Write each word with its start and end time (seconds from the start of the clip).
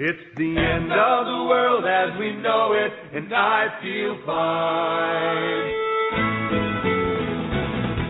It's 0.00 0.32
the 0.32 0.56
end 0.56 0.88
of 0.88 1.20
the 1.28 1.44
world 1.44 1.84
as 1.84 2.16
we 2.16 2.32
know 2.40 2.72
it, 2.72 2.88
and 2.88 3.28
I 3.36 3.68
feel 3.84 4.16
fine. 4.24 5.68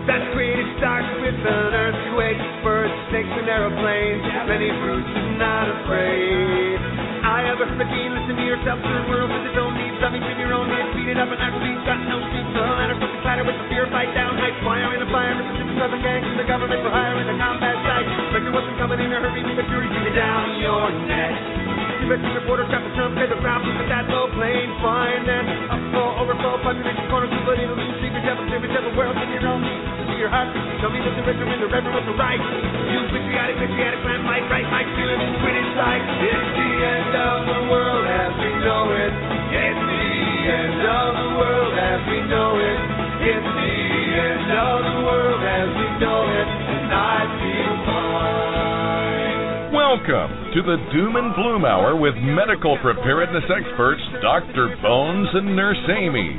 That 0.07 0.23
creative 0.31 0.71
starts 0.79 1.11
with 1.19 1.35
an 1.35 1.75
earthquake, 1.75 2.39
birds, 2.63 2.95
snakes, 3.11 3.35
and 3.35 3.51
aeroplanes. 3.51 4.23
Many 4.23 4.71
fruits 4.71 5.11
and 5.19 5.35
not 5.35 5.67
afraid. 5.67 6.79
I 7.27 7.43
have 7.51 7.59
a 7.59 7.67
freaking 7.75 8.15
listen 8.15 8.39
to 8.39 8.47
yourself 8.47 8.79
the 8.87 9.11
world 9.11 9.35
with 9.35 9.51
its 9.51 9.59
own 9.59 9.75
needs. 9.75 9.99
Something 9.99 10.23
to 10.23 10.35
your 10.39 10.55
own 10.55 10.71
head, 10.71 10.95
beat 10.95 11.11
it 11.11 11.19
up 11.19 11.27
and 11.27 11.43
actually 11.43 11.75
got 11.83 12.07
no 12.07 12.23
sleep. 12.23 12.47
The 12.55 12.71
ladder 12.71 13.03
from 13.03 13.11
the 13.11 13.21
clatter 13.27 13.43
with 13.43 13.59
the 13.59 13.67
fear 13.67 13.91
fight 13.91 14.15
down. 14.15 14.39
Night 14.39 14.55
fire 14.63 14.95
in 14.95 15.03
a 15.03 15.11
fire, 15.11 15.35
Mississippi 15.35 15.75
Southern 15.83 15.99
gangs 16.07 16.23
and 16.23 16.39
the 16.39 16.47
government 16.47 16.87
for 16.87 16.95
hire 16.95 17.19
in 17.19 17.27
the 17.27 17.35
combat 17.35 17.75
site. 17.83 18.07
Spectre 18.31 18.55
wasn't 18.55 18.79
coming 18.79 19.03
in 19.03 19.11
a 19.11 19.19
hurry, 19.19 19.43
the 19.43 19.67
fury 19.67 19.91
beat 19.91 20.07
it 20.07 20.15
down 20.15 20.55
your 20.63 20.87
neck. 21.11 21.60
The 22.01 22.17
reporter 22.17 22.65
pay 23.15 23.29
the 23.29 23.37
crowd, 23.45 23.61
look 23.61 23.77
at 23.77 23.89
that 23.93 24.09
low 24.09 24.33
plane, 24.33 24.73
fine 24.81 25.23
then. 25.29 25.45
Overflow, 25.95 26.59
corner, 27.13 27.29
it'll 27.29 27.77
lose, 27.77 27.97
secret 28.01 28.25
devil, 28.25 28.45
devil, 28.49 28.91
in 30.11 30.17
your 30.17 30.33
heart, 30.33 30.49
me 30.89 30.99
that 31.05 31.13
the 31.13 31.23
and 31.23 31.61
the 31.61 31.69
the 32.09 32.17
right. 32.17 32.41
You 32.41 33.05
patriotic, 33.15 33.57
patriotic, 33.63 34.01
right, 34.05 34.67
my. 35.77 35.97
It's 36.01 36.51
the 36.57 36.71
end 36.83 37.15
of 37.15 37.39
the 37.47 37.61
world 37.69 38.05
as 38.09 38.33
we 38.37 38.53
know 38.65 38.85
it. 38.97 39.13
It's 39.55 39.81
the 39.81 40.09
end 40.51 40.81
of 40.81 41.09
the 41.15 41.31
world 41.37 41.75
as 41.79 42.01
we 42.11 42.19
know 42.27 42.59
it. 42.59 42.79
It's 43.29 43.45
the 43.45 43.77
end 44.25 44.49
of 44.51 44.77
the 44.89 44.99
world 45.05 45.43
as 45.45 45.69
we 45.69 45.89
know 46.01 46.21
it, 46.27 46.49
and 46.49 46.91
I 46.91 47.19
feel 47.39 47.75
fine. 47.87 48.60
Welcome 49.91 50.55
to 50.55 50.63
the 50.63 50.79
Doom 50.95 51.17
and 51.17 51.35
Bloom 51.35 51.65
Hour 51.65 51.99
with 51.99 52.15
medical 52.15 52.79
preparedness 52.79 53.43
experts 53.51 54.01
Dr. 54.23 54.79
Bones 54.81 55.27
and 55.35 55.57
Nurse 55.57 55.83
Amy. 55.91 56.39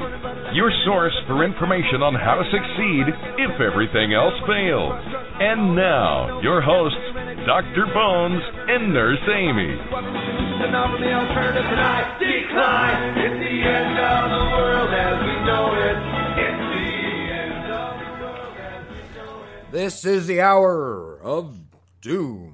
Your 0.56 0.72
source 0.88 1.12
for 1.28 1.44
information 1.44 2.00
on 2.00 2.16
how 2.16 2.39
to 2.39 2.48
succeed 2.48 3.11
if 3.44 3.52
everything 3.59 4.16
else 4.16 4.39
fails. 4.48 4.95
And 5.44 5.76
now, 5.76 6.39
your 6.39 6.64
hosts, 6.64 6.95
Dr. 7.44 7.92
Bones 7.92 8.39
and 8.72 8.94
Nurse 8.95 9.20
Amy. 9.28 9.76
And 9.76 10.72
offer 10.72 11.04
the 11.04 11.11
alternative 11.11 11.67
and 11.67 12.08
decline. 12.23 13.20
It's 13.20 13.36
the 13.36 13.58
end 13.67 14.00
of 14.00 14.31
the 14.31 14.45
world 14.56 14.92
as 14.95 15.17
we 15.28 15.36
know 15.44 15.76
it. 15.76 16.00
It's 16.39 16.64
the 16.72 16.88
end 17.36 17.67
of 17.67 18.00
the 18.00 18.11
world 18.16 18.56
as 18.64 18.80
we 18.88 19.04
know 19.20 19.44
it. 19.44 19.72
This 19.76 20.06
is 20.06 20.28
the 20.28 20.39
hour 20.39 21.20
of 21.20 21.59
doom. 22.00 22.51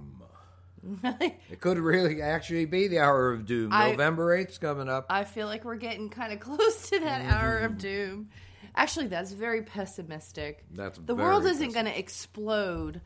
It 1.50 1.60
could 1.60 1.78
really 1.78 2.22
actually 2.22 2.66
be 2.66 2.88
the 2.88 3.00
hour 3.00 3.32
of 3.32 3.46
doom. 3.46 3.72
I- 3.74 3.92
November 3.92 4.38
8th's 4.38 4.58
coming 4.58 4.90
up. 4.90 5.06
I 5.10 5.24
feel 5.24 5.48
like 5.48 5.64
we're 5.64 5.76
getting 5.76 6.10
kind 6.10 6.34
of 6.34 6.40
close 6.58 6.90
to 6.90 7.00
that 7.00 7.22
mm-hmm. 7.22 7.32
hour 7.32 7.60
of 7.60 7.78
doom. 7.78 8.30
Actually, 8.76 9.08
that's 9.08 9.32
very 9.32 9.64
pessimistic. 9.64 10.64
That's 10.72 11.00
the 11.00 11.16
world 11.16 11.46
isn't 11.46 11.74
going 11.74 11.86
to 11.86 11.98
explode 11.98 13.02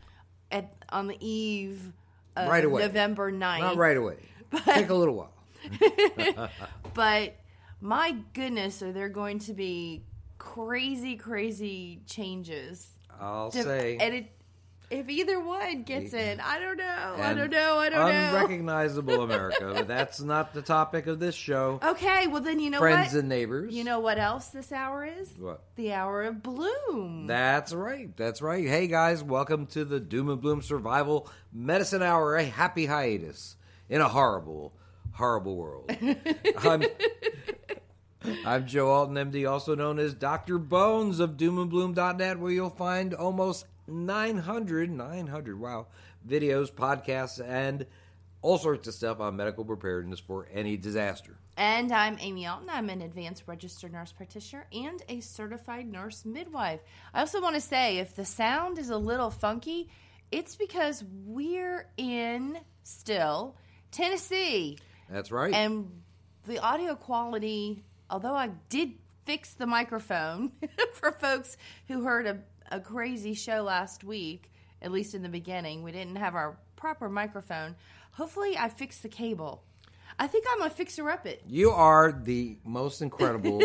at 0.51 0.73
on 0.89 1.07
the 1.07 1.17
eve 1.25 1.93
of 2.35 2.49
Right 2.49 2.65
away. 2.65 2.81
November 2.81 3.31
9th. 3.31 3.59
Not 3.59 3.77
right 3.77 3.95
away. 3.97 4.17
Take 4.66 4.89
a 4.89 4.93
little 4.93 5.16
while. 5.16 6.49
But 6.93 7.35
my 7.79 8.16
goodness, 8.33 8.81
are 8.81 8.91
there 8.91 9.09
going 9.09 9.39
to 9.39 9.53
be 9.53 10.03
crazy, 10.38 11.16
crazy 11.16 12.01
changes? 12.05 12.88
I'll 13.19 13.51
say. 13.51 13.97
and 13.99 14.16
it, 14.16 14.31
if 14.92 15.09
either 15.09 15.39
one 15.39 15.84
gets 15.84 16.14
in, 16.14 16.39
I 16.42 16.59
don't 16.59 16.78
know. 16.78 17.16
I 17.17 17.34
don't 17.34 17.50
know. 17.50 17.80
I 17.80 17.89
don't 17.89 18.09
know. 18.09 18.36
Unrecognizable 18.36 19.22
America, 19.23 19.72
but 19.73 19.88
that's 19.88 20.20
not 20.20 20.53
the 20.53 20.61
topic 20.61 21.08
of 21.08 21.20
this 21.20 21.34
show. 21.34 21.80
Okay, 21.81 22.28
well 22.28 22.42
then 22.42 22.59
you 22.59 22.70
know 22.70 22.81
what 22.81 22.92
Friends 22.92 23.14
what? 23.14 23.19
and 23.22 23.30
neighbors. 23.30 23.73
you 23.73 23.86
know 23.86 24.00
what 24.00 24.19
else 24.19 24.47
this 24.47 24.72
hour 24.72 25.06
is? 25.06 25.30
What? 25.39 25.62
The 25.75 25.94
hour 25.94 26.23
of 26.23 26.44
bloom. 26.44 27.25
That's 27.25 27.74
right. 27.74 28.16
That's 28.18 28.41
right. 28.41 28.68
Hey 28.68 28.88
guys, 28.88 29.24
welcome 29.24 29.66
to 29.68 29.85
the 29.85 30.00
Doom 30.00 30.30
and 30.30 30.41
Bloom 30.41 30.62
Survival 30.62 31.30
Medicine 31.53 32.03
Hour, 32.03 32.35
a 32.35 32.44
happy 32.44 32.85
hiatus 32.85 33.56
in 33.90 34.01
a 34.01 34.09
horrible, 34.09 34.74
horrible 35.13 35.56
world. 35.56 35.90
I'm, 36.57 36.84
I'm 38.46 38.68
Joe 38.68 38.90
Alton, 38.91 39.16
MD, 39.16 39.50
also 39.50 39.74
known 39.74 40.00
as 40.00 40.13
Dr. 40.13 40.57
Bones 40.57 41.22
of 41.22 41.31
doomandbloom.net, 41.31 42.40
where 42.40 42.51
you'll 42.51 42.69
find 42.69 43.13
almost 43.13 43.66
900, 43.91 44.90
900, 44.90 45.59
wow, 45.59 45.88
videos, 46.28 46.72
podcasts, 46.72 47.44
and 47.46 47.85
all 48.41 48.57
sorts 48.57 48.88
of 48.88 48.94
stuff 48.94 49.19
on 49.19 49.35
medical 49.35 49.63
preparedness 49.63 50.19
for 50.19 50.47
any 50.52 50.78
disaster. 50.78 51.38
And 51.57 51.91
I'm 51.91 52.18
Amy 52.19 52.47
Alton. 52.47 52.69
I'm 52.69 52.90
an 52.90 53.01
advanced 53.01 53.44
registered 53.46 53.91
nurse 53.91 54.12
practitioner 54.12 54.66
and 54.74 55.01
a 55.09 55.19
certified 55.19 55.91
nurse 55.91 56.25
midwife. 56.25 56.80
I 57.13 57.19
also 57.19 57.41
want 57.41 57.56
to 57.56 57.62
say 57.62 58.00
if 58.00 58.16
the 58.16 58.25
sound 58.25 58.80
is 58.80 58.90
a 58.90 58.97
little 58.97 59.30
funky, 59.30 59.90
it's 60.31 60.56
because 60.56 61.03
we're 61.25 61.88
in 61.97 62.57
still 62.84 63.57
Tennessee. 63.91 64.80
That's 65.09 65.31
right. 65.31 65.53
And 65.53 66.01
the 66.47 66.59
audio 66.59 66.96
quality, 66.96 67.84
although 68.09 68.35
I 68.35 68.50
did 68.69 68.94
fix 69.25 69.53
the 69.53 69.68
microphone 69.68 70.51
for 70.94 71.12
folks 71.12 71.57
who 71.88 72.03
heard 72.03 72.25
a, 72.28 72.40
a 72.71 72.79
crazy 72.79 73.33
show 73.33 73.61
last 73.61 74.03
week, 74.03 74.51
at 74.81 74.91
least 74.91 75.13
in 75.13 75.21
the 75.21 75.29
beginning, 75.29 75.83
we 75.83 75.91
didn't 75.91 76.15
have 76.15 76.35
our 76.35 76.57
proper 76.75 77.09
microphone. 77.09 77.75
Hopefully, 78.13 78.57
I 78.57 78.69
fixed 78.69 79.03
the 79.03 79.09
cable. 79.09 79.63
I 80.17 80.27
think 80.27 80.45
I'm 80.51 80.63
a 80.63 80.69
fixer 80.69 81.09
up 81.09 81.25
it. 81.25 81.41
You 81.47 81.71
are 81.71 82.11
the 82.11 82.57
most 82.65 83.01
incredible. 83.01 83.61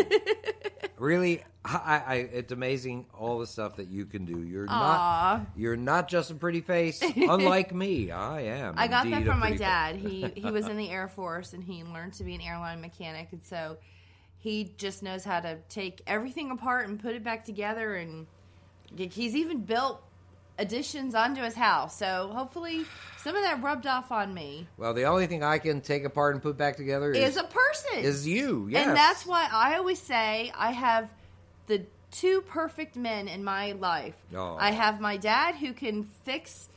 really, 0.97 1.43
I, 1.63 2.03
I, 2.05 2.15
it's 2.15 2.51
amazing 2.51 3.07
all 3.13 3.39
the 3.39 3.47
stuff 3.47 3.75
that 3.77 3.89
you 3.89 4.05
can 4.05 4.25
do. 4.25 4.41
You're 4.43 4.65
Aw. 4.69 5.37
not. 5.37 5.47
You're 5.55 5.75
not 5.75 6.07
just 6.07 6.31
a 6.31 6.35
pretty 6.35 6.61
face. 6.61 7.01
Unlike 7.15 7.73
me, 7.73 8.11
I 8.11 8.41
am. 8.41 8.75
I 8.77 8.87
got 8.87 9.09
that 9.09 9.25
from 9.25 9.39
my 9.39 9.55
dad. 9.55 9.97
He 9.97 10.31
he 10.35 10.49
was 10.49 10.67
in 10.67 10.77
the 10.77 10.89
Air 10.89 11.07
Force 11.07 11.53
and 11.53 11.63
he 11.63 11.83
learned 11.83 12.13
to 12.13 12.23
be 12.23 12.35
an 12.35 12.41
airline 12.41 12.81
mechanic, 12.81 13.29
and 13.31 13.43
so 13.43 13.77
he 14.37 14.73
just 14.77 15.03
knows 15.03 15.23
how 15.23 15.39
to 15.41 15.57
take 15.69 16.01
everything 16.07 16.51
apart 16.51 16.87
and 16.87 16.99
put 16.99 17.15
it 17.15 17.23
back 17.23 17.43
together. 17.43 17.95
And 17.95 18.27
he's 18.95 19.35
even 19.35 19.61
built 19.61 20.01
additions 20.59 21.15
onto 21.15 21.41
his 21.41 21.55
house. 21.55 21.97
So 21.97 22.31
hopefully, 22.33 22.85
some 23.17 23.35
of 23.35 23.43
that 23.43 23.61
rubbed 23.61 23.85
off 23.87 24.11
on 24.11 24.33
me. 24.33 24.67
Well, 24.77 24.93
the 24.93 25.03
only 25.03 25.27
thing 25.27 25.43
I 25.43 25.57
can 25.59 25.81
take 25.81 26.03
apart 26.03 26.33
and 26.33 26.41
put 26.41 26.57
back 26.57 26.75
together 26.77 27.11
is 27.11 27.31
Is 27.31 27.37
a 27.37 27.43
person, 27.43 27.99
is 27.99 28.27
you. 28.27 28.67
Yes. 28.69 28.87
and 28.87 28.95
that's 28.95 29.25
why 29.25 29.47
I 29.51 29.77
always 29.77 30.01
say 30.01 30.51
I 30.55 30.71
have 30.71 31.11
the 31.67 31.85
two 32.11 32.41
perfect 32.41 32.95
men 32.95 33.27
in 33.27 33.43
my 33.43 33.73
life. 33.73 34.15
Aw. 34.35 34.57
I 34.57 34.71
have 34.71 34.99
my 34.99 35.17
dad 35.17 35.55
who 35.55 35.73
can 35.73 36.03
fix 36.03 36.69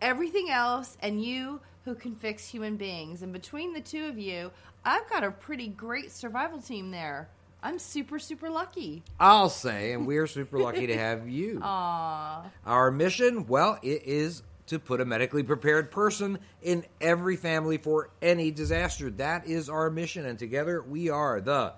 everything 0.00 0.50
else, 0.50 0.96
and 1.00 1.22
you 1.22 1.60
who 1.84 1.94
can 1.94 2.14
fix 2.14 2.46
human 2.46 2.76
beings. 2.76 3.22
And 3.22 3.32
between 3.32 3.72
the 3.72 3.80
two 3.80 4.06
of 4.06 4.18
you, 4.18 4.50
I've 4.84 5.08
got 5.08 5.24
a 5.24 5.30
pretty 5.30 5.68
great 5.68 6.10
survival 6.10 6.60
team 6.60 6.90
there. 6.90 7.28
I'm 7.62 7.78
super, 7.78 8.18
super 8.18 8.48
lucky. 8.50 9.02
I'll 9.18 9.50
say, 9.50 9.92
and 9.92 10.06
we're 10.06 10.26
super 10.26 10.58
lucky 10.58 10.86
to 10.86 10.96
have 10.96 11.28
you. 11.28 11.60
Aww. 11.60 12.44
Our 12.64 12.90
mission, 12.90 13.46
well, 13.46 13.78
it 13.82 14.02
is 14.04 14.42
to 14.66 14.78
put 14.78 15.00
a 15.00 15.04
medically 15.04 15.42
prepared 15.42 15.90
person 15.90 16.38
in 16.62 16.84
every 17.00 17.36
family 17.36 17.78
for 17.78 18.10
any 18.22 18.50
disaster. 18.50 19.10
That 19.10 19.46
is 19.46 19.68
our 19.68 19.90
mission, 19.90 20.26
and 20.26 20.38
together 20.38 20.82
we 20.82 21.08
are 21.08 21.40
the 21.40 21.72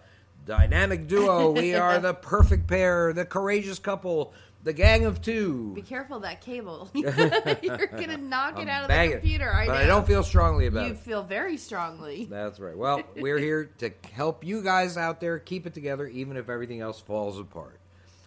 dynamic 0.45 1.07
duo. 1.07 1.51
we 1.53 1.75
are 1.75 1.99
the 2.01 2.15
perfect 2.15 2.67
pair, 2.67 3.13
the 3.13 3.25
courageous 3.25 3.79
couple, 3.79 4.35
the 4.63 4.73
gang 4.73 5.07
of 5.07 5.23
two. 5.23 5.73
Be 5.75 5.83
careful 5.83 6.17
of 6.17 6.23
that 6.23 6.41
cable. 6.41 6.91
You're 6.95 7.11
gonna 7.87 8.17
knock 8.19 8.59
it 8.61 8.69
out 8.69 8.83
of 8.85 8.89
the 8.89 9.03
it. 9.05 9.11
computer. 9.13 9.53
I 9.53 9.67
but 9.67 9.75
know. 9.75 9.81
I 9.81 9.87
don't 9.87 10.07
feel 10.07 10.23
strongly 10.23 10.67
about 10.67 10.83
You 10.85 10.87
it. 10.87 10.91
You 10.91 10.95
feel 10.97 11.23
very 11.23 11.57
strongly. 11.57 12.27
That's 12.27 12.61
right. 12.61 12.77
Well, 12.77 13.03
we're 13.17 13.39
here 13.49 13.71
to 13.79 13.91
help 14.13 14.45
you 14.45 14.63
guys 14.63 14.97
out 14.97 15.21
there 15.21 15.39
keep 15.39 15.67
it 15.67 15.75
together, 15.75 16.07
even 16.07 16.37
if 16.37 16.49
everything 16.49 16.81
else 16.81 17.01
falls 17.01 17.39
apart. 17.39 17.79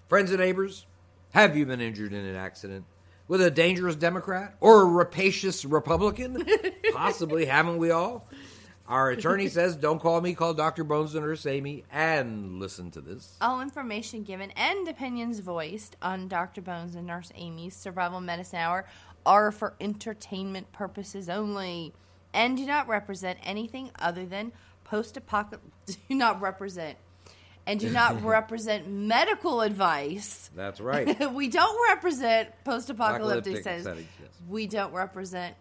Friends 0.10 0.32
and 0.32 0.40
neighbors, 0.40 0.86
have 1.34 1.56
you 1.56 1.66
been 1.66 1.82
injured 1.82 2.14
in 2.14 2.26
an 2.26 2.36
accident 2.36 2.86
with 3.28 3.42
a 3.42 3.52
dangerous 3.52 3.96
Democrat 3.96 4.56
or 4.60 4.82
a 4.82 4.86
rapacious 4.86 5.66
Republican? 5.66 6.46
Possibly, 6.94 7.46
haven't 7.46 7.78
we 7.78 7.92
all? 7.92 8.28
Our 8.88 9.12
attorney 9.12 9.48
says, 9.48 9.78
don't 9.78 10.00
call 10.00 10.20
me, 10.20 10.34
call 10.34 10.54
Dr. 10.54 10.84
Bones 10.84 11.16
and 11.16 11.26
Nurse 11.26 11.46
Amy, 11.46 11.86
and 11.92 12.60
listen 12.60 12.92
to 12.92 13.02
this. 13.02 13.38
All 13.40 13.62
information 13.62 14.24
given 14.24 14.52
and 14.52 14.88
opinions 14.88 15.40
voiced 15.40 15.96
on 16.02 16.28
Dr. 16.28 16.62
Bones 16.62 16.96
and 16.96 17.08
Nurse 17.08 17.32
Amy's 17.36 17.76
Survival 17.76 18.20
Medicine 18.20 18.60
Hour 18.60 18.86
are 19.26 19.52
for 19.52 19.74
entertainment 19.80 20.72
purposes 20.74 21.30
only 21.30 21.94
and 22.34 22.58
do 22.58 22.66
not 22.66 22.88
represent 22.88 23.40
anything 23.44 23.92
other 24.00 24.26
than 24.26 24.52
post 24.84 25.18
apocalyptic. 25.18 25.72
Do 26.10 26.16
not 26.16 26.42
represent. 26.42 26.98
And 27.66 27.80
do 27.80 27.90
not 27.90 28.24
represent 28.26 28.90
medical 28.90 29.62
advice. 29.62 30.50
That's 30.56 30.82
right. 30.82 31.32
we 31.34 31.48
don't 31.48 31.90
represent 31.90 32.50
post 32.66 32.90
apocalyptic 32.90 33.64
settings, 33.64 33.86
yes. 33.86 34.30
We 34.50 34.68
don't 34.68 34.94
represent 34.94 35.56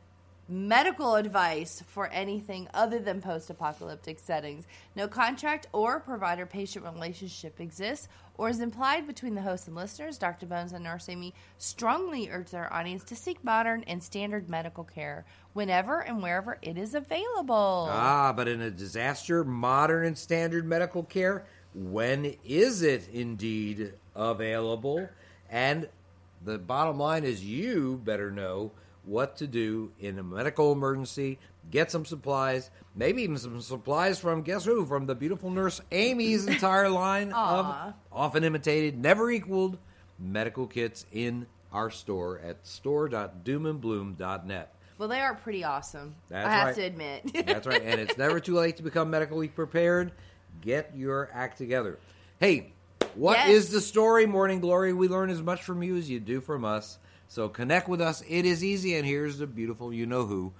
medical 0.49 1.15
advice 1.15 1.83
for 1.87 2.09
anything 2.09 2.69
other 2.75 2.99
than 2.99 3.21
post 3.21 3.51
apocalyptic 3.51 4.19
settings. 4.19 4.67
No 4.97 5.09
contract 5.09 5.67
or 5.73 6.01
provider 6.01 6.47
patient 6.47 6.85
relationship 6.85 7.61
exists 7.61 8.09
or 8.37 8.49
is 8.49 8.61
implied 8.61 9.07
between 9.07 9.35
the 9.35 9.43
host 9.43 9.67
and 9.67 9.77
listeners. 9.77 10.19
Dr. 10.19 10.47
Bones 10.47 10.73
and 10.73 10.85
Nurse 10.85 11.09
Amy 11.09 11.35
strongly 11.59 12.29
urge 12.31 12.51
their 12.51 12.73
audience 12.73 13.05
to 13.05 13.17
seek 13.17 13.43
modern 13.45 13.85
and 13.87 14.03
standard 14.03 14.49
medical 14.49 14.85
care 14.85 15.25
whenever 15.53 16.01
and 16.01 16.23
wherever 16.23 16.59
it 16.63 16.77
is 16.77 16.95
available. 16.95 17.89
Ah, 17.91 18.33
but 18.35 18.49
in 18.49 18.61
a 18.61 18.71
disaster, 18.71 19.45
modern 19.45 20.07
and 20.07 20.19
standard 20.19 20.67
medical 20.67 21.03
care, 21.03 21.45
when 21.75 22.37
is 22.45 22.83
it 22.83 23.09
indeed 23.13 23.93
available? 24.15 25.09
And 25.51 25.89
the 26.45 26.59
bottom 26.59 26.99
line 26.99 27.25
is 27.25 27.45
you 27.45 28.01
better 28.05 28.31
know 28.31 28.73
what 29.05 29.37
to 29.39 29.47
do 29.47 29.93
in 29.99 30.19
a 30.19 30.23
medical 30.23 30.73
emergency. 30.73 31.39
Get 31.71 31.91
some 31.91 32.05
supplies, 32.05 32.71
maybe 32.95 33.23
even 33.23 33.39
some 33.39 33.61
supplies 33.61 34.19
from 34.19 34.43
guess 34.43 34.65
who? 34.65 34.85
From 34.85 35.07
the 35.07 35.15
beautiful 35.15 35.51
nurse 35.51 35.81
Amy's 35.93 36.47
entire 36.47 36.89
line 36.89 37.33
of 37.33 37.95
often 38.11 38.45
imitated, 38.45 38.99
never 38.99 39.31
equaled 39.31 39.79
medical 40.19 40.67
kits 40.67 41.07
in 41.13 41.47
our 41.73 41.91
store 41.91 42.41
at 42.41 42.67
store.doomandbloom.net. 42.67 44.75
Well, 44.99 45.09
they 45.09 45.21
are 45.21 45.35
pretty 45.35 45.65
awesome. 45.65 46.15
That's 46.29 46.47
I 46.47 46.51
have 46.51 46.67
right. 46.67 46.75
to 46.77 46.83
admit. 46.83 47.47
That's 47.47 47.67
right. 47.67 47.83
And 47.83 48.01
it's 48.01 48.19
never 48.19 48.41
too 48.41 48.55
late 48.55 48.77
to 48.77 48.83
become 48.83 49.11
medically 49.11 49.49
prepared. 49.49 50.13
Get 50.61 50.93
your 50.95 51.31
act 51.33 51.59
together. 51.59 51.99
Hey, 52.39 52.73
what 53.15 53.49
is 53.49 53.65
Yes. 53.65 53.73
the 53.73 53.81
story, 53.81 54.27
Morning 54.27 54.61
Glory? 54.61 54.93
We 54.93 55.09
learn 55.09 55.31
as 55.31 55.43
much 55.43 55.63
from 55.63 55.83
you 55.83 55.97
as 55.97 56.11
you 56.11 56.21
do 56.21 56.41
from 56.41 56.65
us. 56.65 56.99
So 57.33 57.49
connect 57.49 57.89
with 57.89 58.03
us. 58.03 58.23
It 58.29 58.45
is 58.45 58.63
easy, 58.63 58.95
and 58.97 59.07
here's 59.07 59.39
the 59.39 59.47
beautiful 59.47 59.91
you 59.91 60.05
know 60.05 60.27
who 60.27 60.53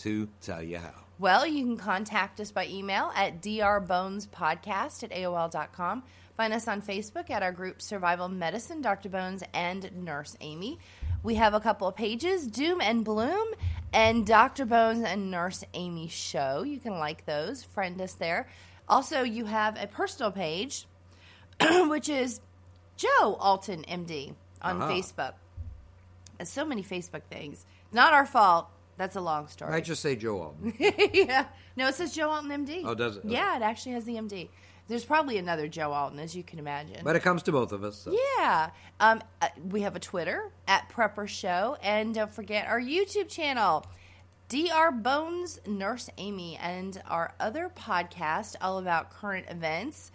to 0.00 0.28
tell 0.42 0.62
you 0.62 0.76
how. 0.76 0.92
Well, 1.18 1.46
you 1.46 1.64
can 1.64 1.78
contact 1.78 2.38
us 2.38 2.52
by 2.52 2.66
email 2.66 3.10
at 3.16 3.40
drbonespodcast 3.40 5.04
at 5.04 5.10
AOL.com. 5.10 6.02
Find 6.36 6.52
us 6.52 6.68
on 6.68 6.82
Facebook 6.82 7.30
at 7.30 7.42
our 7.42 7.50
group 7.50 7.80
Survival 7.80 8.28
Medicine, 8.28 8.82
Dr. 8.82 9.08
Bones 9.08 9.42
and 9.54 9.90
Nurse 10.04 10.36
Amy. 10.42 10.78
We 11.22 11.36
have 11.36 11.54
a 11.54 11.60
couple 11.60 11.88
of 11.88 11.96
pages, 11.96 12.46
Doom 12.46 12.82
and 12.82 13.06
Bloom 13.06 13.48
and 13.94 14.26
Dr. 14.26 14.66
Bones 14.66 15.04
and 15.04 15.30
Nurse 15.30 15.64
Amy 15.72 16.08
Show. 16.08 16.62
You 16.62 16.78
can 16.78 16.98
like 16.98 17.24
those, 17.24 17.64
friend 17.64 17.98
us 18.02 18.12
there. 18.12 18.50
Also, 18.86 19.22
you 19.22 19.46
have 19.46 19.82
a 19.82 19.86
personal 19.86 20.30
page, 20.30 20.86
which 21.88 22.10
is 22.10 22.42
Joe 22.98 23.38
Alton, 23.40 23.82
MD, 23.88 24.34
on 24.60 24.82
Uh-huh. 24.82 24.92
Facebook. 24.92 25.32
So 26.44 26.64
many 26.64 26.82
Facebook 26.82 27.22
things. 27.30 27.66
Not 27.92 28.12
our 28.12 28.26
fault. 28.26 28.68
That's 28.96 29.16
a 29.16 29.20
long 29.20 29.46
story. 29.48 29.72
I 29.72 29.80
just 29.80 30.02
say 30.02 30.16
Joe 30.16 30.40
Alton. 30.40 30.74
yeah. 30.78 31.46
No, 31.76 31.88
it 31.88 31.94
says 31.94 32.14
Joe 32.14 32.30
Alton 32.30 32.50
MD. 32.66 32.82
Oh, 32.84 32.94
does 32.94 33.16
it? 33.16 33.24
Yeah, 33.24 33.56
it 33.56 33.62
actually 33.62 33.92
has 33.92 34.04
the 34.04 34.14
MD. 34.14 34.48
There's 34.88 35.04
probably 35.04 35.38
another 35.38 35.68
Joe 35.68 35.92
Alton, 35.92 36.18
as 36.18 36.34
you 36.34 36.42
can 36.42 36.58
imagine. 36.58 37.00
But 37.04 37.14
it 37.14 37.22
comes 37.22 37.42
to 37.44 37.52
both 37.52 37.72
of 37.72 37.84
us. 37.84 37.96
So. 37.98 38.16
yeah. 38.38 38.70
Um, 38.98 39.22
uh, 39.40 39.48
we 39.70 39.82
have 39.82 39.94
a 39.94 40.00
Twitter 40.00 40.50
at 40.66 40.88
Prepper 40.88 41.28
Show, 41.28 41.76
and 41.82 42.14
don't 42.14 42.30
forget 42.30 42.66
our 42.66 42.80
YouTube 42.80 43.28
channel, 43.28 43.84
Dr. 44.48 44.90
Bones 44.90 45.60
Nurse 45.66 46.08
Amy, 46.16 46.56
and 46.56 47.00
our 47.06 47.34
other 47.38 47.70
podcast 47.76 48.56
all 48.60 48.78
about 48.78 49.10
current 49.10 49.46
events 49.50 50.10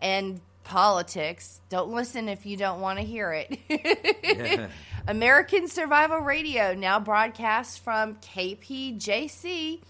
and 0.00 0.40
politics. 0.68 1.60
Don't 1.70 1.90
listen 1.90 2.28
if 2.28 2.44
you 2.44 2.56
don't 2.58 2.80
want 2.82 2.98
to 2.98 3.04
hear 3.04 3.32
it. 3.32 4.70
American 5.08 5.66
Survival 5.66 6.18
Radio 6.18 6.74
now 6.74 7.00
broadcasts 7.00 7.78
from 7.78 8.16
KPJC. 8.16 9.80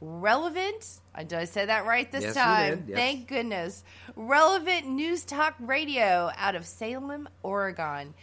Relevant. 0.00 1.00
I 1.14 1.24
Did 1.24 1.38
I 1.38 1.44
say 1.44 1.66
that 1.66 1.84
right 1.86 2.10
this 2.10 2.24
Yes, 2.24 2.34
time? 2.34 2.84
yes. 2.88 2.96
Thank 2.96 3.28
goodness. 3.28 3.84
Relevant 4.16 4.88
News 4.88 5.24
Talk 5.24 5.54
Radio 5.60 6.30
out 6.36 6.54
of 6.56 6.66
Salem, 6.66 7.28
Oregon, 7.42 8.14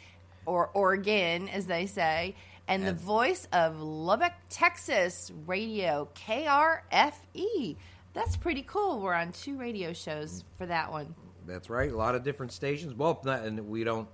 or 0.48 0.72
Oregon, 0.74 1.48
as 1.48 1.68
they 1.68 1.86
say, 1.86 2.36
and, 2.68 2.86
the 2.86 2.94
voice 2.94 3.48
of 3.54 3.80
Lubbock, 3.80 4.34
Texas 4.50 5.32
Radio, 5.46 6.10
KRFE. 6.16 7.78
That's 8.14 8.36
pretty 8.36 8.64
cool. 8.64 9.00
We're 9.00 9.14
on 9.14 9.32
two 9.32 9.56
radio 9.58 9.94
shows 9.94 10.44
for 10.58 10.66
that 10.66 10.92
one. 10.92 11.14
That's 11.50 11.70
right. 11.70 11.92
A 11.92 11.98
lot 11.98 12.16
of 12.16 12.24
different 12.24 12.52
stations. 12.52 12.94
Well, 12.94 13.20
not, 13.26 13.44
and 13.44 13.68
we 13.68 13.84
don't 13.84 14.08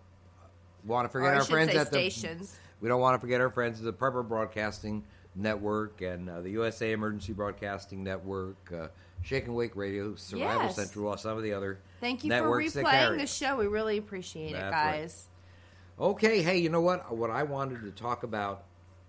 want 0.85 1.05
to 1.05 1.09
forget 1.09 1.33
our 1.33 1.43
friends 1.43 1.75
at 1.75 1.91
the 1.91 2.09
stations. 2.09 2.57
We 2.79 2.89
don't 2.89 3.01
want 3.01 3.15
to 3.15 3.19
forget 3.19 3.41
our 3.41 3.49
friends 3.49 3.79
at 3.79 3.85
the 3.85 3.93
Prepper 3.93 4.27
Broadcasting 4.27 5.03
Network 5.35 6.01
and 6.01 6.29
uh, 6.29 6.41
the 6.41 6.51
USA 6.51 6.93
Emergency 6.93 7.33
Broadcasting 7.33 8.03
Network, 8.03 8.55
uh, 8.73 8.87
Shake 9.21 9.45
and 9.45 9.55
Wake 9.55 9.75
Radio, 9.75 10.15
Survival 10.15 10.63
Yes. 10.67 10.75
Central, 10.75 11.15
some 11.17 11.37
of 11.37 11.43
the 11.43 11.53
other 11.53 11.79
Thank 11.99 12.23
you 12.23 12.31
for 12.31 12.61
replaying 12.61 13.17
the 13.17 13.27
show. 13.27 13.57
We 13.57 13.67
really 13.67 13.97
appreciate 13.97 14.51
it, 14.51 14.53
That's 14.53 14.73
right. 14.73 14.91
guys. 15.01 15.27
Okay, 15.99 16.41
hey, 16.41 16.57
you 16.57 16.69
know 16.69 16.81
what? 16.81 17.15
What 17.15 17.31
I 17.31 17.43
wanted 17.43 17.81
to 17.81 17.91
talk 17.91 18.23
about 18.23 18.63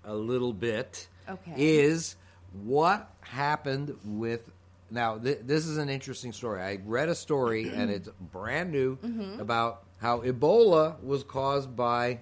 a 0.04 0.14
little 0.14 0.52
bit 0.52 1.08
Okay. 1.28 1.52
is 1.56 2.16
what 2.64 3.10
happened 3.20 3.96
with. 4.04 4.50
Now, 4.90 5.18
th- 5.18 5.40
this 5.42 5.66
is 5.66 5.76
an 5.78 5.88
interesting 5.88 6.32
story. 6.32 6.60
I 6.62 6.78
read 6.84 7.08
a 7.08 7.14
story, 7.14 7.68
and 7.74 7.90
it's 7.90 8.08
brand 8.32 8.70
new 8.72 8.96
Mm-hmm. 8.96 9.40
about 9.40 9.82
how 9.98 10.20
Ebola 10.20 11.02
was 11.02 11.24
caused 11.24 11.74
by 11.74 12.20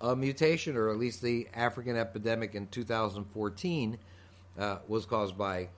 a 0.00 0.16
mutation, 0.16 0.76
or 0.76 0.90
at 0.90 0.98
least 0.98 1.22
the 1.22 1.46
African 1.54 1.96
epidemic 1.96 2.54
in 2.54 2.66
2014 2.68 3.98
uh, 4.58 4.78
was 4.88 5.06
caused 5.06 5.36
by 5.38 5.68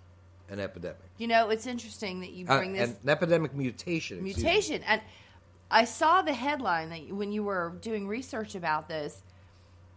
an 0.49 0.59
epidemic. 0.61 0.99
You 1.19 1.27
know, 1.29 1.51
it's 1.51 1.67
interesting 1.67 2.21
that 2.21 2.31
you 2.33 2.47
Uh, 2.49 2.59
bring 2.59 2.73
this 2.73 2.91
an 3.03 3.09
epidemic 3.09 3.55
mutation. 3.55 4.23
mutation. 4.23 4.83
And 4.85 5.01
I 5.71 5.85
saw 5.85 6.23
the 6.23 6.33
headline 6.35 6.91
that 6.91 7.03
you- 7.03 7.15
when 7.15 7.33
you 7.33 7.43
were 7.45 7.75
doing 7.81 8.07
research 8.09 8.55
about 8.55 8.89
this, 8.89 9.23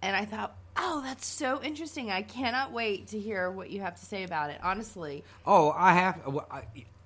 and 0.01 0.15
I 0.15 0.25
thought, 0.25 0.55
oh, 0.77 1.01
that's 1.03 1.25
so 1.25 1.61
interesting. 1.61 2.11
I 2.11 2.21
cannot 2.21 2.71
wait 2.73 3.07
to 3.07 3.19
hear 3.19 3.49
what 3.51 3.69
you 3.69 3.81
have 3.81 3.99
to 3.99 4.05
say 4.05 4.23
about 4.23 4.49
it. 4.49 4.59
Honestly, 4.63 5.23
Oh, 5.45 5.71
I 5.75 5.93
have. 5.93 6.21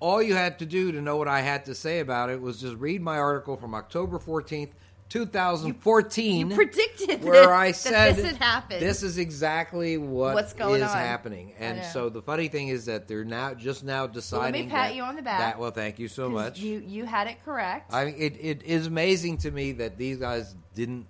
All 0.00 0.22
you 0.22 0.34
had 0.34 0.58
to 0.60 0.66
do 0.66 0.92
to 0.92 1.00
know 1.02 1.16
what 1.16 1.28
I 1.28 1.40
had 1.42 1.66
to 1.66 1.74
say 1.74 2.00
about 2.00 2.30
it 2.30 2.40
was 2.40 2.60
just 2.60 2.76
read 2.76 3.02
my 3.02 3.18
article 3.18 3.56
from 3.58 3.74
October 3.74 4.18
fourteenth, 4.18 4.70
two 5.10 5.26
thousand 5.26 5.74
fourteen. 5.74 6.48
you 6.48 6.56
predicted 6.56 7.22
where 7.22 7.42
this, 7.42 7.48
I 7.48 7.72
said 7.72 8.16
this 8.16 8.24
had 8.24 8.36
happened. 8.36 8.80
This 8.80 9.02
is 9.02 9.18
exactly 9.18 9.98
what 9.98 10.34
What's 10.34 10.54
going 10.54 10.80
is 10.82 10.88
on. 10.88 10.96
happening, 10.96 11.52
and 11.58 11.84
so 11.84 12.08
the 12.08 12.22
funny 12.22 12.48
thing 12.48 12.68
is 12.68 12.86
that 12.86 13.08
they're 13.08 13.26
now 13.26 13.52
just 13.52 13.84
now 13.84 14.06
deciding. 14.06 14.42
let 14.44 14.52
me 14.52 14.62
pat 14.70 14.88
that- 14.88 14.94
you 14.94 15.02
on 15.02 15.16
the 15.16 15.22
back. 15.22 15.38
that- 15.40 15.58
well, 15.58 15.70
thank 15.70 15.98
you 15.98 16.08
so 16.08 16.30
much. 16.30 16.58
You 16.60 16.82
you 16.86 17.04
had 17.04 17.26
it 17.26 17.36
correct. 17.44 17.92
I 17.92 18.06
mean, 18.06 18.14
it, 18.16 18.36
it 18.40 18.62
is 18.62 18.86
amazing 18.86 19.36
to 19.38 19.50
me 19.50 19.72
that 19.72 19.98
these 19.98 20.16
guys 20.16 20.54
didn't 20.74 21.06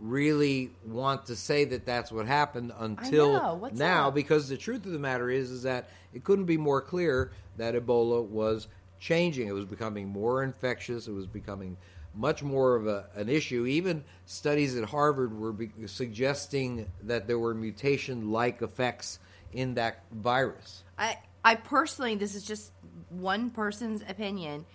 really 0.00 0.70
want 0.86 1.26
to 1.26 1.36
say 1.36 1.64
that 1.66 1.84
that's 1.86 2.10
what 2.10 2.26
happened 2.26 2.72
until 2.78 3.70
now 3.72 4.08
up? 4.08 4.14
because 4.14 4.48
the 4.48 4.56
truth 4.56 4.86
of 4.86 4.92
the 4.92 4.98
matter 4.98 5.30
is 5.30 5.50
is 5.50 5.62
that 5.62 5.90
it 6.14 6.24
couldn't 6.24 6.46
be 6.46 6.56
more 6.56 6.80
clear 6.80 7.32
that 7.56 7.74
Ebola 7.74 8.24
was 8.24 8.68
changing. 8.98 9.48
It 9.48 9.52
was 9.52 9.64
becoming 9.64 10.08
more 10.08 10.42
infectious. 10.42 11.06
It 11.06 11.12
was 11.12 11.26
becoming 11.26 11.76
much 12.14 12.42
more 12.42 12.76
of 12.76 12.86
a, 12.86 13.06
an 13.14 13.28
issue. 13.28 13.66
Even 13.66 14.04
studies 14.26 14.76
at 14.76 14.84
Harvard 14.84 15.38
were 15.38 15.52
be, 15.52 15.70
suggesting 15.86 16.90
that 17.04 17.26
there 17.26 17.38
were 17.38 17.54
mutation 17.54 18.30
like 18.30 18.62
effects 18.62 19.18
in 19.52 19.74
that 19.74 20.02
virus. 20.12 20.82
I 20.98 21.18
I 21.44 21.54
personally, 21.54 22.16
this 22.16 22.34
is 22.34 22.44
just 22.44 22.72
one 23.08 23.50
person's 23.50 24.02
opinion, 24.08 24.66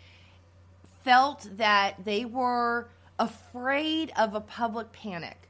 felt 1.03 1.47
that 1.57 2.03
they 2.03 2.25
were 2.25 2.87
afraid 3.19 4.11
of 4.17 4.35
a 4.35 4.41
public 4.41 4.91
panic. 4.91 5.49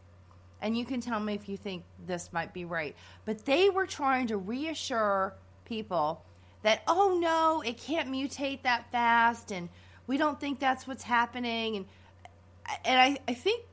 And 0.61 0.77
you 0.77 0.85
can 0.85 1.01
tell 1.01 1.19
me 1.19 1.33
if 1.33 1.47
you 1.49 1.57
think 1.57 1.83
this 2.07 2.31
might 2.33 2.53
be 2.53 2.65
right. 2.65 2.95
But 3.25 3.45
they 3.45 3.69
were 3.69 3.85
trying 3.85 4.27
to 4.27 4.37
reassure 4.37 5.33
people 5.65 6.23
that, 6.63 6.81
oh 6.87 7.19
no, 7.21 7.61
it 7.61 7.77
can't 7.77 8.11
mutate 8.11 8.63
that 8.63 8.91
fast 8.91 9.51
and 9.51 9.69
we 10.07 10.17
don't 10.17 10.39
think 10.39 10.59
that's 10.59 10.87
what's 10.87 11.03
happening. 11.03 11.77
And 11.77 11.85
and 12.83 12.99
I, 12.99 13.17
I 13.27 13.33
think 13.33 13.63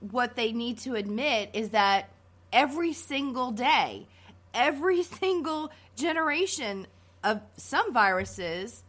what 0.00 0.36
they 0.36 0.52
need 0.52 0.78
to 0.78 0.94
admit 0.94 1.50
is 1.54 1.70
that 1.70 2.10
every 2.52 2.92
single 2.92 3.50
day, 3.50 4.06
every 4.52 5.02
single 5.20 5.70
generation 5.96 6.86
of 7.24 7.40
some 7.56 7.92
viruses 7.92 8.82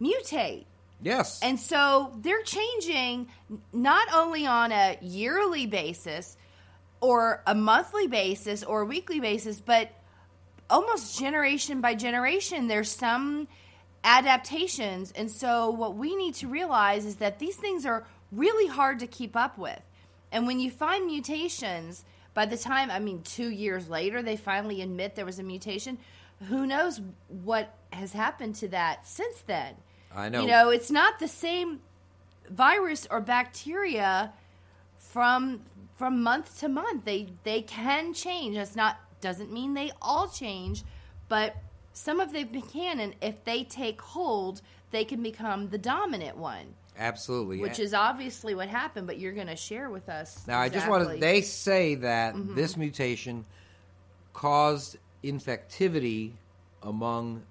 mutate. 0.00 0.64
Yes 1.02 1.40
And 1.42 1.58
so 1.58 2.12
they're 2.20 2.42
changing 2.42 3.28
not 3.72 4.08
only 4.14 4.46
on 4.46 4.72
a 4.72 4.98
yearly 5.00 5.66
basis 5.66 6.36
or 7.00 7.42
a 7.46 7.54
monthly 7.54 8.06
basis 8.06 8.62
or 8.62 8.82
a 8.82 8.86
weekly 8.86 9.20
basis, 9.20 9.60
but 9.60 9.90
almost 10.70 11.18
generation 11.18 11.80
by 11.80 11.94
generation. 11.94 12.68
There's 12.68 12.90
some 12.90 13.48
adaptations. 14.04 15.12
And 15.12 15.30
so 15.30 15.70
what 15.70 15.96
we 15.96 16.16
need 16.16 16.34
to 16.36 16.48
realize 16.48 17.04
is 17.04 17.16
that 17.16 17.38
these 17.38 17.56
things 17.56 17.84
are 17.86 18.06
really 18.30 18.66
hard 18.66 19.00
to 19.00 19.06
keep 19.06 19.36
up 19.36 19.58
with. 19.58 19.80
And 20.30 20.46
when 20.46 20.60
you 20.60 20.70
find 20.70 21.06
mutations, 21.06 22.04
by 22.34 22.46
the 22.46 22.56
time, 22.56 22.90
I 22.90 22.98
mean, 22.98 23.22
two 23.22 23.50
years 23.50 23.88
later, 23.88 24.22
they 24.22 24.36
finally 24.36 24.80
admit 24.80 25.14
there 25.14 25.26
was 25.26 25.38
a 25.38 25.42
mutation. 25.42 25.98
Who 26.48 26.66
knows 26.66 27.00
what 27.28 27.74
has 27.92 28.12
happened 28.12 28.54
to 28.56 28.68
that 28.68 29.06
since 29.06 29.42
then? 29.42 29.74
I 30.14 30.28
know. 30.28 30.42
You 30.42 30.48
know, 30.48 30.70
it's 30.70 30.90
not 30.90 31.18
the 31.18 31.28
same 31.28 31.80
virus 32.50 33.06
or 33.10 33.20
bacteria 33.20 34.32
from 34.98 35.62
from 35.96 36.22
month 36.22 36.60
to 36.60 36.68
month. 36.68 37.04
They 37.04 37.28
they 37.44 37.62
can 37.62 38.14
change. 38.14 38.56
That's 38.56 38.76
not 38.76 38.98
doesn't 39.20 39.52
mean 39.52 39.74
they 39.74 39.92
all 40.02 40.28
change, 40.28 40.82
but 41.28 41.56
some 41.92 42.20
of 42.20 42.32
them 42.32 42.48
can, 42.62 42.98
and 43.00 43.14
if 43.20 43.44
they 43.44 43.64
take 43.64 44.00
hold, 44.00 44.62
they 44.90 45.04
can 45.04 45.22
become 45.22 45.68
the 45.68 45.78
dominant 45.78 46.36
one, 46.36 46.74
Absolutely. 46.98 47.58
which 47.58 47.78
is 47.78 47.94
obviously 47.94 48.54
what 48.54 48.68
happened. 48.68 49.06
But 49.06 49.18
you're 49.18 49.32
going 49.32 49.46
to 49.46 49.56
share 49.56 49.90
with 49.90 50.08
us. 50.08 50.44
Now, 50.46 50.58
I 50.58 50.68
just 50.68 50.88
want 50.88 51.08
to. 51.08 51.16
They 51.18 51.42
say 51.42 51.94
that 51.96 52.34
Mm-hmm. 52.34 52.54
this 52.54 52.76
mutation 52.76 53.44
caused 54.32 54.96
infectivity 55.22 56.32
among 56.82 57.42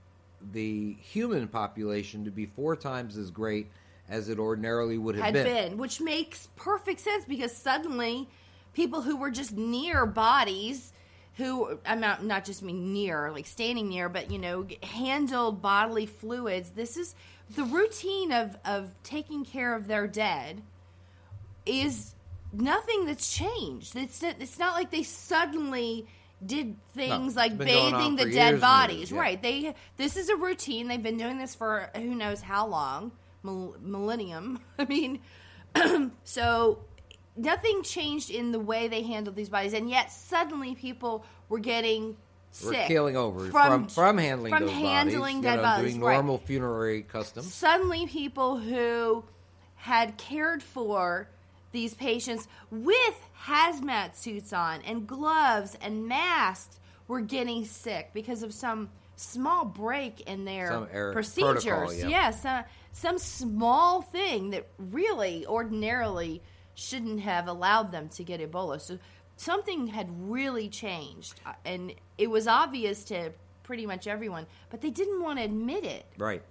the 0.52 0.94
human 1.02 1.48
population 1.48 2.26
to 2.26 2.32
be 2.32 2.46
four 2.46 2.76
times 2.76 3.18
as 3.18 3.32
great 3.32 3.68
as 4.10 4.30
it 4.30 4.40
ordinarily 4.40 4.98
would 4.98 5.16
have 5.16 5.26
had 5.26 5.34
been. 5.34 5.46
been. 5.46 5.78
which 5.78 6.02
makes 6.02 6.48
perfect 6.56 7.00
sense 7.00 7.26
because 7.26 7.56
suddenly 7.56 8.28
people 8.74 9.02
who 9.02 9.18
were 9.18 9.32
just 9.32 9.54
near 9.54 10.06
bodies, 10.06 10.94
who 11.36 11.80
I'm 11.86 12.00
not 12.00 12.24
not 12.24 12.46
just 12.46 12.62
mean 12.62 12.94
near, 12.94 13.32
like 13.32 13.48
standing 13.48 13.88
near, 13.90 14.10
but 14.10 14.30
you 14.30 14.38
know, 14.38 14.68
handled 14.84 15.62
bodily 15.62 16.06
fluids. 16.06 16.72
This 16.72 16.98
is 16.98 17.16
the 17.56 17.64
routine 17.64 18.32
of 18.32 18.58
of 18.66 18.94
taking 19.04 19.46
care 19.46 19.76
of 19.76 19.88
their 19.88 20.08
dead 20.08 20.62
is 21.66 22.16
nothing 22.54 23.06
that's 23.06 23.34
changed. 23.34 23.96
It's 23.96 24.22
it's 24.24 24.60
not 24.60 24.76
like 24.76 24.92
they 24.92 25.04
suddenly 25.04 26.08
did 26.46 26.76
things 26.94 27.28
it's 27.28 27.36
like 27.36 27.58
been 27.58 27.68
going 27.68 27.94
on 27.94 28.16
bathing 28.16 28.28
the 28.28 28.34
dead 28.34 28.62
bodies, 28.62 29.12
yeah. 29.12 29.20
right? 29.20 29.42
They 29.42 29.76
this 29.98 30.18
is 30.18 30.30
a 30.30 30.36
routine. 30.36 30.88
They've 30.88 31.02
been 31.02 31.18
doing 31.18 31.38
this 31.38 31.56
for 31.56 31.90
who 31.96 32.16
knows 32.16 32.42
how 32.42 32.68
long, 32.68 33.12
mil- 33.44 33.76
millennium. 33.82 34.60
I 34.80 34.86
mean, 34.86 35.22
so 36.24 36.80
nothing 37.36 37.84
changed 37.84 38.30
in 38.30 38.52
the 38.52 38.60
way 38.60 38.88
they 38.88 39.04
handled 39.04 39.36
these 39.36 39.50
bodies, 39.50 39.74
and 39.74 39.90
yet 39.90 40.12
suddenly 40.12 40.76
people 40.76 41.26
were 41.50 41.60
getting 41.60 42.18
We're 42.64 42.74
sick 42.74 42.88
killing 42.88 43.16
over 43.16 43.50
from 43.52 43.88
from, 43.88 44.18
handling 44.18 44.54
from 44.54 44.66
those 44.66 44.76
handling 44.76 45.42
bodies, 45.42 45.44
dead 45.44 45.52
you 45.52 45.58
know, 45.58 45.62
bodies, 45.64 45.92
doing 45.92 46.04
right. 46.04 46.14
normal 46.14 46.38
funerary 46.40 47.04
customs. 47.04 47.54
suddenly 47.54 48.08
people 48.08 48.58
who 48.58 49.24
had 49.76 50.18
cared 50.18 50.62
for 50.62 51.28
these 51.72 51.94
patients 51.94 52.48
with 52.70 53.16
hazmat 53.46 54.16
suits 54.16 54.54
on 54.54 54.82
and 54.82 55.08
gloves 55.08 55.78
and 55.82 56.08
masks 56.08 56.80
were 57.08 57.22
getting 57.22 57.66
sick 57.66 58.12
because 58.14 58.44
of 58.44 58.54
some 58.54 58.90
small 59.16 59.66
break 59.66 60.22
in 60.22 60.46
their 60.46 60.88
error- 60.92 61.14
procedures. 61.14 61.64
protocol, 61.64 61.94
yeah. 61.94 62.08
Yes, 62.08 62.46
uh, 62.46 62.64
some 62.92 63.18
small 63.18 64.02
thing 64.02 64.50
that 64.52 64.68
really 64.78 65.46
ordinarily 65.46 66.42
shouldn't 66.74 67.20
have 67.20 67.48
allowed 67.48 67.92
them 67.92 68.10
to 68.10 68.24
get 68.24 68.40
Ebola. 68.40 68.80
So 68.82 68.98
something 69.36 69.88
had 69.88 70.08
really 70.30 70.70
changed, 70.70 71.40
uh, 71.46 71.54
and 71.66 71.94
it 72.18 72.30
was 72.30 72.48
obvious 72.48 73.04
to 73.06 73.32
pretty 73.64 73.86
much 73.86 74.08
everyone, 74.08 74.48
but 74.70 74.82
they 74.82 74.90
didn't 74.90 75.22
want 75.22 75.40
to 75.40 75.46
admit 75.46 75.84
it. 75.84 76.06
Right. 76.18 76.42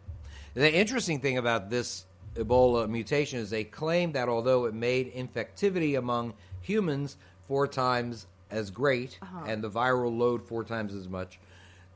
The 0.55 0.73
interesting 0.73 1.21
thing 1.21 1.39
about 1.39 1.71
this 1.71 2.05
Ebola 2.35 2.89
mutation 2.89 3.39
is 3.41 3.51
they 3.51 3.65
claim 3.65 4.13
that 4.13 4.29
although 4.29 4.67
it 4.67 4.75
made 4.75 5.13
infectivity 5.15 5.99
among 5.99 6.35
humans 6.61 7.17
four 7.49 7.67
times 7.67 8.27
as 8.51 8.71
great 8.71 9.19
Uh-huh. 9.23 9.45
and 9.47 9.63
the 9.65 9.71
viral 9.71 10.17
load 10.17 10.47
four 10.47 10.65
times 10.65 10.95
as 10.95 11.09
much, 11.09 11.39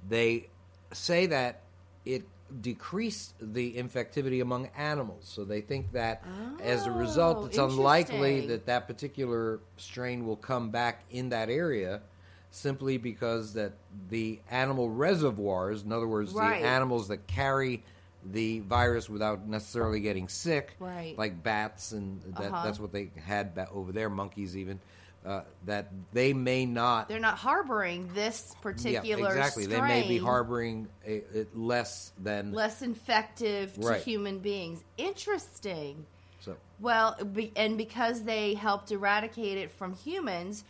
they 0.08 0.48
say 0.92 1.26
that 1.26 1.62
it 2.04 2.24
decreased 2.60 3.34
the 3.40 3.74
infectivity 3.74 4.42
among 4.42 4.66
animals. 4.76 5.24
So 5.26 5.44
they 5.44 5.60
think 5.60 5.92
that 5.92 6.22
as 6.60 6.86
a 6.86 6.92
result, 6.92 7.38
Oh, 7.42 7.46
it's 7.46 7.58
unlikely 7.58 8.40
that 8.48 8.66
that 8.66 8.86
particular 8.86 9.60
strain 9.76 10.26
will 10.26 10.36
come 10.36 10.70
back 10.70 11.04
in 11.10 11.30
that 11.30 11.48
area 11.48 12.02
simply 12.50 12.96
because 12.98 13.54
that 13.54 13.72
the 14.08 14.38
animal 14.50 14.88
reservoirs, 14.90 15.82
in 15.82 15.90
other 15.92 16.06
words, 16.06 16.32
Right. 16.34 16.60
the 16.60 16.66
animals 16.66 17.08
that 17.08 17.26
carry 17.26 17.82
the 18.24 18.60
virus 18.60 19.08
without 19.08 19.46
necessarily 19.46 20.00
getting 20.00 20.28
sick, 20.28 20.76
Right. 20.78 21.16
like 21.18 21.42
bats, 21.42 21.92
and 21.92 22.22
that, 22.38 22.52
Uh-huh. 22.52 22.64
that's 22.64 22.80
what 22.80 22.92
they 22.92 23.10
had 23.24 23.68
over 23.72 23.92
there, 23.92 24.08
monkeys 24.08 24.56
even, 24.56 24.80
uh, 25.24 25.42
that 25.66 25.90
they 26.12 26.32
may 26.32 26.66
not. 26.66 27.08
they're 27.08 27.18
not 27.18 27.38
harboring 27.38 28.10
this 28.14 28.54
particular 28.62 29.28
exactly. 29.28 29.64
strain 29.64 29.80
They 29.82 29.86
may 29.88 30.08
be 30.08 30.18
harboring 30.18 30.88
a, 31.06 31.16
it 31.38 31.56
less 31.56 32.12
than 32.18 32.52
less 32.52 32.82
infective 32.82 33.74
to 33.80 33.94
human 33.96 34.38
beings. 34.40 34.82
Interesting. 34.98 36.06
so. 36.40 36.56
Well, 36.80 37.16
be, 37.32 37.52
and 37.56 37.78
because 37.78 38.22
they 38.24 38.54
helped 38.54 38.90
eradicate 38.92 39.56
it 39.58 39.70
from 39.70 39.94
humans, 39.94 40.64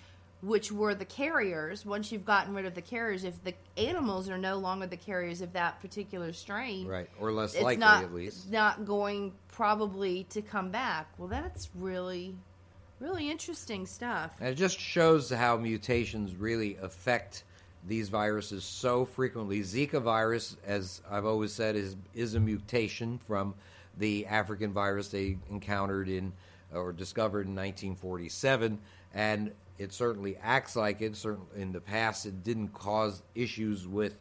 which 0.45 0.71
were 0.71 0.95
the 0.95 1.05
carriers, 1.05 1.87
once 1.87 2.13
you've 2.13 2.25
gotten 2.25 2.55
rid 2.55 2.67
of 2.67 2.75
the 2.75 2.83
carriers, 2.83 3.25
if 3.25 3.43
the 3.45 3.55
animals 3.77 4.29
are 4.29 4.39
no 4.39 4.57
longer 4.57 4.87
the 4.87 4.97
carriers 4.97 5.41
of 5.41 5.53
that 5.55 5.81
particular 5.81 6.33
strain, 6.33 6.87
Right, 6.87 7.09
or 7.19 7.33
less 7.33 7.55
likely 7.55 7.77
not, 7.79 8.05
at 8.05 8.13
least. 8.13 8.51
not 8.51 8.85
going 8.85 9.33
probably 9.49 10.25
to 10.31 10.43
come 10.43 10.71
back. 10.71 11.09
Well, 11.19 11.29
that's 11.29 11.71
really, 11.75 12.35
really 13.01 13.31
interesting 13.31 13.87
stuff. 13.87 14.35
And 14.41 14.51
it 14.51 14.57
just 14.57 14.79
shows 14.79 15.31
how 15.31 15.57
mutations 15.57 16.35
really 16.35 16.77
affect 16.83 17.45
these 17.87 18.09
viruses 18.09 18.65
so 18.65 19.05
frequently. 19.05 19.61
Zika 19.61 20.01
virus, 20.01 20.57
as 20.67 21.01
I've 21.11 21.27
always 21.27 21.53
said, 21.53 21.77
is 21.77 21.97
is 22.15 22.35
a 22.35 22.41
mutation 22.41 23.19
from 23.27 23.55
the 23.99 24.27
African 24.27 24.73
virus 24.73 25.09
they 25.09 25.39
encountered 25.51 26.09
in 26.09 26.33
or 26.73 26.93
discovered 26.93 27.47
in 27.47 27.55
1947, 27.55 28.79
and 29.13 29.53
it 29.79 29.93
certainly 29.93 30.37
acts 30.43 30.77
like 30.77 31.01
it. 31.03 31.17
Certainly, 31.17 31.61
in 31.61 31.73
the 31.73 31.81
past, 31.81 32.27
it 32.27 32.43
didn't 32.45 32.69
cause 32.69 33.23
issues 33.35 33.87
with 33.87 34.17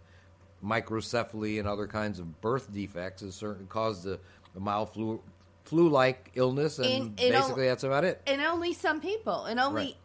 microcephaly 0.64 1.60
and 1.60 1.68
other 1.68 1.88
kinds 1.88 2.20
of 2.20 2.42
birth 2.42 2.72
defects. 2.74 3.22
It 3.22 3.34
certainly 3.34 3.68
caused 3.68 4.08
a, 4.08 4.20
a 4.56 4.60
mild 4.60 4.94
flu 4.94 5.22
flu-like 5.66 6.32
illness, 6.36 6.78
and 6.80 6.88
In- 6.88 7.02
in 7.18 7.32
basically 7.32 7.64
al- 7.64 7.72
that's 7.72 7.84
about 7.84 8.04
it. 8.04 8.22
And 8.28 8.42
only 8.42 8.74
some 8.74 9.00
people, 9.00 9.46
and 9.46 9.60
only 9.60 9.84
Right. 9.84 9.98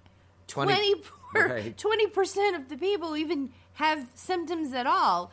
20 0.48 0.94
Right. 1.34 1.76
twenty 1.76 2.06
percent 2.06 2.56
of 2.56 2.68
the 2.70 2.76
people 2.78 3.14
even 3.16 3.50
have 3.74 4.06
symptoms 4.14 4.72
at 4.72 4.86
all. 4.86 5.30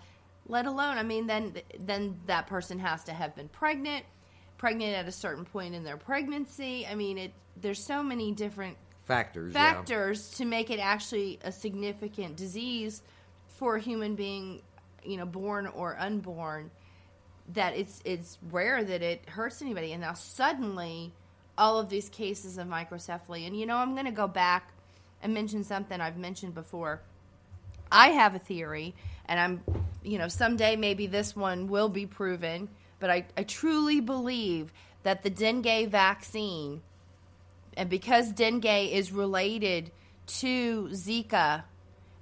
Let 0.48 0.66
alone, 0.66 0.98
I 0.98 1.04
mean, 1.04 1.26
then 1.28 1.56
then 1.80 2.20
that 2.28 2.48
person 2.48 2.80
has 2.80 3.04
to 3.06 3.14
have 3.14 3.34
been 3.36 3.48
pregnant, 3.48 4.04
pregnant 4.58 4.94
at 4.96 5.08
a 5.08 5.12
certain 5.12 5.46
point 5.46 5.74
in 5.74 5.84
their 5.86 5.96
pregnancy. 5.98 6.86
I 6.86 6.96
mean, 6.96 7.18
it 7.18 7.32
there's 7.62 7.82
so 7.82 8.04
many 8.04 8.34
different 8.34 8.76
Factors, 9.06 9.54
yeah. 9.54 9.74
factors 9.74 10.32
to 10.32 10.46
make 10.46 10.70
it 10.70 10.80
actually 10.80 11.40
a 11.44 11.52
significant 11.52 12.36
disease 12.36 13.04
for 13.48 13.76
a 13.76 13.80
human 13.80 14.16
being, 14.16 14.62
you 15.04 15.18
know, 15.18 15.26
born 15.26 15.68
or 15.68 15.96
unborn. 16.00 16.72
That 17.54 17.76
it's 17.76 18.02
it's 18.04 18.40
rare 18.52 18.84
that 18.84 19.04
it 19.04 19.30
hurts 19.30 19.62
anybody, 19.62 19.92
and 19.92 20.02
now 20.02 20.14
suddenly 20.14 21.14
all 21.58 21.78
of 21.78 21.90
these 21.90 22.10
cases 22.10 22.58
of 22.58 22.68
microcephaly. 22.68 23.46
And 23.46 23.58
you 23.58 23.66
know, 23.66 23.78
I'm 23.78 23.94
going 23.94 24.06
to 24.06 24.12
go 24.12 24.28
back 24.28 24.74
and 25.22 25.34
mention 25.34 25.64
something 25.64 26.00
I've 26.02 26.18
mentioned 26.18 26.54
before. 26.54 27.02
I 27.92 28.10
have 28.10 28.36
a 28.36 28.40
theory, 28.40 28.96
and 29.26 29.40
I'm, 29.40 29.64
you 30.04 30.18
know, 30.18 30.28
someday 30.28 30.76
maybe 30.76 31.08
this 31.08 31.36
one 31.36 31.68
will 31.68 31.90
be 31.90 32.06
proven, 32.06 32.68
but 33.00 33.10
I, 33.10 33.26
I 33.38 33.44
truly 33.44 34.02
believe 34.02 34.74
that 35.04 35.24
the 35.24 35.30
dengue 35.30 35.90
vaccine, 35.90 36.82
and 37.78 37.90
because 37.90 38.32
dengue 38.32 38.66
is 38.66 39.12
related 39.12 39.92
to 40.28 40.90
Zika, 40.92 41.64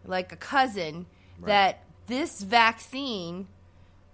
like 0.06 0.32
a 0.32 0.36
cousin, 0.36 1.06
that 1.46 1.84
this 2.08 2.42
vaccine 2.42 3.48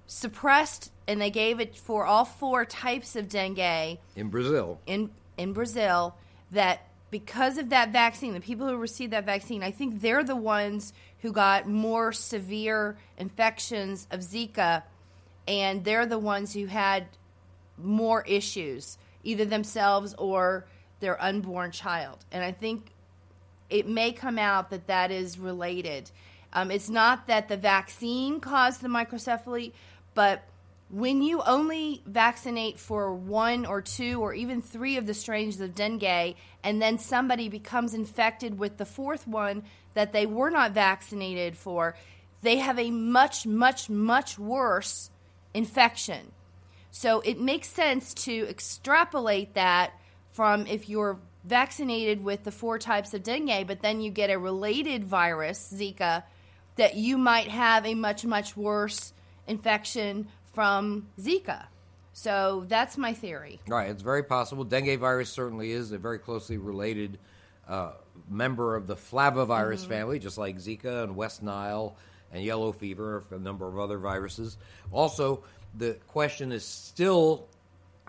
suppressed, 0.08 0.91
and 1.08 1.22
they 1.22 1.29
gave 1.29 1.60
it 1.60 1.75
for 1.75 2.05
all 2.05 2.25
four 2.25 2.65
types 2.65 3.15
of 3.15 3.29
dengue 3.29 4.00
in 4.15 4.29
Brazil. 4.29 4.79
in 4.86 5.10
in 5.38 5.53
Brazil 5.53 6.15
that 6.51 6.88
because 7.12 7.58
of 7.58 7.69
that 7.69 7.91
vaccine, 7.91 8.34
the 8.34 8.39
people 8.39 8.67
who 8.67 8.77
received 8.77 9.13
that 9.13 9.25
vaccine, 9.25 9.63
I 9.63 9.72
think 9.72 10.01
they're 10.01 10.24
the 10.24 10.36
ones 10.36 10.93
who 11.22 11.31
got 11.31 11.67
more 11.67 12.12
severe 12.12 12.98
infections 13.17 14.08
of 14.12 14.19
Zika, 14.19 14.84
and 15.48 15.84
they're 15.84 16.05
the 16.05 16.19
ones 16.19 16.53
who 16.53 16.65
had 16.65 17.08
more 17.77 18.24
issues, 18.24 18.98
either 19.24 19.46
themselves 19.46 20.13
or 20.17 20.65
their 21.00 21.22
unborn 21.22 21.72
child. 21.72 22.25
And 22.32 22.44
I 22.44 22.51
think 22.51 22.91
it 23.70 23.88
may 23.88 24.12
come 24.12 24.39
out 24.39 24.70
that 24.72 24.88
that 24.88 25.12
is 25.12 25.38
related. 25.38 26.10
Um, 26.53 26.72
it's 26.72 26.89
not 26.89 27.27
that 27.27 27.48
the 27.48 27.58
vaccine 27.58 28.39
caused 28.39 28.82
the 28.82 28.88
microcephaly, 28.88 29.72
but 30.15 30.44
when 30.89 31.22
you 31.22 31.41
only 31.44 32.01
vaccinate 32.08 32.79
for 32.79 33.13
one 33.13 33.65
or 33.65 33.82
two 33.82 34.22
or 34.22 34.34
even 34.34 34.62
three 34.62 34.98
of 34.98 35.06
the 35.06 35.13
strains 35.13 35.62
of 35.62 35.75
dengue, 35.75 36.36
and 36.63 36.82
then 36.82 36.98
somebody 36.98 37.48
becomes 37.48 37.94
infected 37.94 38.58
with 38.58 38.77
the 38.77 38.86
fourth 38.86 39.27
one 39.27 39.63
that 39.94 40.13
they 40.13 40.25
were 40.25 40.50
not 40.50 40.72
vaccinated 40.72 41.56
for, 41.56 41.96
they 42.41 42.58
have 42.58 42.79
a 42.79 42.89
much, 42.89 43.46
much, 43.46 43.89
much 43.89 44.39
worse 44.39 45.12
infection. 45.53 46.32
So 46.91 47.20
it 47.22 47.39
makes 47.39 47.68
sense 47.68 48.13
to 48.25 48.48
extrapolate 48.50 49.53
that 49.53 49.94
from 50.31 50.67
if 50.67 50.89
you're 50.89 51.19
vaccinated 51.43 52.24
with 52.24 52.43
the 52.43 52.51
four 52.51 52.79
types 52.79 53.13
of 53.13 53.24
dengue, 53.24 53.67
but 53.67 53.81
then 53.81 54.01
you 54.01 54.12
get 54.12 54.29
a 54.29 54.38
related 54.38 55.03
virus, 55.03 55.74
Zika, 55.74 56.24
that 56.75 56.95
you 56.95 57.17
might 57.17 57.48
have 57.48 57.86
a 57.86 57.95
much, 57.95 58.25
much 58.25 58.55
worse 58.55 59.13
infection 59.48 60.27
from 60.53 61.07
Zika. 61.19 61.65
So 62.13 62.65
that's 62.67 62.98
my 62.98 63.13
theory. 63.13 63.59
Right, 63.67 63.89
it's 63.89 64.03
very 64.03 64.24
possible. 64.24 64.63
Dengue 64.63 65.00
virus 65.00 65.29
certainly 65.29 65.71
is 65.71 65.91
a 65.91 65.98
very 65.98 66.19
closely 66.19 66.57
related 66.57 67.17
uh, 67.67 67.91
member 68.29 68.75
of 68.75 68.88
the 68.88 68.95
flavivirus 68.95 69.86
family, 69.86 70.19
just 70.19 70.38
like 70.38 70.57
Zika 70.57 71.03
and 71.03 71.15
West 71.15 71.41
Nile 71.43 71.95
and 72.31 72.43
yellow 72.43 72.71
fever, 72.71 73.24
a 73.31 73.39
number 73.39 73.67
of 73.67 73.79
other 73.79 73.98
viruses. 73.98 74.57
Also, 74.91 75.43
the 75.77 75.98
question 76.07 76.51
is 76.51 76.65
still 76.65 77.48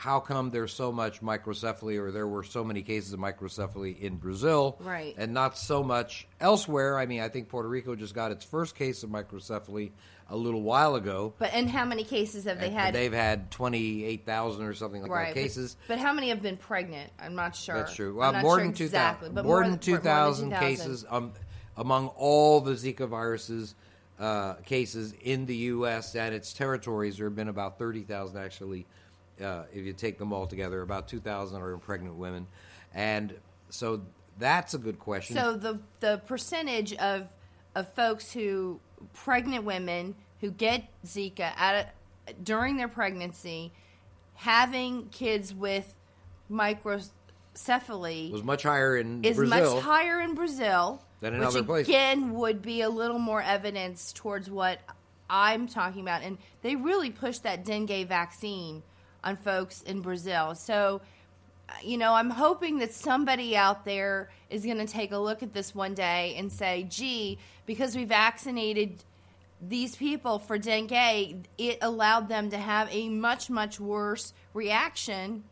how 0.00 0.18
come 0.18 0.48
there's 0.48 0.72
so 0.72 0.90
much 0.90 1.20
microcephaly 1.20 2.00
or 2.00 2.10
there 2.10 2.26
were 2.26 2.42
so 2.42 2.64
many 2.64 2.80
cases 2.80 3.12
of 3.12 3.20
microcephaly 3.20 4.00
in 4.00 4.16
Brazil 4.16 4.78
Right. 4.80 5.14
and 5.18 5.34
not 5.34 5.58
so 5.58 5.82
much 5.82 6.26
elsewhere. 6.40 6.98
I 6.98 7.04
mean, 7.04 7.20
I 7.20 7.28
think 7.28 7.50
Puerto 7.50 7.68
Rico 7.68 7.94
just 7.94 8.14
got 8.14 8.32
its 8.32 8.42
first 8.42 8.76
case 8.76 9.02
of 9.02 9.10
microcephaly 9.10 9.90
a 10.30 10.36
little 10.36 10.62
while 10.62 10.94
ago. 10.94 11.34
But 11.38 11.52
and 11.52 11.68
how 11.68 11.84
many 11.84 12.04
cases 12.04 12.44
have 12.44 12.58
they 12.58 12.68
And 12.68 12.74
had? 12.74 12.94
They've 12.94 13.12
had 13.12 13.50
28,000 13.50 14.64
or 14.64 14.72
something 14.72 15.02
like 15.02 15.10
right, 15.10 15.34
that 15.34 15.40
cases. 15.40 15.76
But, 15.86 15.98
how 15.98 16.14
many 16.14 16.30
have 16.30 16.40
been 16.40 16.56
pregnant? 16.56 17.12
I'm 17.18 17.34
not 17.34 17.54
sure. 17.54 17.74
That's 17.74 17.94
true. 17.94 18.14
Well, 18.14 18.32
more 18.32 18.56
sure 18.56 18.64
than 18.64 18.72
2,000 18.72 18.84
exactly, 18.86 19.28
but 19.28 19.44
more, 19.44 19.60
than 19.60 19.72
more 19.72 19.78
2,000 19.78 20.50
2,000 20.50 20.66
cases 20.66 21.04
um, 21.10 21.34
among 21.76 22.08
all 22.16 22.62
the 22.62 22.72
Zika 22.72 23.06
viruses 23.06 23.74
uh, 24.18 24.54
cases 24.64 25.12
in 25.22 25.44
the 25.44 25.56
U.S. 25.56 26.14
and 26.14 26.34
its 26.34 26.54
territories. 26.54 27.18
There 27.18 27.26
have 27.26 27.36
been 27.36 27.48
about 27.48 27.78
30,000 27.78 28.38
actually, 28.38 28.86
uh, 29.40 29.64
if 29.72 29.84
you 29.84 29.92
take 29.92 30.18
them 30.18 30.32
all 30.32 30.46
together. 30.46 30.82
About 30.82 31.08
2,000 31.08 31.60
are 31.60 31.72
in 31.72 31.80
pregnant 31.80 32.16
women. 32.16 32.46
And 32.94 33.34
so 33.68 34.02
that's 34.38 34.74
a 34.74 34.78
good 34.78 34.98
question. 34.98 35.36
So 35.36 35.56
the 35.56 35.80
the 36.00 36.20
percentage 36.26 36.94
of 36.94 37.28
of 37.74 37.92
folks 37.94 38.32
who 38.32 38.80
pregnant 39.12 39.64
women 39.64 40.14
who 40.40 40.50
get 40.50 40.88
Zika 41.06 41.52
at 41.56 41.94
a, 42.26 42.32
during 42.32 42.76
their 42.76 42.88
pregnancy, 42.88 43.72
having 44.34 45.08
kids 45.10 45.54
with 45.54 45.94
microcephaly 46.50 48.32
was 48.32 48.42
much 48.42 48.62
higher 48.62 48.96
in 48.96 49.24
is 49.24 49.36
Brazil. 49.36 49.74
much 49.74 49.84
higher 49.84 50.20
in 50.20 50.34
Brazil 50.34 51.02
Than 51.20 51.34
in 51.34 51.40
which 51.40 51.48
other 51.48 51.62
places. 51.62 51.88
again 51.88 52.32
would 52.34 52.62
be 52.62 52.80
a 52.82 52.88
little 52.88 53.18
more 53.18 53.42
evidence 53.42 54.12
towards 54.12 54.50
what 54.50 54.80
I'm 55.28 55.68
talking 55.68 56.00
about. 56.00 56.22
And 56.22 56.38
they 56.62 56.74
really 56.74 57.10
pushed 57.10 57.44
that 57.44 57.64
dengue 57.64 58.08
vaccine 58.08 58.82
on 59.24 59.36
folks 59.36 59.82
in 59.82 60.00
Brazil. 60.00 60.54
So, 60.54 61.00
you 61.82 61.98
know, 61.98 62.14
I'm 62.14 62.30
hoping 62.30 62.78
that 62.78 62.92
somebody 62.92 63.56
out 63.56 63.84
there 63.84 64.30
is 64.48 64.64
going 64.64 64.78
to 64.78 64.86
take 64.86 65.12
a 65.12 65.18
look 65.18 65.42
at 65.42 65.52
this 65.52 65.74
one 65.74 65.94
day 65.94 66.34
and 66.36 66.52
say, 66.52 66.86
gee, 66.88 67.38
because 67.66 67.96
we 67.96 68.04
vaccinated 68.04 69.04
these 69.60 69.94
people 69.94 70.38
for 70.38 70.58
dengue, 70.58 71.46
it 71.58 71.78
allowed 71.82 72.28
them 72.28 72.50
to 72.50 72.56
have 72.56 72.88
a 72.90 73.08
much, 73.08 73.50
much 73.50 73.78
worse 73.78 74.32
reaction 74.54 75.44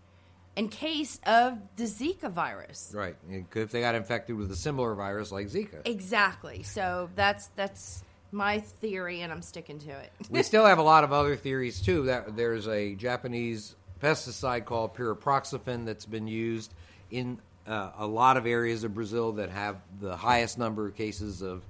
in 0.56 0.68
case 0.68 1.20
of 1.24 1.58
the 1.76 1.84
Zika 1.84 2.30
virus. 2.30 2.90
Right. 2.94 3.16
If 3.54 3.70
they 3.70 3.80
got 3.80 3.94
infected 3.94 4.36
with 4.36 4.50
a 4.50 4.56
similar 4.56 4.94
virus 4.94 5.30
like 5.30 5.46
Zika. 5.46 5.86
Exactly. 5.86 6.64
So 6.64 7.10
that's 7.14 7.48
that's 7.54 8.02
my 8.30 8.60
theory, 8.60 9.22
and 9.22 9.32
I'm 9.32 9.42
sticking 9.42 9.78
to 9.80 9.90
it. 9.90 10.12
we 10.30 10.42
still 10.42 10.66
have 10.66 10.78
a 10.78 10.82
lot 10.82 11.04
of 11.04 11.12
other 11.12 11.36
theories 11.36 11.80
too. 11.80 12.04
That 12.04 12.36
there's 12.36 12.68
a 12.68 12.94
Japanese 12.94 13.74
pesticide 14.02 14.64
called 14.64 14.94
pyriproxyfen 14.94 15.84
that's 15.84 16.06
been 16.06 16.28
used 16.28 16.72
in 17.10 17.38
uh, 17.66 17.90
a 17.98 18.06
lot 18.06 18.36
of 18.36 18.46
areas 18.46 18.84
of 18.84 18.94
Brazil 18.94 19.32
that 19.32 19.50
have 19.50 19.76
the 20.00 20.16
highest 20.16 20.58
number 20.58 20.86
of 20.86 20.94
cases 20.94 21.42
of 21.42 21.62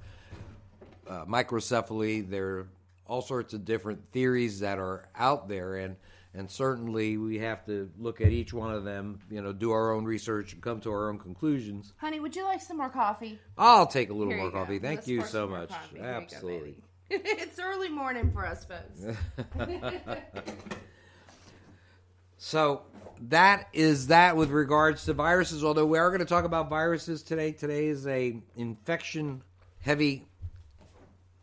uh, 1.08 1.24
microcephaly. 1.24 2.28
There 2.28 2.48
are 2.48 2.66
all 3.06 3.22
sorts 3.22 3.54
of 3.54 3.64
different 3.64 4.00
theories 4.12 4.60
that 4.60 4.78
are 4.78 5.08
out 5.16 5.48
there, 5.48 5.76
and 5.76 5.96
and 6.34 6.50
certainly 6.50 7.16
we 7.16 7.38
have 7.38 7.64
to 7.66 7.90
look 7.98 8.20
at 8.20 8.28
each 8.28 8.52
one 8.52 8.72
of 8.72 8.84
them. 8.84 9.20
You 9.30 9.42
know, 9.42 9.52
do 9.52 9.70
our 9.72 9.92
own 9.92 10.04
research 10.04 10.52
and 10.52 10.62
come 10.62 10.80
to 10.82 10.90
our 10.90 11.08
own 11.08 11.18
conclusions. 11.18 11.92
Honey, 11.96 12.20
would 12.20 12.36
you 12.36 12.44
like 12.44 12.60
some 12.60 12.76
more 12.76 12.90
coffee? 12.90 13.38
I'll 13.56 13.86
take 13.86 14.10
a 14.10 14.14
little 14.14 14.32
Here 14.32 14.38
more 14.38 14.46
you 14.46 14.52
go. 14.52 14.58
coffee. 14.58 14.78
Thank 14.78 14.98
Let's 14.98 15.08
you 15.08 15.24
so 15.24 15.46
much. 15.48 15.70
coffee. 15.70 15.96
Here 15.98 16.02
go, 16.02 16.08
Absolutely. 16.08 16.76
it's 17.10 17.58
early 17.58 17.88
morning 17.88 18.30
for 18.30 18.46
us 18.46 18.64
folks. 18.64 19.16
So 22.38 22.82
that 23.28 23.68
is 23.72 24.06
that 24.06 24.36
with 24.36 24.50
regards 24.50 25.04
to 25.06 25.12
viruses. 25.12 25.64
Although 25.64 25.86
we 25.86 25.98
are 25.98 26.08
going 26.08 26.20
to 26.20 26.24
talk 26.24 26.44
about 26.44 26.70
viruses 26.70 27.22
today. 27.22 27.50
Today 27.52 27.86
is 27.86 28.06
a 28.06 28.40
infection 28.56 29.42
heavy 29.80 30.27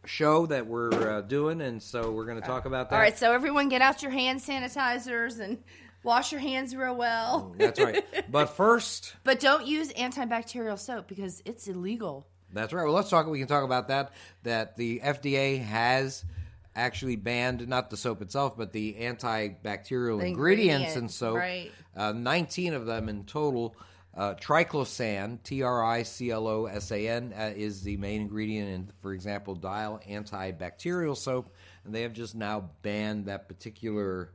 show 0.06 0.46
that 0.48 0.68
we're 0.68 1.18
uh, 1.18 1.22
doing, 1.22 1.62
and 1.62 1.82
so 1.82 2.12
we're 2.12 2.26
going 2.26 2.40
to 2.42 2.46
talk 2.48 2.66
about 2.66 2.90
that. 2.90 2.96
All 2.96 3.02
right, 3.02 3.18
so 3.18 3.34
everyone 3.34 3.70
get 3.70 3.82
out 3.82 4.02
your 4.02 4.12
hand 4.12 4.40
sanitizers 4.40 5.40
and 5.40 5.58
wash 6.04 6.32
your 6.32 6.42
hands 6.42 6.76
real 6.76 6.96
well. 6.96 7.54
That's 7.58 7.80
right. 7.80 8.06
But 8.32 8.46
first, 8.56 9.16
But 9.24 9.40
don't 9.40 9.66
use 9.66 9.92
antibacterial 9.94 10.78
soap 10.80 11.08
because 11.08 11.42
it's 11.46 11.68
illegal. 11.68 12.28
that's 12.54 12.74
right. 12.74 12.84
Well, 12.86 12.94
let's 12.94 13.10
talk. 13.10 13.28
We 13.28 13.40
can 13.40 13.48
talk 13.48 13.64
about 13.64 13.88
that. 13.90 14.12
That 14.44 14.78
the 14.78 15.00
FDA 15.04 15.64
has 15.64 16.24
actually 16.76 17.16
banned 17.16 17.68
not 17.68 17.90
the 17.90 17.98
soap 17.98 18.22
itself, 18.22 18.58
but 18.58 18.72
the 18.74 18.94
antibacterial 19.00 20.20
The 20.20 20.26
ingredients 20.28 20.96
ingredient, 20.96 20.96
in 20.98 21.10
soap. 21.10 21.38
right. 21.38 21.72
Uh, 21.96 22.12
Nineteen 22.12 22.74
of 22.74 22.86
them 22.86 23.08
in 23.10 23.24
total. 23.24 23.76
Uh, 24.16 24.34
triclosan, 24.36 25.44
T 25.44 25.62
R 25.62 25.84
I 25.84 26.04
C 26.04 26.32
L 26.32 26.48
O 26.48 26.66
S 26.68 26.90
A 26.92 27.08
N, 27.08 27.34
uh, 27.38 27.52
is 27.54 27.84
the 27.84 27.98
main 27.98 28.22
ingredient 28.22 28.70
in, 28.70 28.92
for 29.02 29.14
example, 29.14 29.56
Dial 29.56 30.00
antibacterial 30.10 31.18
soap, 31.18 31.54
and 31.84 31.94
they 31.94 32.04
have 32.04 32.14
just 32.14 32.34
now 32.34 32.70
banned 32.82 33.26
that 33.26 33.50
particular 33.50 34.32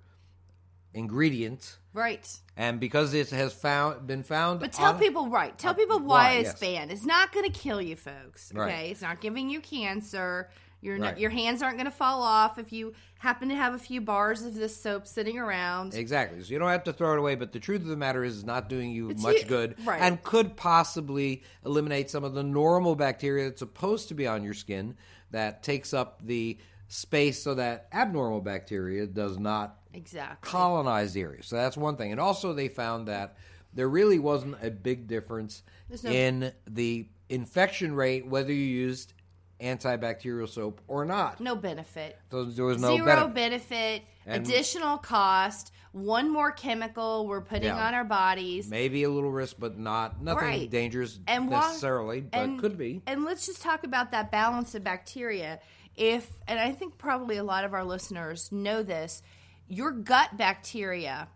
ingredient. 0.93 1.79
Right. 1.93 2.29
And 2.57 2.79
because 2.79 3.15
it 3.15 3.31
has 3.31 3.53
found 3.53 4.07
been 4.07 4.23
found, 4.23 4.61
But 4.61 4.73
tell 4.73 4.93
on- 4.93 4.99
people 4.99 5.29
right. 5.29 5.57
Tell 5.57 5.71
uh, 5.73 5.75
people 5.75 5.99
why, 6.01 6.05
why, 6.05 6.33
it's 6.35 6.51
yes. 6.51 6.61
banned. 6.61 6.93
It's 6.93 7.07
not 7.07 7.33
going 7.33 7.51
to 7.51 7.59
kill 7.59 7.81
you, 7.81 7.97
folks. 7.97 8.51
Okay, 8.53 8.61
Right. 8.61 8.91
it's 8.91 9.03
not 9.03 9.21
giving 9.21 9.49
you 9.51 9.61
cancer. 9.61 10.51
You're 10.83 10.99
not, 10.99 11.13
Right. 11.13 11.19
your 11.19 11.31
hands 11.31 11.63
aren't 11.63 11.77
going 11.77 11.85
to 11.87 11.91
fall 11.91 12.23
off 12.23 12.59
if 12.59 12.73
you 12.73 12.95
happen 13.19 13.49
to 13.51 13.55
have 13.55 13.75
a 13.75 13.79
few 13.79 14.01
bars 14.01 14.43
of 14.43 14.55
this 14.55 14.75
soap 14.75 15.07
sitting 15.07 15.39
around. 15.39 15.95
Exactly. 15.95 16.43
So 16.43 16.53
you 16.53 16.59
don't 16.59 16.71
have 16.71 16.85
to 16.85 16.93
throw 16.93 17.13
it 17.13 17.19
away, 17.19 17.35
but 17.35 17.53
the 17.53 17.61
truth 17.61 17.83
of 17.83 17.89
the 17.89 17.97
matter 17.97 18.25
is, 18.25 18.39
it's 18.39 18.47
not 18.47 18.69
doing 18.71 18.91
you 18.91 19.11
It's 19.11 19.23
much 19.23 19.43
you- 19.43 19.45
good, 19.49 19.77
right. 19.87 20.01
and 20.01 20.23
could 20.23 20.57
possibly 20.57 21.43
eliminate 21.67 22.09
some 22.11 22.25
of 22.25 22.33
the 22.35 22.43
normal 22.43 22.95
bacteria 22.95 23.45
that's 23.45 23.59
supposed 23.59 24.09
to 24.09 24.15
be 24.15 24.27
on 24.27 24.43
your 24.43 24.55
skin 24.55 24.97
that 25.33 25.63
takes 25.63 25.93
up 25.93 26.25
the 26.25 26.59
space 26.89 27.43
so 27.43 27.55
that 27.55 27.87
abnormal 27.93 28.41
bacteria 28.41 29.07
does 29.07 29.39
not 29.39 29.79
Exactly. 29.93 30.49
colonize 30.51 31.13
the 31.13 31.21
area. 31.21 31.43
So 31.43 31.57
that's 31.57 31.77
one 31.77 31.97
thing. 31.97 32.11
And 32.11 32.21
also, 32.21 32.53
they 32.53 32.69
found 32.69 33.07
that 33.09 33.37
there 33.75 33.89
really 33.89 34.19
wasn't 34.19 34.57
a 34.63 34.71
big 34.71 35.07
difference 35.07 35.63
no- 36.03 36.11
in 36.11 36.53
the 36.67 37.07
infection 37.29 37.95
rate 37.95 38.27
whether 38.27 38.53
you 38.53 38.65
used 38.65 39.13
antibacterial 39.61 40.49
soap 40.49 40.81
or 40.89 41.05
not. 41.05 41.41
no 41.41 41.55
benefit. 41.55 42.19
So 42.31 42.45
there 42.45 42.65
was 42.65 42.81
no 42.81 42.97
Zero 42.97 43.29
benefit. 43.29 43.35
benefit. 43.35 44.03
Additional 44.27 44.99
cost. 44.99 45.73
One 45.93 46.31
more 46.33 46.53
chemical 46.53 47.27
we're 47.27 47.41
putting 47.41 47.65
Yeah. 47.65 47.85
on 47.87 47.95
our 47.95 48.05
bodies. 48.05 48.69
Maybe 48.71 49.03
a 49.03 49.11
little 49.11 49.33
risk, 49.33 49.57
but 49.59 49.77
not 49.79 50.23
nothing 50.23 50.45
Right. 50.49 50.71
dangerous 50.71 51.19
And 51.27 51.51
necessarily, 51.51 52.21
but 52.21 52.39
and, 52.39 52.61
could 52.61 52.79
be. 52.79 53.03
And 53.07 53.25
let's 53.25 53.47
just 53.47 53.61
talk 53.61 53.83
about 53.85 54.13
that 54.13 54.31
balance 54.31 54.75
of 54.77 54.85
bacteria. 54.85 55.59
If 55.97 56.31
and 56.47 56.61
I 56.61 56.71
think 56.73 56.97
probably 56.97 57.37
a 57.39 57.45
lot 57.45 57.65
of 57.65 57.75
our 57.75 57.85
listeners 57.85 58.53
know 58.53 58.83
this, 58.85 59.23
your 59.67 59.91
gut 59.91 60.37
bacteria 60.37 61.29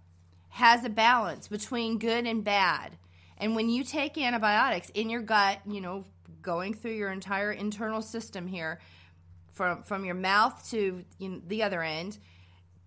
has 0.50 0.84
a 0.84 0.88
balance 0.88 1.48
between 1.48 1.98
good 1.98 2.24
and 2.26 2.44
bad. 2.44 2.96
And 3.36 3.56
when 3.56 3.68
you 3.68 3.82
take 3.82 4.16
antibiotics 4.16 4.90
in 4.90 5.10
your 5.10 5.20
gut, 5.22 5.58
you 5.66 5.80
know, 5.80 6.04
going 6.44 6.74
through 6.74 6.92
your 6.92 7.10
entire 7.10 7.50
internal 7.50 8.02
system 8.02 8.46
here, 8.46 8.78
from 9.52 9.82
from 9.82 10.04
your 10.04 10.14
mouth 10.14 10.70
to 10.70 11.04
you 11.18 11.28
know, 11.28 11.40
the 11.46 11.62
other 11.62 11.82
end, 11.82 12.18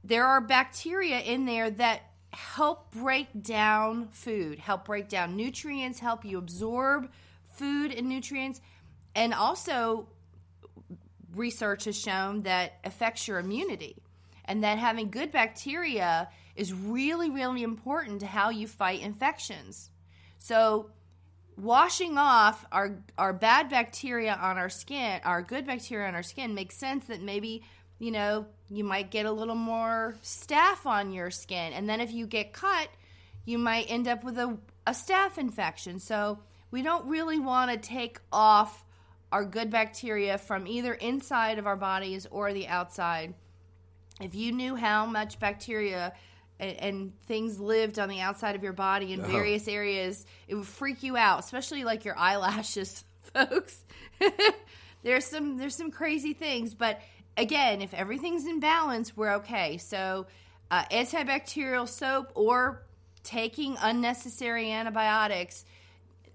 there 0.03 0.25
are 0.25 0.39
bacteria 0.41 1.19
in 1.19 1.45
there 1.45 1.69
that 1.71 2.01
help 2.31 2.91
break 2.91 3.27
down 3.41 4.07
food, 4.09 4.59
help 4.59 4.85
break 4.85 5.09
down 5.09 5.35
nutrients, 5.35 5.99
help 5.99 6.23
you 6.23 6.37
absorb 6.37 7.11
food 7.51 7.91
and 7.91 8.07
nutrients, 8.07 8.61
and 9.15 9.33
also 9.33 10.07
research 11.35 11.85
has 11.85 11.99
shown 11.99 12.43
that 12.43 12.73
affects 12.83 13.27
your 13.27 13.39
immunity. 13.39 13.95
and 14.49 14.63
that 14.63 14.77
having 14.77 15.09
good 15.09 15.31
bacteria 15.31 16.29
is 16.55 16.73
really, 16.73 17.29
really 17.29 17.63
important 17.63 18.21
to 18.21 18.25
how 18.25 18.49
you 18.49 18.65
fight 18.65 19.01
infections. 19.01 19.91
So, 20.39 20.89
washing 21.57 22.17
off 22.17 22.65
our 22.71 22.99
our 23.17 23.33
bad 23.33 23.69
bacteria 23.69 24.37
on 24.39 24.57
our 24.57 24.69
skin, 24.69 25.19
our 25.23 25.41
good 25.41 25.65
bacteria 25.65 26.07
on 26.07 26.15
our 26.15 26.23
skin 26.23 26.53
makes 26.53 26.77
sense 26.77 27.05
that 27.05 27.21
maybe, 27.21 27.63
you 27.99 28.11
know, 28.11 28.45
you 28.69 28.83
might 28.83 29.11
get 29.11 29.25
a 29.25 29.31
little 29.31 29.55
more 29.55 30.15
staph 30.23 30.85
on 30.85 31.11
your 31.11 31.31
skin. 31.31 31.73
And 31.73 31.89
then 31.89 31.99
if 31.99 32.11
you 32.11 32.27
get 32.27 32.53
cut, 32.53 32.89
you 33.45 33.57
might 33.57 33.89
end 33.89 34.07
up 34.07 34.23
with 34.23 34.37
a, 34.37 34.57
a 34.85 34.91
staph 34.91 35.37
infection. 35.37 35.99
So 35.99 36.39
we 36.69 36.81
don't 36.81 37.07
really 37.07 37.39
want 37.39 37.71
to 37.71 37.77
take 37.77 38.19
off 38.31 38.83
our 39.31 39.43
good 39.43 39.69
bacteria 39.69 40.37
from 40.37 40.67
either 40.67 40.93
inside 40.93 41.59
of 41.59 41.67
our 41.67 41.75
bodies 41.75 42.27
or 42.29 42.53
the 42.53 42.67
outside. 42.67 43.33
If 44.21 44.35
you 44.35 44.51
knew 44.51 44.75
how 44.75 45.05
much 45.05 45.39
bacteria 45.39 46.13
and, 46.59 46.77
and 46.77 47.21
things 47.25 47.59
lived 47.59 47.99
on 47.99 48.09
the 48.09 48.19
outside 48.19 48.55
of 48.55 48.63
your 48.63 48.73
body 48.73 49.13
in 49.13 49.21
various 49.21 49.67
areas, 49.67 50.25
it 50.47 50.55
would 50.55 50.65
freak 50.65 51.03
you 51.03 51.17
out, 51.17 51.39
especially 51.39 51.83
like 51.83 52.05
your 52.05 52.17
eyelashes, 52.17 53.03
folks. 53.33 53.83
there's 55.03 55.25
some 55.25 55.57
there's 55.57 55.75
some 55.75 55.91
crazy 55.91 56.33
things, 56.33 56.73
but 56.73 56.99
again, 57.37 57.81
if 57.81 57.93
everything's 57.93 58.45
in 58.45 58.59
balance, 58.59 59.15
we're 59.15 59.35
okay. 59.35 59.77
So, 59.77 60.25
uh, 60.71 60.83
antibacterial 60.85 61.87
soap 61.87 62.31
or 62.35 62.83
taking 63.23 63.77
unnecessary 63.79 64.71
antibiotics, 64.71 65.63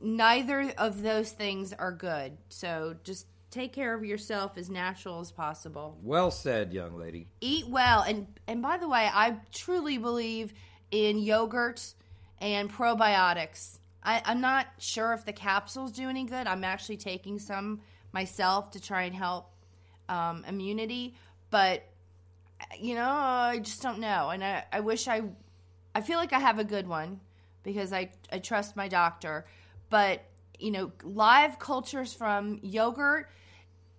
neither 0.00 0.72
of 0.78 1.02
those 1.02 1.30
things 1.32 1.72
are 1.72 1.92
good. 1.92 2.36
So, 2.48 2.96
just 3.04 3.26
take 3.52 3.72
care 3.72 3.94
of 3.94 4.04
yourself 4.04 4.56
as 4.56 4.68
natural 4.68 5.20
as 5.20 5.30
possible. 5.30 5.96
Well 6.02 6.30
said, 6.30 6.72
young 6.72 6.98
lady. 6.98 7.28
Eat 7.40 7.68
well, 7.68 8.02
and 8.02 8.26
and 8.48 8.62
by 8.62 8.78
the 8.78 8.88
way, 8.88 9.08
I 9.12 9.36
truly 9.52 9.98
believe 9.98 10.52
in 10.90 11.18
yogurt 11.18 11.94
and 12.40 12.72
probiotics. 12.72 13.78
I, 14.02 14.20
I'm 14.24 14.40
not 14.40 14.66
sure 14.78 15.12
if 15.12 15.24
the 15.24 15.32
capsules 15.32 15.92
do 15.92 16.08
any 16.08 16.24
good. 16.24 16.46
I'm 16.48 16.64
actually 16.64 16.96
taking 16.96 17.38
some 17.38 17.80
myself 18.12 18.72
to 18.72 18.80
try 18.80 19.02
and 19.02 19.14
help 19.14 19.50
um, 20.08 20.44
immunity, 20.48 21.14
but 21.50 21.86
you 22.78 22.94
know, 22.94 23.08
I 23.08 23.58
just 23.60 23.82
don't 23.82 23.98
know. 23.98 24.30
And 24.30 24.42
I, 24.42 24.64
I 24.72 24.80
wish 24.80 25.08
I, 25.08 25.22
I 25.94 26.00
feel 26.00 26.18
like 26.18 26.32
I 26.32 26.38
have 26.38 26.58
a 26.58 26.64
good 26.64 26.86
one 26.86 27.20
because 27.62 27.92
I, 27.92 28.10
I 28.30 28.38
trust 28.38 28.76
my 28.76 28.88
doctor. 28.88 29.46
But 29.90 30.22
you 30.58 30.70
know, 30.70 30.92
live 31.02 31.58
cultures 31.58 32.12
from 32.14 32.60
yogurt. 32.62 33.28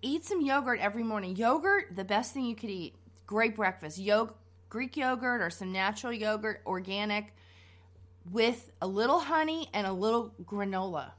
Eat 0.04 0.24
some 0.24 0.42
yogurt 0.42 0.80
every 0.80 1.02
morning. 1.02 1.34
Yogurt, 1.34 1.96
the 1.96 2.04
best 2.04 2.34
thing 2.34 2.44
you 2.44 2.54
could 2.54 2.68
eat. 2.68 2.94
Great 3.26 3.56
breakfast. 3.56 3.98
Yog- 3.98 4.34
Greek 4.68 4.96
yogurt 4.98 5.40
or 5.40 5.48
some 5.48 5.72
natural 5.72 6.12
yogurt, 6.12 6.60
organic, 6.66 7.32
with 8.30 8.70
a 8.82 8.86
little 8.86 9.18
honey 9.18 9.68
and 9.72 9.86
a 9.86 9.92
little 9.92 10.34
granola. 10.44 11.12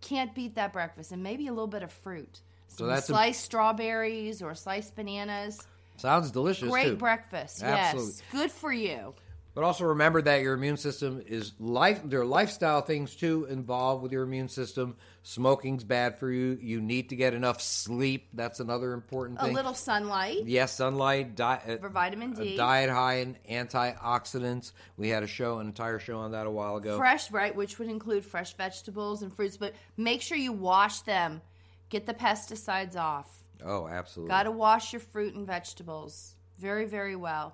Can't 0.00 0.34
beat 0.34 0.56
that 0.56 0.72
breakfast, 0.72 1.12
and 1.12 1.22
maybe 1.22 1.46
a 1.46 1.52
little 1.52 1.66
bit 1.68 1.82
of 1.84 1.92
fruit. 1.92 2.40
So 2.68 2.78
Some 2.78 2.86
that's 2.88 3.08
a- 3.08 3.12
sliced 3.12 3.44
strawberries 3.44 4.42
or 4.42 4.54
sliced 4.56 4.96
bananas. 4.96 5.60
Sounds 5.96 6.30
delicious 6.32 6.70
Great 6.70 6.84
too. 6.86 6.96
breakfast. 6.96 7.62
Absolutely. 7.62 8.12
Yes. 8.14 8.22
Good 8.32 8.50
for 8.50 8.72
you. 8.72 9.14
But 9.54 9.64
also 9.64 9.84
remember 9.86 10.22
that 10.22 10.40
your 10.42 10.54
immune 10.54 10.76
system 10.76 11.20
is 11.26 11.52
life. 11.58 12.00
There 12.04 12.20
are 12.20 12.24
lifestyle 12.24 12.80
things 12.80 13.16
too 13.16 13.46
involved 13.50 14.02
with 14.02 14.12
your 14.12 14.22
immune 14.22 14.48
system. 14.48 14.96
Smoking's 15.28 15.84
bad 15.84 16.18
for 16.18 16.30
you. 16.30 16.56
You 16.58 16.80
need 16.80 17.10
to 17.10 17.16
get 17.16 17.34
enough 17.34 17.60
sleep. 17.60 18.28
That's 18.32 18.60
another 18.60 18.94
important 18.94 19.38
thing. 19.38 19.50
A 19.50 19.52
little 19.52 19.74
sunlight 19.74 20.46
Yes, 20.46 20.74
sunlight, 20.74 21.36
di- 21.36 21.60
uh, 21.68 21.76
for 21.76 21.90
vitamin 21.90 22.32
a 22.32 22.36
D. 22.36 22.54
Uh, 22.54 22.56
diet 22.56 22.88
high 22.88 23.16
in 23.16 23.36
antioxidants. 23.46 24.72
We 24.96 25.10
had 25.10 25.22
a 25.22 25.26
show, 25.26 25.58
an 25.58 25.66
entire 25.66 25.98
show 25.98 26.16
on 26.20 26.30
that 26.30 26.46
a 26.46 26.50
while 26.50 26.76
ago. 26.76 26.96
Fresh, 26.96 27.30
right, 27.30 27.54
which 27.54 27.78
would 27.78 27.90
include 27.90 28.24
fresh 28.24 28.54
vegetables 28.54 29.20
and 29.20 29.30
fruits, 29.30 29.58
but 29.58 29.74
make 29.98 30.22
sure 30.22 30.38
you 30.38 30.52
wash 30.52 31.00
them. 31.00 31.42
Get 31.90 32.06
the 32.06 32.14
pesticides 32.14 32.96
off. 32.96 33.44
Oh, 33.62 33.86
absolutely. 33.86 34.30
Got 34.30 34.44
to 34.44 34.50
wash 34.50 34.94
your 34.94 35.00
fruit 35.00 35.34
and 35.34 35.46
vegetables 35.46 36.36
very, 36.58 36.86
very 36.86 37.16
well. 37.16 37.52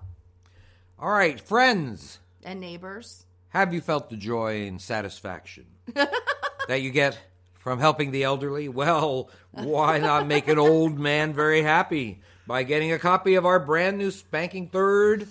All 0.97 1.11
right, 1.11 1.41
friends. 1.41 2.19
And 2.41 2.61
neighbors. 2.61 3.25
Have 3.49 3.73
you 3.73 3.81
felt 3.81 4.09
the 4.09 4.15
joy 4.15 4.65
and 4.65 4.81
satisfaction 4.81 5.65
that 5.93 6.81
you 6.81 6.91
get 6.91 7.19
from 7.65 7.79
helping 7.79 8.11
the 8.11 8.23
elderly? 8.23 8.69
Well, 8.69 9.31
why 9.49 9.97
not 9.97 10.27
make 10.27 10.47
an 10.47 10.59
old 10.59 10.99
man 10.99 11.33
very 11.33 11.63
happy 11.63 12.21
by 12.45 12.61
getting 12.61 12.91
a 12.91 12.99
copy 12.99 13.33
of 13.33 13.45
our 13.47 13.59
brand 13.59 13.97
new 13.97 14.11
spanking 14.11 14.67
third, 14.67 15.27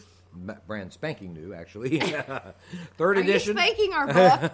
brand 0.66 0.92
spanking 0.92 1.32
new 1.32 1.54
actually, 1.54 2.00
third 2.98 3.18
Are 3.18 3.20
edition, 3.20 3.56
spanking 3.56 3.92
our 3.92 4.06
book? 4.12 4.52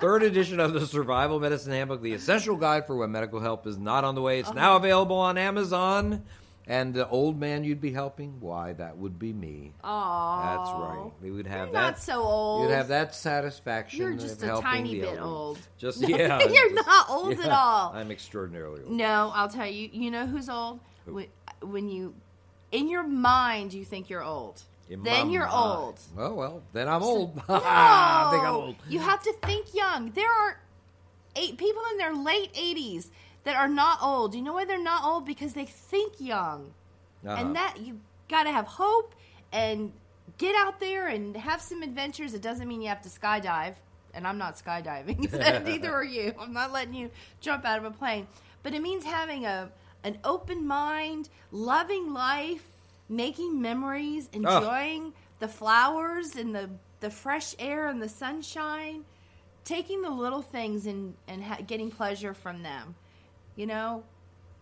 third 0.00 0.24
edition 0.24 0.58
of 0.58 0.72
the 0.72 0.84
Survival 0.84 1.38
Medicine 1.38 1.70
Handbook, 1.70 2.02
the 2.02 2.12
essential 2.12 2.56
guide 2.56 2.88
for 2.88 2.96
when 2.96 3.12
medical 3.12 3.38
help 3.38 3.64
is 3.64 3.78
not 3.78 4.02
on 4.02 4.16
the 4.16 4.20
way. 4.20 4.40
It's 4.40 4.48
oh. 4.48 4.54
now 4.54 4.74
available 4.74 5.18
on 5.18 5.38
Amazon. 5.38 6.24
And 6.70 6.92
the 6.92 7.08
old 7.08 7.40
man 7.40 7.64
you'd 7.64 7.80
be 7.80 7.92
helping, 7.92 8.40
why 8.40 8.74
that 8.74 8.98
would 8.98 9.18
be 9.18 9.32
me. 9.32 9.72
Oh, 9.82 10.40
That's 10.44 10.70
right. 10.70 11.10
We 11.22 11.30
would 11.30 11.46
have 11.46 11.68
You're 11.68 11.72
that. 11.72 11.80
not 11.80 11.98
so 11.98 12.20
old. 12.22 12.62
You'd 12.68 12.74
have 12.74 12.88
that 12.88 13.14
satisfaction. 13.14 13.98
You're 14.00 14.12
just 14.14 14.42
a 14.42 14.48
tiny 14.60 14.96
bit 15.00 15.08
elderly. 15.18 15.20
old. 15.28 15.58
Just 15.78 16.00
No, 16.06 16.08
yeah. 16.08 16.38
you're 16.46 16.70
just- 16.70 16.86
not 16.86 17.08
old 17.08 17.32
at 17.40 17.50
all. 17.50 17.92
I'm 17.94 18.10
extraordinarily 18.10 18.82
old. 18.82 18.92
No, 18.92 19.32
I'll 19.34 19.48
tell 19.48 19.66
you. 19.66 19.88
You 19.92 20.10
know 20.10 20.26
who's 20.26 20.50
old? 20.50 20.80
When, 21.06 21.26
when 21.62 21.88
you, 21.88 22.12
in 22.70 22.88
your 22.90 23.02
mind, 23.02 23.72
you 23.72 23.84
think 23.86 24.10
you're 24.10 24.22
old. 24.22 24.60
In 24.90 25.02
then 25.02 25.30
you're 25.30 25.46
mind. 25.46 25.58
old. 25.78 26.00
Oh 26.18 26.34
well, 26.34 26.62
then 26.74 26.86
I'm 26.88 27.02
old. 27.02 27.36
No, 27.48 27.60
I 27.64 28.28
think 28.30 28.44
I'm 28.44 28.54
old. 28.54 28.76
You 28.88 28.98
have 29.00 29.22
to 29.22 29.32
think 29.44 29.74
young. 29.74 30.10
There 30.10 30.30
are 30.30 30.60
eight 31.36 31.56
people 31.56 31.82
in 31.92 31.98
their 31.98 32.14
late 32.14 32.52
80s 32.54 33.08
that 33.48 33.56
are 33.56 33.66
not 33.66 34.02
old. 34.02 34.34
You 34.34 34.42
know 34.42 34.52
why 34.52 34.66
they're 34.66 34.78
not 34.78 35.04
old? 35.04 35.24
Because 35.24 35.54
they 35.54 35.64
think 35.64 36.20
young. 36.20 36.70
Uh-huh. 37.26 37.34
And 37.34 37.56
that 37.56 37.78
you 37.80 37.98
got 38.28 38.42
to 38.42 38.50
have 38.50 38.66
hope 38.66 39.14
and 39.52 39.90
get 40.36 40.54
out 40.54 40.78
there 40.80 41.08
and 41.08 41.34
have 41.34 41.62
some 41.62 41.82
adventures. 41.82 42.34
It 42.34 42.42
doesn't 42.42 42.68
mean 42.68 42.82
you 42.82 42.90
have 42.90 43.00
to 43.00 43.08
skydive, 43.08 43.76
and 44.12 44.26
I'm 44.26 44.36
not 44.36 44.62
skydiving. 44.62 45.32
Neither 45.64 45.90
are 45.90 46.04
you. 46.04 46.34
I'm 46.38 46.52
not 46.52 46.72
letting 46.72 46.92
you 46.92 47.10
jump 47.40 47.64
out 47.64 47.78
of 47.78 47.86
a 47.86 47.90
plane. 47.90 48.26
But 48.62 48.74
it 48.74 48.82
means 48.82 49.02
having 49.02 49.46
a 49.46 49.70
an 50.04 50.18
open 50.24 50.66
mind, 50.66 51.30
loving 51.50 52.12
life, 52.12 52.68
making 53.08 53.62
memories, 53.62 54.28
enjoying 54.34 55.14
the 55.38 55.48
flowers 55.48 56.36
and 56.36 56.54
the 56.54 56.68
the 57.00 57.08
fresh 57.08 57.54
air 57.58 57.88
and 57.88 58.02
the 58.02 58.10
sunshine, 58.10 59.06
taking 59.64 60.02
the 60.02 60.10
little 60.10 60.42
things 60.42 60.84
and 60.84 61.14
and 61.26 61.42
ha- 61.42 61.62
getting 61.66 61.90
pleasure 61.90 62.34
from 62.34 62.62
them. 62.62 62.94
You 63.58 63.66
know, 63.66 64.04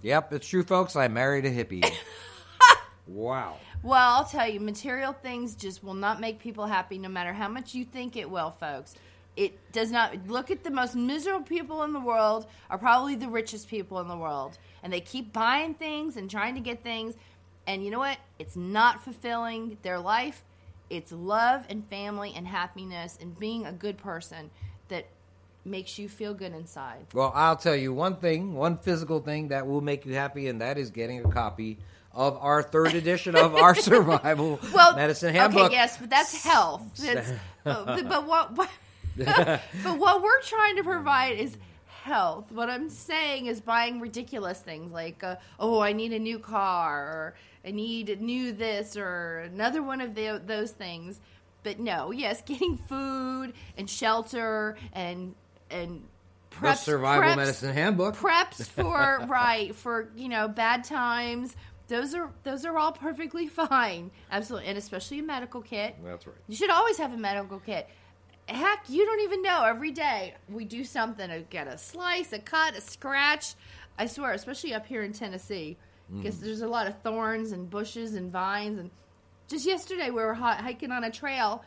Yep, 0.02 0.32
it's 0.34 0.48
true, 0.48 0.62
folks. 0.62 0.96
I 0.96 1.08
married 1.08 1.46
a 1.46 1.50
hippie. 1.50 1.84
wow. 3.06 3.56
Well, 3.82 4.16
I'll 4.16 4.24
tell 4.24 4.48
you, 4.48 4.60
material 4.60 5.12
things 5.12 5.54
just 5.54 5.82
will 5.82 5.94
not 5.94 6.20
make 6.20 6.38
people 6.38 6.66
happy 6.66 6.96
no 6.96 7.08
matter 7.08 7.32
how 7.32 7.48
much 7.48 7.74
you 7.74 7.84
think 7.84 8.16
it 8.16 8.30
will, 8.30 8.50
folks. 8.52 8.94
It 9.36 9.58
does 9.72 9.90
not. 9.90 10.28
Look 10.28 10.50
at 10.50 10.64
the 10.64 10.70
most 10.70 10.94
miserable 10.94 11.44
people 11.44 11.82
in 11.82 11.92
the 11.92 12.00
world 12.00 12.46
are 12.70 12.78
probably 12.78 13.16
the 13.16 13.28
richest 13.28 13.68
people 13.68 14.00
in 14.00 14.08
the 14.08 14.16
world. 14.16 14.58
And 14.82 14.92
they 14.92 15.00
keep 15.00 15.32
buying 15.32 15.74
things 15.74 16.16
and 16.16 16.30
trying 16.30 16.54
to 16.54 16.60
get 16.60 16.82
things. 16.82 17.14
And 17.66 17.84
you 17.84 17.90
know 17.90 17.98
what? 17.98 18.18
It's 18.38 18.56
not 18.56 19.02
fulfilling 19.02 19.76
their 19.82 19.98
life. 19.98 20.42
It's 20.88 21.12
love 21.12 21.66
and 21.68 21.86
family 21.88 22.32
and 22.34 22.46
happiness 22.46 23.18
and 23.20 23.38
being 23.38 23.66
a 23.66 23.72
good 23.72 23.98
person 23.98 24.50
makes 25.66 25.98
you 25.98 26.08
feel 26.08 26.32
good 26.32 26.54
inside. 26.54 27.06
Well, 27.12 27.32
I'll 27.34 27.56
tell 27.56 27.76
you 27.76 27.92
one 27.92 28.16
thing, 28.16 28.54
one 28.54 28.78
physical 28.78 29.20
thing 29.20 29.48
that 29.48 29.66
will 29.66 29.80
make 29.80 30.06
you 30.06 30.14
happy, 30.14 30.48
and 30.48 30.60
that 30.60 30.78
is 30.78 30.90
getting 30.90 31.24
a 31.24 31.28
copy 31.28 31.78
of 32.12 32.38
our 32.40 32.62
third 32.62 32.94
edition 32.94 33.36
of 33.36 33.54
our 33.54 33.74
survival 33.74 34.58
well, 34.72 34.96
medicine 34.96 35.34
handbook. 35.34 35.64
Okay, 35.64 35.74
yes, 35.74 35.98
but 35.98 36.08
that's 36.08 36.42
health. 36.42 36.82
That's, 36.96 37.30
but, 37.64 38.08
but 38.08 38.26
what, 38.26 38.56
what 38.56 38.70
but 39.16 39.98
what 39.98 40.22
we're 40.22 40.40
trying 40.42 40.76
to 40.76 40.82
provide 40.82 41.38
is 41.38 41.56
health. 42.02 42.52
What 42.52 42.70
I'm 42.70 42.88
saying 42.88 43.46
is 43.46 43.60
buying 43.60 44.00
ridiculous 44.00 44.60
things 44.60 44.92
like, 44.92 45.24
uh, 45.24 45.36
oh, 45.58 45.80
I 45.80 45.92
need 45.92 46.12
a 46.12 46.18
new 46.18 46.38
car, 46.38 47.02
or 47.02 47.34
I 47.64 47.72
need 47.72 48.08
a 48.10 48.16
new 48.16 48.52
this, 48.52 48.96
or 48.96 49.38
another 49.52 49.82
one 49.82 50.00
of 50.00 50.14
the, 50.14 50.40
those 50.44 50.70
things. 50.70 51.20
But 51.62 51.80
no, 51.80 52.12
yes, 52.12 52.42
getting 52.46 52.76
food 52.76 53.52
and 53.76 53.90
shelter 53.90 54.76
and 54.92 55.34
and 55.70 56.02
The 56.60 56.74
survival 56.74 57.30
preps- 57.30 57.36
medicine 57.36 57.72
handbook. 57.74 58.16
preps 58.16 58.66
for 58.68 59.26
right 59.28 59.74
for 59.74 60.08
you 60.16 60.28
know 60.28 60.48
bad 60.48 60.84
times. 60.84 61.56
Those 61.88 62.14
are 62.14 62.30
those 62.42 62.64
are 62.64 62.76
all 62.78 62.92
perfectly 62.92 63.46
fine. 63.68 64.10
Absolutely. 64.30 64.68
And 64.68 64.78
especially 64.78 65.20
a 65.20 65.22
medical 65.22 65.60
kit. 65.62 65.96
That's 66.04 66.26
right. 66.26 66.36
you 66.48 66.56
should 66.56 66.70
always 66.70 66.98
have 66.98 67.12
a 67.12 67.16
medical 67.16 67.60
kit. 67.60 67.88
Heck 68.48 68.84
you 68.88 69.04
don't 69.04 69.20
even 69.22 69.42
know. 69.42 69.64
Every 69.64 69.90
day 69.90 70.34
we 70.48 70.64
do 70.64 70.84
something 70.84 71.28
to 71.28 71.40
get 71.50 71.66
a 71.68 71.76
slice 71.78 72.32
a 72.32 72.38
cut 72.38 72.76
a 72.76 72.80
scratch. 72.80 73.54
I 73.98 74.06
swear 74.06 74.32
especially 74.32 74.74
up 74.74 74.86
here 74.86 75.02
in 75.02 75.12
tennessee 75.12 75.76
mm-hmm. 76.10 76.22
because 76.22 76.40
there's 76.40 76.60
a 76.62 76.68
lot 76.68 76.86
of 76.86 77.00
thorns 77.02 77.52
and 77.52 77.68
bushes 77.68 78.14
and 78.14 78.30
vines. 78.30 78.78
And 78.78 78.90
just 79.48 79.66
yesterday, 79.66 80.10
we 80.10 80.22
were 80.22 80.34
hi- 80.34 80.56
hiking 80.56 80.90
on 80.92 81.04
a 81.04 81.10
trail, 81.10 81.64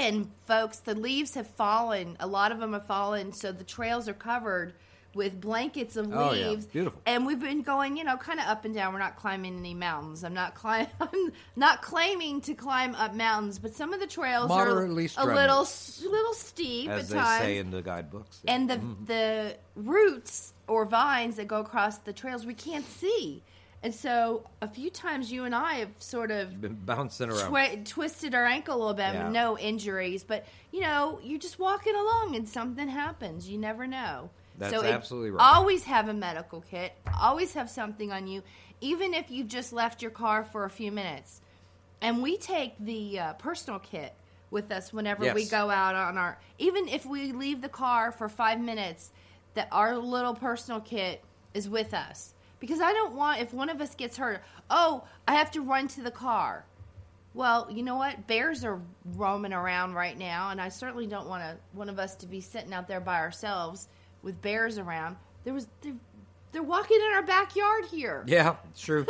and 0.00 0.30
folks, 0.46 0.78
the 0.78 0.94
leaves 0.94 1.34
have 1.34 1.46
fallen. 1.46 2.16
A 2.20 2.26
lot 2.26 2.52
of 2.52 2.58
them 2.58 2.72
have 2.72 2.86
fallen, 2.86 3.32
so 3.32 3.52
the 3.52 3.64
trails 3.64 4.08
are 4.08 4.14
covered 4.14 4.72
with 5.14 5.40
blankets 5.40 5.96
of 5.96 6.12
Oh, 6.14 6.32
yeah. 6.32 6.50
leaves. 6.50 6.66
Beautiful. 6.66 7.00
And 7.04 7.26
we've 7.26 7.40
been 7.40 7.62
going, 7.62 7.96
you 7.96 8.04
know, 8.04 8.16
kind 8.16 8.38
of 8.38 8.46
up 8.46 8.64
and 8.64 8.72
down. 8.72 8.92
We're 8.92 9.00
not 9.00 9.16
climbing 9.16 9.58
any 9.58 9.74
mountains. 9.74 10.22
I'm 10.22 10.34
not 10.34 10.54
climb. 10.54 10.86
I'm 11.00 11.32
not 11.56 11.82
claiming 11.82 12.40
to 12.42 12.54
climb 12.54 12.94
up 12.94 13.14
mountains, 13.14 13.58
but 13.58 13.74
some 13.74 13.92
of 13.92 13.98
the 14.00 14.06
trails 14.06 14.48
Moderately 14.48 15.08
are 15.16 15.30
a 15.30 15.34
little, 15.34 15.66
little 16.08 16.34
steep 16.34 16.88
as 16.90 17.04
at 17.04 17.08
they 17.08 17.20
times. 17.20 17.42
say 17.42 17.58
in 17.58 17.70
the 17.70 17.82
guidebooks. 17.82 18.40
and 18.46 18.70
the 18.70 18.76
mm-hmm. 18.76 19.04
the 19.06 19.56
roots 19.74 20.52
or 20.68 20.84
vines 20.84 21.36
that 21.36 21.48
go 21.48 21.58
across 21.58 21.98
the 21.98 22.12
trails 22.12 22.46
we 22.46 22.54
can't 22.54 22.86
see. 22.86 23.42
And 23.82 23.94
so 23.94 24.44
a 24.60 24.68
few 24.68 24.90
times 24.90 25.32
you 25.32 25.44
and 25.44 25.54
I 25.54 25.74
have 25.74 25.90
sort 25.98 26.30
of 26.30 26.60
been 26.60 26.74
bouncing 26.74 27.30
around. 27.30 27.48
twi- 27.48 27.82
twisted 27.84 28.34
our 28.34 28.44
ankle 28.44 28.76
a 28.76 28.78
little 28.78 28.94
bit, 28.94 29.14
Yeah. 29.14 29.30
no 29.30 29.58
injuries, 29.58 30.22
but 30.22 30.44
you 30.70 30.82
know, 30.82 31.18
you're 31.22 31.38
just 31.38 31.58
walking 31.58 31.94
along 31.94 32.36
and 32.36 32.46
something 32.48 32.88
happens. 32.88 33.48
You 33.48 33.56
never 33.58 33.86
know. 33.86 34.30
That's 34.58 34.74
so 34.74 34.84
absolutely 34.84 35.30
right. 35.30 35.42
Always 35.56 35.84
have 35.84 36.08
a 36.08 36.14
medical 36.14 36.60
kit. 36.60 36.92
Always 37.18 37.54
have 37.54 37.70
something 37.70 38.12
on 38.12 38.26
you, 38.26 38.42
even 38.82 39.14
if 39.14 39.30
you've 39.30 39.48
just 39.48 39.72
left 39.72 40.02
your 40.02 40.10
car 40.10 40.44
for 40.44 40.64
a 40.64 40.70
few 40.70 40.92
minutes. 40.92 41.40
And 42.02 42.22
we 42.22 42.36
take 42.36 42.74
the 42.78 43.18
uh, 43.18 43.32
personal 43.34 43.78
kit 43.78 44.14
with 44.50 44.70
us 44.70 44.92
whenever 44.92 45.32
we 45.32 45.46
go 45.46 45.70
out 45.70 45.94
on 45.94 46.18
our. 46.18 46.38
Even 46.58 46.86
if 46.88 47.06
we 47.06 47.32
leave 47.32 47.62
the 47.62 47.68
car 47.68 48.12
for 48.12 48.28
five 48.28 48.60
minutes, 48.60 49.10
that 49.54 49.68
our 49.72 49.96
little 49.96 50.34
personal 50.34 50.80
kit 50.80 51.24
is 51.54 51.68
with 51.68 51.94
us 51.94 52.34
because 52.60 52.80
I 52.80 52.92
don't 52.92 53.14
want 53.14 53.40
if 53.40 53.52
one 53.52 53.68
of 53.68 53.80
us 53.80 53.94
gets 53.94 54.16
hurt. 54.16 54.42
Oh, 54.70 55.04
I 55.26 55.34
have 55.34 55.50
to 55.52 55.60
run 55.62 55.88
to 55.88 56.02
the 56.02 56.10
car. 56.10 56.64
Well, 57.34 57.68
you 57.70 57.82
know 57.82 57.96
what? 57.96 58.26
Bears 58.26 58.64
are 58.64 58.80
roaming 59.14 59.52
around 59.52 59.94
right 59.94 60.18
now, 60.18 60.50
and 60.50 60.60
I 60.60 60.68
certainly 60.68 61.06
don't 61.06 61.28
want 61.28 61.42
to, 61.44 61.56
one 61.72 61.88
of 61.88 61.98
us 61.98 62.16
to 62.16 62.26
be 62.26 62.40
sitting 62.40 62.72
out 62.72 62.88
there 62.88 63.00
by 63.00 63.20
ourselves 63.20 63.88
with 64.22 64.40
bears 64.42 64.78
around. 64.78 65.16
There 65.44 65.54
was 65.54 65.68
they're, 65.80 65.94
they're 66.52 66.62
walking 66.62 66.96
in 66.96 67.14
our 67.14 67.22
backyard 67.22 67.84
here. 67.86 68.24
Yeah, 68.26 68.56
it's 68.70 68.80
true. 68.80 69.06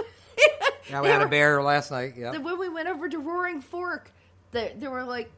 yeah, 0.90 1.00
we 1.00 1.08
had 1.08 1.22
a 1.22 1.26
bear 1.28 1.62
last 1.62 1.90
night. 1.90 2.14
Yeah. 2.16 2.36
When 2.36 2.58
we 2.58 2.68
went 2.68 2.88
over 2.88 3.08
to 3.08 3.18
Roaring 3.18 3.60
Fork, 3.62 4.10
there, 4.52 4.72
there 4.76 4.90
were 4.90 5.04
like 5.04 5.30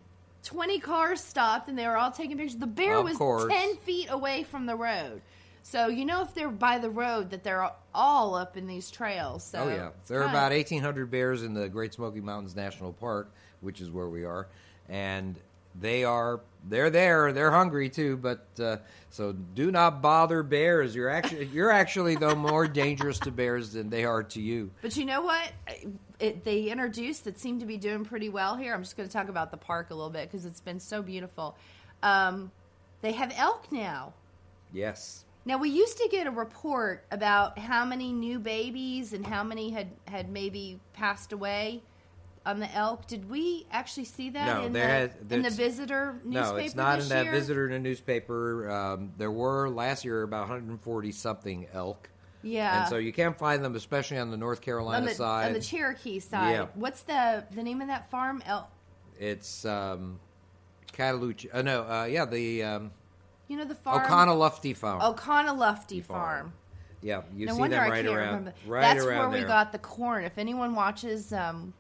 twenty 0.43 0.81
cars 0.81 1.21
stopped, 1.23 1.69
and 1.69 1.79
they 1.79 1.87
were 1.87 1.97
all 1.97 2.11
taking 2.11 2.37
pictures. 2.37 2.59
The 2.59 2.67
bear 2.67 2.97
Of 2.97 3.05
was 3.05 3.17
course. 3.17 3.47
ten 3.53 3.77
feet 3.79 4.09
away 4.11 4.43
from 4.43 4.67
the 4.67 4.75
road, 4.75 5.23
so 5.63 5.89
you 5.89 6.05
know 6.05 6.23
if 6.23 6.35
they're 6.35 6.49
by 6.49 6.79
the 6.79 6.91
road 6.91 7.31
that 7.31 7.45
they're 7.45 7.71
all 7.95 8.35
up 8.35 8.57
in 8.57 8.67
these 8.67 8.91
trails. 8.91 9.45
So 9.45 9.65
Oh 9.65 9.69
yeah, 9.69 9.91
there 10.07 10.23
are 10.23 10.29
about 10.29 10.53
eighteen 10.53 10.83
hundred 10.83 11.11
bears 11.11 11.43
in 11.43 11.55
the 11.55 11.69
Great 11.69 11.95
Smoky 11.95 12.21
Mountains 12.21 12.57
National 12.57 12.93
Park, 12.93 13.33
which 13.61 13.81
is 13.81 13.91
where 13.91 14.09
we 14.09 14.25
are, 14.25 14.49
and 14.89 15.39
they 15.81 16.05
are 16.05 16.41
they're 16.69 16.91
there. 16.91 17.33
They're 17.33 17.51
hungry 17.51 17.89
too, 17.89 18.17
but 18.17 18.47
uh, 18.61 18.77
so 19.11 19.33
do 19.33 19.71
not 19.71 20.03
bother 20.03 20.43
bears. 20.43 20.95
You're 20.95 21.09
actually 21.09 21.47
you're 21.53 21.71
actually 21.71 22.17
though 22.17 22.35
more 22.35 22.67
dangerous 22.67 23.19
to 23.21 23.31
bears 23.31 23.73
than 23.73 23.91
they 23.91 24.05
are 24.05 24.23
to 24.23 24.41
you. 24.41 24.71
But 24.81 24.97
you 24.97 25.05
know 25.05 25.23
what? 25.23 25.53
It, 26.19 26.45
they 26.45 26.65
introduced 26.65 27.25
that 27.25 27.39
seemed 27.39 27.61
to 27.61 27.67
be 27.67 27.77
doing 27.77 28.05
pretty 28.05 28.29
well 28.29 28.57
here. 28.57 28.75
I'm 28.75 28.83
just 28.83 28.97
going 28.97 29.09
to 29.09 29.13
talk 29.13 29.29
about 29.29 29.51
the 29.51 29.57
park 29.57 29.91
a 29.91 29.95
little 29.95 30.11
bit 30.11 30.31
because 30.31 30.47
it's 30.47 30.61
been 30.61 30.79
so 30.79 31.03
beautiful. 31.03 31.57
Um, 32.03 32.53
they 33.01 33.13
have 33.13 33.33
elk 33.37 33.73
now. 33.73 34.13
Yes. 34.73 35.25
Now 35.45 35.59
we 35.59 35.71
used 35.71 35.99
to 35.99 36.09
get 36.11 36.27
a 36.27 36.31
report 36.31 37.05
about 37.11 37.59
how 37.59 37.85
many 37.85 38.13
new 38.13 38.39
babies 38.39 39.13
and 39.13 39.27
how 39.27 39.43
many 39.43 39.71
had 39.71 39.89
had 40.07 40.31
maybe 40.31 40.79
passed 40.93 41.33
away 41.33 41.83
on 42.47 42.61
the 42.61 42.73
elk. 42.75 43.07
Did 43.07 43.29
we 43.29 43.67
actually 43.73 44.05
see 44.05 44.31
that 44.31 44.47
No, 44.47 44.67
in, 44.67 44.73
there 44.73 44.87
the, 44.87 44.93
has- 44.93 45.33
in 45.33 45.43
the 45.43 45.51
visitor 45.51 46.21
newspaper? 46.25 46.57
No, 46.57 46.57
it's 46.57 46.75
not 46.75 47.01
in 47.01 47.09
that 47.09 47.25
year? 47.25 47.33
visitor 47.33 47.67
in 47.67 47.73
the 47.73 47.89
newspaper. 47.89 48.71
Um, 48.71 49.13
there 49.19 49.31
were 49.31 49.69
last 49.69 50.05
year 50.05 50.23
about 50.23 50.43
140 50.43 51.13
something 51.13 51.67
elk. 51.73 52.09
Yeah, 52.45 52.81
And 52.81 52.89
so 52.89 52.97
you 52.97 53.13
can't 53.13 53.39
find 53.39 53.65
them, 53.65 53.77
especially 53.77 54.19
on 54.19 54.33
the 54.33 54.37
North 54.37 54.61
Carolina 54.61 54.99
on 54.99 55.05
the, 55.05 55.15
side. 55.15 55.47
on 55.47 55.53
the 55.53 55.61
Cherokee 55.61 56.19
side. 56.19 56.51
Yeah. 56.51 56.67
What's 56.75 57.03
the 57.03 57.45
the 57.53 57.63
name 57.63 57.81
of 57.81 57.87
that 57.87 58.11
farm? 58.11 58.43
Elk. 58.47 58.69
it's 59.19 59.65
um, 59.65 60.19
Catalooch. 60.93 61.47
Uh, 61.53 61.63
no, 61.63 61.83
uh, 61.83 62.05
yeah, 62.11 62.25
the 62.25 62.65
um, 62.65 62.91
you 63.53 63.59
know 63.59 63.65
the 63.67 63.75
farm. 63.75 64.03
Oconaluftee 64.03 64.75
Farm. 64.75 65.01
Oconaluftee 65.01 66.03
Farm. 66.03 66.21
farm. 66.23 66.53
yeah, 67.03 67.21
you 67.37 67.45
no 67.45 67.53
see 67.53 67.61
wonder 67.61 67.77
them 67.77 67.85
I 67.85 67.91
right 67.91 68.05
can't 68.05 68.17
around. 68.17 68.27
remember. 68.29 68.53
Right 68.67 68.81
That's 68.81 69.05
around 69.05 69.31
where 69.31 69.43
we 69.43 69.47
got 69.47 69.73
the 69.73 69.79
corn. 69.79 70.25
If 70.25 70.39
anyone 70.39 70.75
watches 70.75 71.35
um, 71.35 71.75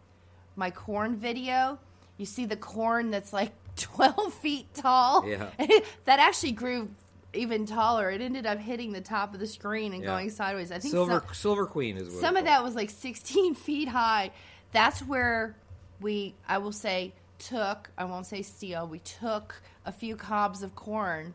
my 0.55 0.71
corn 0.71 1.17
video, 1.17 1.79
you 2.19 2.27
see 2.27 2.45
the 2.45 2.57
corn 2.57 3.11
that's 3.11 3.33
like 3.33 3.53
12 3.77 4.35
feet 4.35 4.75
tall. 4.75 5.27
Yeah. 5.27 5.49
that 6.05 6.19
actually 6.19 6.53
grew 6.53 6.91
even 7.33 7.65
taller. 7.65 8.11
It 8.11 8.21
ended 8.21 8.45
up 8.45 8.59
hitting 8.59 8.93
the 8.93 9.01
top 9.01 9.33
of 9.33 9.41
the 9.41 9.47
screen 9.47 9.95
and 9.95 10.03
Yeah. 10.03 10.11
going 10.11 10.29
sideways. 10.29 10.71
I 10.71 10.79
think 10.79 10.93
Silver 10.93 11.23
some, 11.25 11.35
Silver 11.35 11.65
Queen 11.65 11.97
is 11.97 12.21
some 12.21 12.37
of 12.37 12.45
that 12.45 12.63
was 12.63 12.75
like 12.75 12.91
16 12.91 13.55
feet 13.67 13.89
high. 13.89 14.31
That's 14.73 15.01
where 15.01 15.57
we, 16.03 16.35
I 16.47 16.59
will 16.59 16.73
say, 16.73 17.15
took, 17.39 17.91
I 17.97 18.05
won't 18.05 18.27
say 18.27 18.43
steal, 18.43 18.87
we 18.87 18.99
took 18.99 19.63
a 19.87 19.93
few 19.93 20.17
cobs 20.17 20.63
of 20.63 20.75
corn 20.75 21.33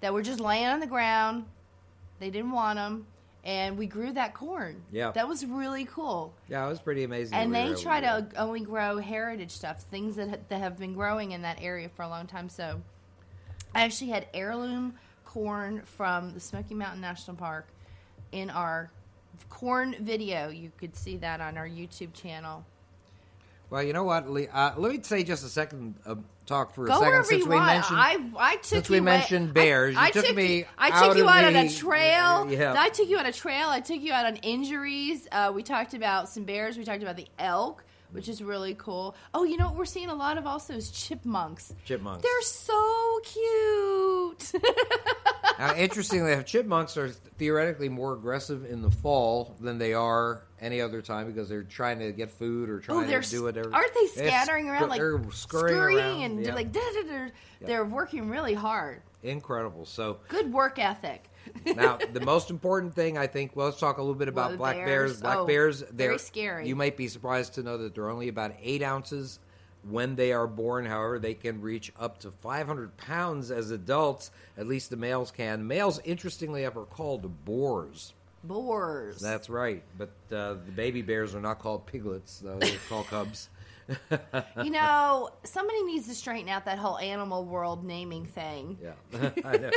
that 0.00 0.12
were 0.12 0.22
just 0.22 0.40
laying 0.40 0.66
on 0.66 0.80
the 0.80 0.86
ground. 0.86 1.44
They 2.18 2.30
didn't 2.30 2.52
want 2.52 2.76
them. 2.76 3.06
And 3.44 3.76
we 3.76 3.86
grew 3.86 4.10
that 4.12 4.32
corn. 4.32 4.82
Yeah. 4.90 5.10
That 5.10 5.28
was 5.28 5.44
really 5.44 5.84
cool. 5.84 6.34
Yeah, 6.48 6.64
it 6.64 6.68
was 6.70 6.80
pretty 6.80 7.04
amazing. 7.04 7.36
And 7.36 7.54
they 7.54 7.74
try 7.74 8.00
to 8.00 8.26
only 8.36 8.60
grow 8.60 8.96
heritage 8.96 9.50
stuff, 9.50 9.82
things 9.82 10.16
that, 10.16 10.48
that 10.48 10.60
have 10.60 10.78
been 10.78 10.94
growing 10.94 11.32
in 11.32 11.42
that 11.42 11.58
area 11.60 11.90
for 11.90 12.02
a 12.02 12.08
long 12.08 12.26
time. 12.26 12.48
So 12.48 12.80
I 13.74 13.82
actually 13.82 14.12
had 14.12 14.28
heirloom 14.32 14.94
corn 15.26 15.82
from 15.84 16.32
the 16.32 16.40
Smoky 16.40 16.74
Mountain 16.74 17.02
National 17.02 17.36
Park 17.36 17.66
in 18.32 18.48
our 18.48 18.90
corn 19.50 19.94
video. 20.00 20.48
You 20.48 20.72
could 20.78 20.96
see 20.96 21.18
that 21.18 21.42
on 21.42 21.58
our 21.58 21.68
YouTube 21.68 22.14
channel. 22.14 22.64
Well, 23.74 23.82
you 23.82 23.92
know 23.92 24.04
what? 24.04 24.30
Lee, 24.30 24.46
uh, 24.52 24.70
let 24.76 24.92
me 24.92 25.02
say 25.02 25.24
just 25.24 25.44
a 25.44 25.48
second. 25.48 25.96
Uh, 26.06 26.14
talk 26.46 26.76
for 26.76 26.84
a 26.84 26.86
Go 26.86 27.00
second 27.00 27.24
since 27.24 27.42
you 27.42 27.50
we 27.50 27.56
want. 27.56 27.66
mentioned. 27.66 27.98
I, 27.98 28.18
I 28.38 28.54
took 28.54 28.64
since 28.66 28.88
you 28.88 28.92
we 28.92 29.00
mentioned 29.00 29.48
I- 29.48 29.52
bears, 29.52 29.94
you 29.96 30.00
I, 30.00 30.10
took 30.12 30.26
took 30.26 30.36
me 30.36 30.58
you, 30.58 30.64
I 30.78 30.90
out 30.90 31.08
took 31.08 31.16
you 31.16 31.24
of 31.24 31.30
out 31.30 31.44
on 31.44 31.56
a 31.56 31.68
trail. 31.68 32.52
Yeah. 32.52 32.76
I 32.78 32.88
took 32.90 33.08
you 33.08 33.18
on 33.18 33.26
a 33.26 33.32
trail. 33.32 33.66
I 33.70 33.80
took 33.80 34.00
you 34.00 34.12
out 34.12 34.26
on 34.26 34.36
injuries. 34.36 35.26
Uh, 35.32 35.50
we 35.52 35.64
talked 35.64 35.92
about 35.92 36.28
some 36.28 36.44
bears. 36.44 36.78
We 36.78 36.84
talked 36.84 37.02
about 37.02 37.16
the 37.16 37.26
elk, 37.36 37.82
which 38.14 38.28
is 38.28 38.40
really 38.40 38.74
cool. 38.74 39.16
Oh, 39.34 39.42
you 39.42 39.56
know 39.56 39.66
what 39.66 39.74
we're 39.74 39.84
seeing 39.84 40.08
a 40.08 40.14
lot 40.14 40.38
of 40.38 40.46
also 40.46 40.74
is 40.74 40.92
chipmunks. 40.92 41.74
Chipmunks. 41.84 42.22
They're 42.22 42.42
so 42.42 43.20
cute. 43.24 44.52
now, 45.58 45.74
interestingly, 45.74 46.40
chipmunks 46.44 46.96
are 46.96 47.08
theoretically 47.08 47.88
more 47.88 48.14
aggressive 48.14 48.66
in 48.66 48.82
the 48.82 48.90
fall 48.90 49.56
than 49.60 49.78
they 49.78 49.94
are 49.94 50.44
any 50.60 50.80
other 50.80 51.02
time 51.02 51.26
because 51.26 51.48
they're 51.48 51.64
trying 51.64 51.98
to 51.98 52.12
get 52.12 52.30
food 52.30 52.70
or 52.70 52.78
trying 52.78 53.12
oh, 53.12 53.20
to 53.20 53.28
do 53.28 53.42
whatever. 53.42 53.74
aren't 53.74 53.92
they 53.94 54.06
scattering 54.06 54.68
around 54.68 54.88
like 54.90 55.00
they're 55.00 55.20
scurrying, 55.32 55.98
around. 55.98 56.22
and 56.22 56.46
yeah. 56.46 56.54
like 56.54 56.70
da, 56.70 56.80
da, 56.80 57.02
da. 57.02 57.30
they're 57.62 57.84
working 57.84 58.30
really 58.30 58.54
hard. 58.54 59.02
incredible. 59.24 59.86
So 59.86 60.18
Good 60.28 60.52
work 60.52 60.78
ethic. 60.78 61.28
now 61.66 61.98
the 62.12 62.20
most 62.20 62.50
important 62.50 62.94
thing 62.94 63.18
I 63.18 63.26
think. 63.26 63.54
Well, 63.54 63.66
let's 63.66 63.78
talk 63.78 63.98
a 63.98 64.02
little 64.02 64.14
bit 64.14 64.28
about 64.28 64.50
Well, 64.50 64.58
black 64.58 64.76
bears, 64.76 64.86
bears. 64.86 65.20
Black 65.20 65.36
oh, 65.38 65.46
bears, 65.46 65.80
they're 65.80 66.08
very 66.08 66.18
scary. 66.18 66.68
You 66.68 66.76
might 66.76 66.96
be 66.96 67.08
surprised 67.08 67.54
to 67.54 67.62
know 67.62 67.78
that 67.78 67.94
they're 67.94 68.10
only 68.10 68.28
about 68.28 68.52
eight 68.62 68.82
ounces 68.82 69.38
when 69.88 70.16
they 70.16 70.32
are 70.32 70.46
born. 70.46 70.86
However, 70.86 71.18
they 71.18 71.34
can 71.34 71.60
reach 71.60 71.92
up 71.98 72.18
to 72.20 72.30
500 72.30 72.96
pounds 72.96 73.50
as 73.50 73.70
adults. 73.70 74.30
At 74.56 74.66
least 74.66 74.90
the 74.90 74.96
males 74.96 75.30
can. 75.30 75.66
Males, 75.66 76.00
interestingly, 76.04 76.64
are 76.64 76.70
called 76.70 77.44
boars. 77.44 78.14
Boars. 78.42 79.20
That's 79.20 79.48
right. 79.48 79.82
But 79.96 80.10
uh, 80.30 80.54
the 80.66 80.72
baby 80.74 81.02
bears 81.02 81.34
are 81.34 81.40
not 81.40 81.58
called 81.58 81.86
piglets; 81.86 82.40
though 82.40 82.58
they're 82.58 82.76
called 82.88 83.06
cubs. 83.06 83.48
You 84.62 84.70
know, 84.70 85.30
somebody 85.44 85.82
needs 85.82 86.06
to 86.08 86.14
straighten 86.14 86.48
out 86.48 86.64
that 86.64 86.78
whole 86.78 86.98
animal 86.98 87.44
world 87.44 87.84
naming 87.84 88.24
thing. 88.24 88.78
Yeah, 88.82 88.92
I 89.44 89.56
know. 89.58 89.70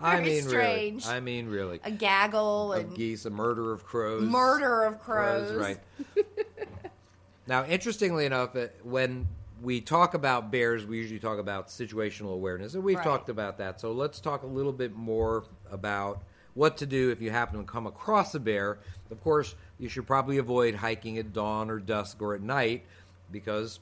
I 0.00 0.16
very 0.16 0.28
mean, 0.30 0.42
strange. 0.42 1.04
really. 1.06 1.16
I 1.16 1.20
mean, 1.20 1.48
really. 1.48 1.80
A 1.84 1.90
gaggle 1.90 2.72
Of 2.72 2.80
and 2.80 2.94
geese, 2.96 3.24
a 3.24 3.30
murder 3.30 3.72
of 3.72 3.84
crows. 3.84 4.22
murder 4.22 4.82
of 4.84 5.00
crows. 5.00 5.52
right. 5.54 5.78
now, 7.46 7.64
interestingly 7.66 8.26
enough, 8.26 8.56
when 8.82 9.26
we 9.62 9.80
talk 9.80 10.14
about 10.14 10.50
bears, 10.50 10.84
we 10.84 10.98
usually 10.98 11.20
talk 11.20 11.38
about 11.38 11.68
situational 11.68 12.34
awareness, 12.34 12.74
and 12.74 12.82
we've 12.84 12.96
Right. 12.96 13.04
talked 13.04 13.28
about 13.28 13.58
that. 13.58 13.80
So 13.80 13.92
let's 13.92 14.20
talk 14.20 14.42
a 14.42 14.46
little 14.46 14.72
bit 14.72 14.94
more 14.94 15.44
about 15.70 16.22
what 16.54 16.76
to 16.78 16.86
do 16.86 17.10
if 17.10 17.20
you 17.20 17.30
happen 17.30 17.58
to 17.58 17.64
come 17.64 17.86
across 17.86 18.34
a 18.34 18.40
bear. 18.40 18.78
Of 19.10 19.22
course, 19.22 19.54
you 19.78 19.88
should 19.88 20.06
probably 20.06 20.38
avoid 20.38 20.74
hiking 20.74 21.18
at 21.18 21.32
dawn 21.32 21.70
or 21.70 21.78
dusk 21.78 22.20
or 22.22 22.34
at 22.34 22.40
night 22.42 22.84
because 23.30 23.80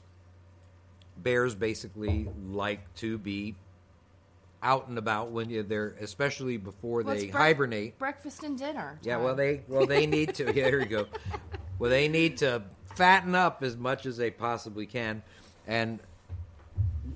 bears 1.17 1.55
basically 1.55 2.27
like 2.51 2.93
to 2.95 3.17
be 3.17 3.55
out 4.61 4.87
and 4.87 4.97
about 4.97 5.31
when 5.31 5.49
you 5.49 5.63
they're 5.63 5.95
especially 6.01 6.57
before 6.57 7.03
Well, 7.03 7.15
they 7.15 7.27
brec- 7.27 7.31
hibernate. 7.33 7.97
breakfast 7.99 8.43
and 8.43 8.57
dinner. 8.57 8.99
Yeah, 9.03 9.17
well 9.17 9.35
they 9.35 9.61
well 9.67 9.85
they 9.85 10.05
need 10.07 10.35
to. 10.35 10.45
Yeah, 10.45 10.69
here 10.69 10.79
we 10.79 10.85
go. 10.85 11.05
Well, 11.79 11.89
they 11.91 12.07
need 12.07 12.37
to 12.37 12.63
fatten 12.95 13.35
up 13.35 13.61
as 13.63 13.75
much 13.77 14.05
as 14.05 14.17
they 14.17 14.31
possibly 14.31 14.85
can, 14.85 15.21
and 15.67 15.99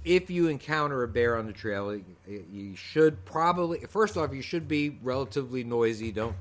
if 0.05 0.29
you 0.29 0.47
encounter 0.47 1.03
a 1.03 1.07
bear 1.07 1.37
on 1.37 1.45
the 1.47 1.53
trail, 1.53 1.93
you- 1.95 2.05
you 2.53 2.75
should 2.75 3.25
probably 3.25 3.79
first 3.89 4.15
off 4.17 4.33
you 4.33 4.41
should 4.41 4.67
be 4.67 4.97
relatively 5.01 5.63
noisy. 5.63 6.11
Don't 6.11 6.35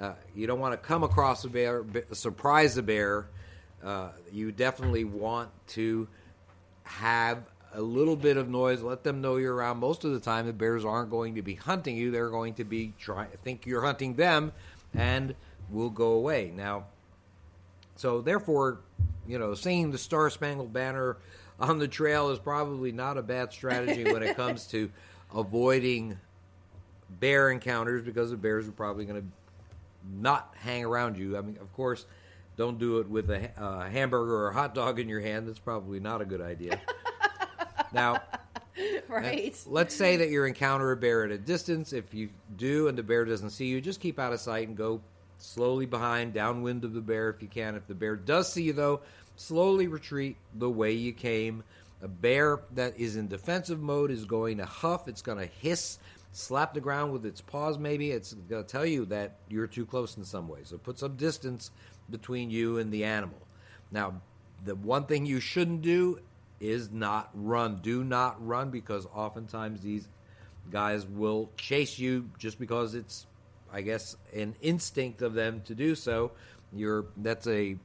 uh, 0.00 0.12
you 0.34 0.46
don't 0.46 0.60
want 0.60 0.72
to 0.72 0.76
come 0.78 1.02
across 1.04 1.44
a 1.44 1.48
bear, 1.48 1.84
surprise 2.12 2.76
a 2.76 2.82
bear. 2.82 3.26
Uh, 3.82 4.10
you 4.32 4.52
definitely 4.52 5.04
want 5.04 5.50
to 5.68 6.08
have 6.84 7.44
a 7.74 7.80
little 7.80 8.16
bit 8.16 8.36
of 8.36 8.48
noise. 8.48 8.82
Let 8.82 9.04
them 9.04 9.20
know 9.20 9.36
you're 9.36 9.54
around. 9.54 9.78
Most 9.78 10.04
of 10.04 10.12
the 10.12 10.20
time, 10.20 10.46
the 10.46 10.52
bears 10.52 10.84
aren't 10.84 11.10
going 11.10 11.34
to 11.36 11.42
be 11.42 11.54
hunting 11.54 11.96
you. 11.96 12.10
They're 12.10 12.30
going 12.30 12.54
to 12.54 12.64
be 12.64 12.94
trying 12.98 13.28
think 13.44 13.66
you're 13.66 13.84
hunting 13.84 14.14
them, 14.14 14.52
and 14.94 15.34
will 15.70 15.90
go 15.90 16.12
away. 16.12 16.52
Now, 16.54 16.86
so 17.96 18.20
therefore, 18.20 18.80
you 19.26 19.38
know, 19.38 19.54
seeing 19.54 19.90
the 19.90 19.98
Star 19.98 20.30
Spangled 20.30 20.72
Banner 20.72 21.18
on 21.60 21.78
the 21.78 21.88
trail 21.88 22.30
is 22.30 22.38
probably 22.38 22.92
not 22.92 23.18
a 23.18 23.22
bad 23.22 23.52
strategy 23.52 24.04
when 24.04 24.22
it 24.22 24.36
comes 24.36 24.66
to 24.68 24.90
avoiding 25.34 26.18
bear 27.20 27.50
encounters 27.50 28.02
because 28.02 28.30
the 28.30 28.36
bears 28.36 28.68
are 28.68 28.72
probably 28.72 29.04
going 29.04 29.20
to 29.20 29.26
not 30.20 30.54
hang 30.58 30.84
around 30.84 31.18
you. 31.18 31.36
I 31.36 31.40
mean, 31.40 31.58
of 31.60 31.72
course, 31.74 32.06
don't 32.58 32.78
do 32.78 32.98
it 32.98 33.08
with 33.08 33.30
a 33.30 33.50
uh, 33.56 33.88
hamburger 33.88 34.34
or 34.34 34.48
a 34.48 34.52
hot 34.52 34.74
dog 34.74 34.98
in 34.98 35.08
your 35.08 35.20
hand. 35.20 35.46
That's 35.46 35.60
probably 35.60 36.00
not 36.00 36.20
a 36.20 36.24
good 36.24 36.40
idea. 36.40 36.80
now, 37.92 38.20
right. 39.08 39.56
let's 39.66 39.94
say 39.94 40.16
that 40.16 40.28
you 40.28 40.42
encounter 40.42 40.90
a 40.90 40.96
bear 40.96 41.24
at 41.24 41.30
a 41.30 41.38
distance. 41.38 41.92
If 41.92 42.12
you 42.12 42.30
do 42.56 42.88
and 42.88 42.98
the 42.98 43.04
bear 43.04 43.24
doesn't 43.24 43.50
see 43.50 43.66
you, 43.66 43.80
just 43.80 44.00
keep 44.00 44.18
out 44.18 44.32
of 44.32 44.40
sight 44.40 44.66
and 44.66 44.76
go 44.76 45.00
slowly 45.38 45.86
behind, 45.86 46.34
downwind 46.34 46.82
of 46.82 46.94
the 46.94 47.00
bear 47.00 47.30
if 47.30 47.40
you 47.40 47.48
can. 47.48 47.76
If 47.76 47.86
the 47.86 47.94
bear 47.94 48.16
does 48.16 48.52
see 48.52 48.64
you, 48.64 48.72
though, 48.72 49.02
slowly 49.36 49.86
retreat 49.86 50.36
the 50.56 50.68
way 50.68 50.90
you 50.92 51.12
came. 51.12 51.62
A 52.02 52.08
bear 52.08 52.60
that 52.74 52.98
is 52.98 53.14
in 53.14 53.28
defensive 53.28 53.80
mode 53.80 54.10
is 54.10 54.24
going 54.24 54.58
to 54.58 54.66
huff, 54.66 55.06
it's 55.06 55.22
going 55.22 55.38
to 55.38 55.46
hiss, 55.46 55.98
slap 56.32 56.74
the 56.74 56.80
ground 56.80 57.12
with 57.12 57.24
its 57.26 57.40
paws, 57.40 57.78
maybe. 57.78 58.10
It's 58.10 58.32
going 58.34 58.64
to 58.64 58.68
tell 58.68 58.86
you 58.86 59.06
that 59.06 59.36
you're 59.48 59.66
too 59.66 59.86
close 59.86 60.16
in 60.16 60.24
some 60.24 60.48
way. 60.48 60.60
So 60.64 60.78
put 60.78 60.98
some 60.98 61.16
distance 61.16 61.70
between 62.10 62.50
you 62.50 62.78
and 62.78 62.92
the 62.92 63.04
animal. 63.04 63.38
Now, 63.90 64.20
the 64.64 64.74
one 64.74 65.04
thing 65.04 65.26
you 65.26 65.40
shouldn't 65.40 65.82
do 65.82 66.20
is 66.60 66.90
not 66.90 67.30
run. 67.34 67.80
Do 67.82 68.04
not 68.04 68.44
run 68.44 68.70
because 68.70 69.06
oftentimes 69.14 69.80
these 69.82 70.08
guys 70.70 71.06
will 71.06 71.50
chase 71.56 71.98
you 71.98 72.28
just 72.38 72.58
because 72.58 72.94
it's, 72.94 73.26
I 73.72 73.82
guess, 73.82 74.16
an 74.34 74.54
instinct 74.60 75.22
of 75.22 75.34
them 75.34 75.62
to 75.66 75.74
do 75.74 75.94
so. 75.94 76.32
You're 76.72 77.06
that's 77.16 77.46
a 77.46 77.76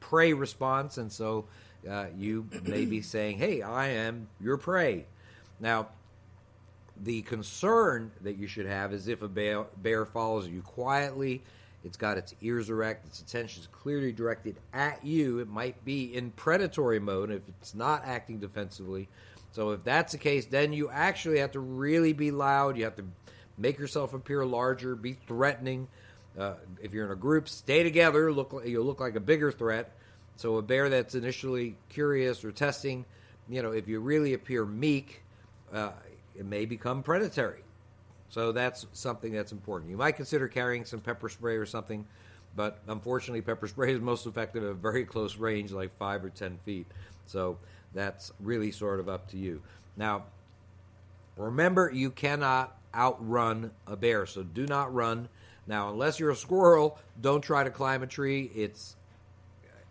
prey 0.00 0.32
response, 0.32 0.98
and 0.98 1.10
so 1.10 1.46
uh, 1.88 2.06
you 2.16 2.46
may 2.64 2.84
be 2.84 3.00
saying, 3.00 3.38
"Hey, 3.38 3.62
I 3.62 3.88
am 3.88 4.28
your 4.40 4.58
prey." 4.58 5.06
Now, 5.60 5.88
the 7.02 7.22
concern 7.22 8.12
that 8.20 8.36
you 8.36 8.46
should 8.46 8.66
have 8.66 8.92
is 8.92 9.08
if 9.08 9.22
a 9.22 9.28
bear, 9.28 9.64
bear 9.76 10.06
follows 10.06 10.46
you 10.46 10.62
quietly, 10.62 11.42
it's 11.84 11.96
got 11.96 12.16
its 12.16 12.34
ears 12.40 12.70
erect, 12.70 13.06
its 13.06 13.20
attention 13.20 13.62
is 13.62 13.68
clearly 13.68 14.12
directed 14.12 14.56
at 14.72 15.04
you. 15.04 15.40
It 15.40 15.48
might 15.48 15.84
be 15.84 16.14
in 16.14 16.30
predatory 16.30 17.00
mode 17.00 17.30
if 17.30 17.42
it's 17.48 17.74
not 17.74 18.04
acting 18.04 18.38
defensively. 18.38 19.08
So, 19.50 19.70
if 19.70 19.84
that's 19.84 20.12
the 20.12 20.18
case, 20.18 20.46
then 20.46 20.72
you 20.72 20.88
actually 20.90 21.40
have 21.40 21.52
to 21.52 21.60
really 21.60 22.12
be 22.12 22.30
loud. 22.30 22.78
You 22.78 22.84
have 22.84 22.96
to 22.96 23.04
make 23.58 23.78
yourself 23.78 24.14
appear 24.14 24.46
larger, 24.46 24.94
be 24.94 25.12
threatening. 25.12 25.88
Uh, 26.38 26.54
if 26.80 26.94
you're 26.94 27.04
in 27.04 27.12
a 27.12 27.16
group, 27.16 27.48
stay 27.48 27.82
together. 27.82 28.32
Look, 28.32 28.62
you'll 28.64 28.86
look 28.86 29.00
like 29.00 29.16
a 29.16 29.20
bigger 29.20 29.52
threat. 29.52 29.92
So, 30.36 30.56
a 30.56 30.62
bear 30.62 30.88
that's 30.88 31.14
initially 31.14 31.76
curious 31.90 32.44
or 32.44 32.52
testing, 32.52 33.04
you 33.48 33.62
know, 33.62 33.72
if 33.72 33.88
you 33.88 34.00
really 34.00 34.32
appear 34.32 34.64
meek, 34.64 35.22
uh, 35.72 35.90
it 36.36 36.44
may 36.44 36.64
become 36.64 37.02
predatory. 37.02 37.62
So 38.28 38.52
that's 38.52 38.86
something 38.92 39.32
that's 39.32 39.52
important. 39.52 39.90
You 39.90 39.96
might 39.96 40.12
consider 40.12 40.48
carrying 40.48 40.84
some 40.84 41.00
pepper 41.00 41.28
spray 41.28 41.56
or 41.56 41.66
something, 41.66 42.06
but 42.56 42.80
unfortunately, 42.86 43.42
pepper 43.42 43.68
spray 43.68 43.92
is 43.92 44.00
most 44.00 44.26
effective 44.26 44.64
at 44.64 44.70
a 44.70 44.74
very 44.74 45.04
close 45.04 45.36
range, 45.36 45.70
like 45.70 45.96
five 45.98 46.24
or 46.24 46.30
ten 46.30 46.58
feet. 46.64 46.86
So 47.26 47.58
that's 47.94 48.32
really 48.40 48.70
sort 48.70 49.00
of 49.00 49.08
up 49.08 49.28
to 49.30 49.36
you. 49.36 49.62
Now, 49.96 50.24
remember, 51.36 51.90
you 51.92 52.10
cannot 52.10 52.76
outrun 52.94 53.70
a 53.86 53.96
bear, 53.96 54.24
so 54.26 54.42
do 54.42 54.66
not 54.66 54.94
run. 54.94 55.28
Now, 55.66 55.90
unless 55.90 56.18
you're 56.18 56.30
a 56.30 56.36
squirrel, 56.36 56.98
don't 57.20 57.42
try 57.42 57.64
to 57.64 57.70
climb 57.70 58.02
a 58.02 58.06
tree. 58.06 58.50
It's 58.54 58.96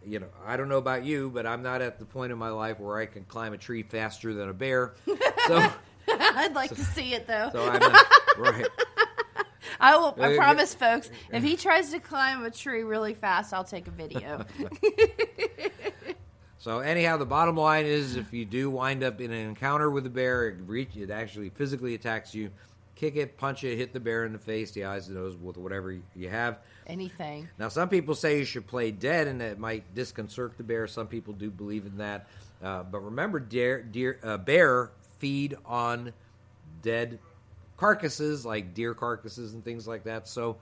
you 0.05 0.19
know, 0.19 0.27
I 0.45 0.57
don't 0.57 0.69
know 0.69 0.77
about 0.77 1.05
you, 1.05 1.29
but 1.31 1.45
I'm 1.45 1.61
not 1.61 1.81
at 1.81 1.99
the 1.99 2.05
point 2.05 2.31
in 2.31 2.37
my 2.37 2.49
life 2.49 2.79
where 2.79 2.97
I 2.97 3.05
can 3.05 3.23
climb 3.25 3.53
a 3.53 3.57
tree 3.57 3.83
faster 3.83 4.33
than 4.33 4.49
a 4.49 4.53
bear. 4.53 4.93
So, 5.47 5.71
I'd 6.07 6.53
like 6.53 6.73
to 6.75 6.83
see 6.83 7.13
it 7.13 7.27
though. 7.27 7.49
so 7.51 7.69
I'm 7.69 7.79
not, 7.79 8.05
right. 8.37 8.67
I 9.79 9.97
will. 9.97 10.15
I 10.19 10.35
promise, 10.35 10.73
folks. 10.73 11.09
If 11.31 11.43
he 11.43 11.55
tries 11.55 11.91
to 11.91 11.99
climb 11.99 12.43
a 12.43 12.51
tree 12.51 12.83
really 12.83 13.13
fast, 13.13 13.53
I'll 13.53 13.63
take 13.63 13.87
a 13.87 13.91
video. 13.91 14.45
So 16.61 16.77
anyhow, 16.77 17.17
the 17.17 17.25
bottom 17.25 17.57
line 17.57 17.87
is, 17.87 18.15
if 18.15 18.31
you 18.33 18.45
do 18.45 18.69
wind 18.69 19.03
up 19.03 19.19
in 19.19 19.31
an 19.31 19.47
encounter 19.47 19.89
with 19.89 20.05
a 20.05 20.11
bear, 20.11 20.47
it 20.47 20.57
reach 20.67 20.95
it 20.95 21.09
actually 21.09 21.49
physically 21.49 21.95
attacks 21.95 22.35
you. 22.35 22.51
Kick 22.93 23.15
it, 23.15 23.35
punch 23.35 23.63
it, 23.63 23.77
hit 23.77 23.93
the 23.93 23.99
bear 23.99 24.25
in 24.25 24.33
the 24.33 24.37
face, 24.37 24.69
the 24.69 24.85
eyes, 24.85 25.07
the 25.07 25.15
nose, 25.15 25.35
with 25.35 25.57
whatever 25.57 25.97
you 26.15 26.29
have. 26.29 26.59
Anything. 26.85 27.49
Now, 27.57 27.69
some 27.69 27.89
people 27.89 28.13
say 28.13 28.37
you 28.37 28.45
should 28.45 28.67
play 28.67 28.91
dead, 28.91 29.25
and 29.25 29.41
it 29.41 29.57
might 29.57 29.95
disconcert 29.95 30.55
the 30.55 30.63
bear. 30.63 30.85
Some 30.85 31.07
people 31.07 31.33
do 31.33 31.49
believe 31.49 31.87
in 31.87 31.97
that, 31.97 32.27
uh, 32.61 32.83
but 32.83 32.99
remember, 32.99 33.39
deer, 33.39 33.81
deer, 33.81 34.19
uh, 34.21 34.37
bear 34.37 34.91
feed 35.21 35.55
on 35.65 36.13
dead 36.81 37.19
carcasses, 37.77 38.45
like 38.45 38.73
deer 38.73 38.93
carcasses 38.93 39.53
and 39.53 39.63
things 39.63 39.87
like 39.87 40.03
that. 40.03 40.27
So, 40.27 40.57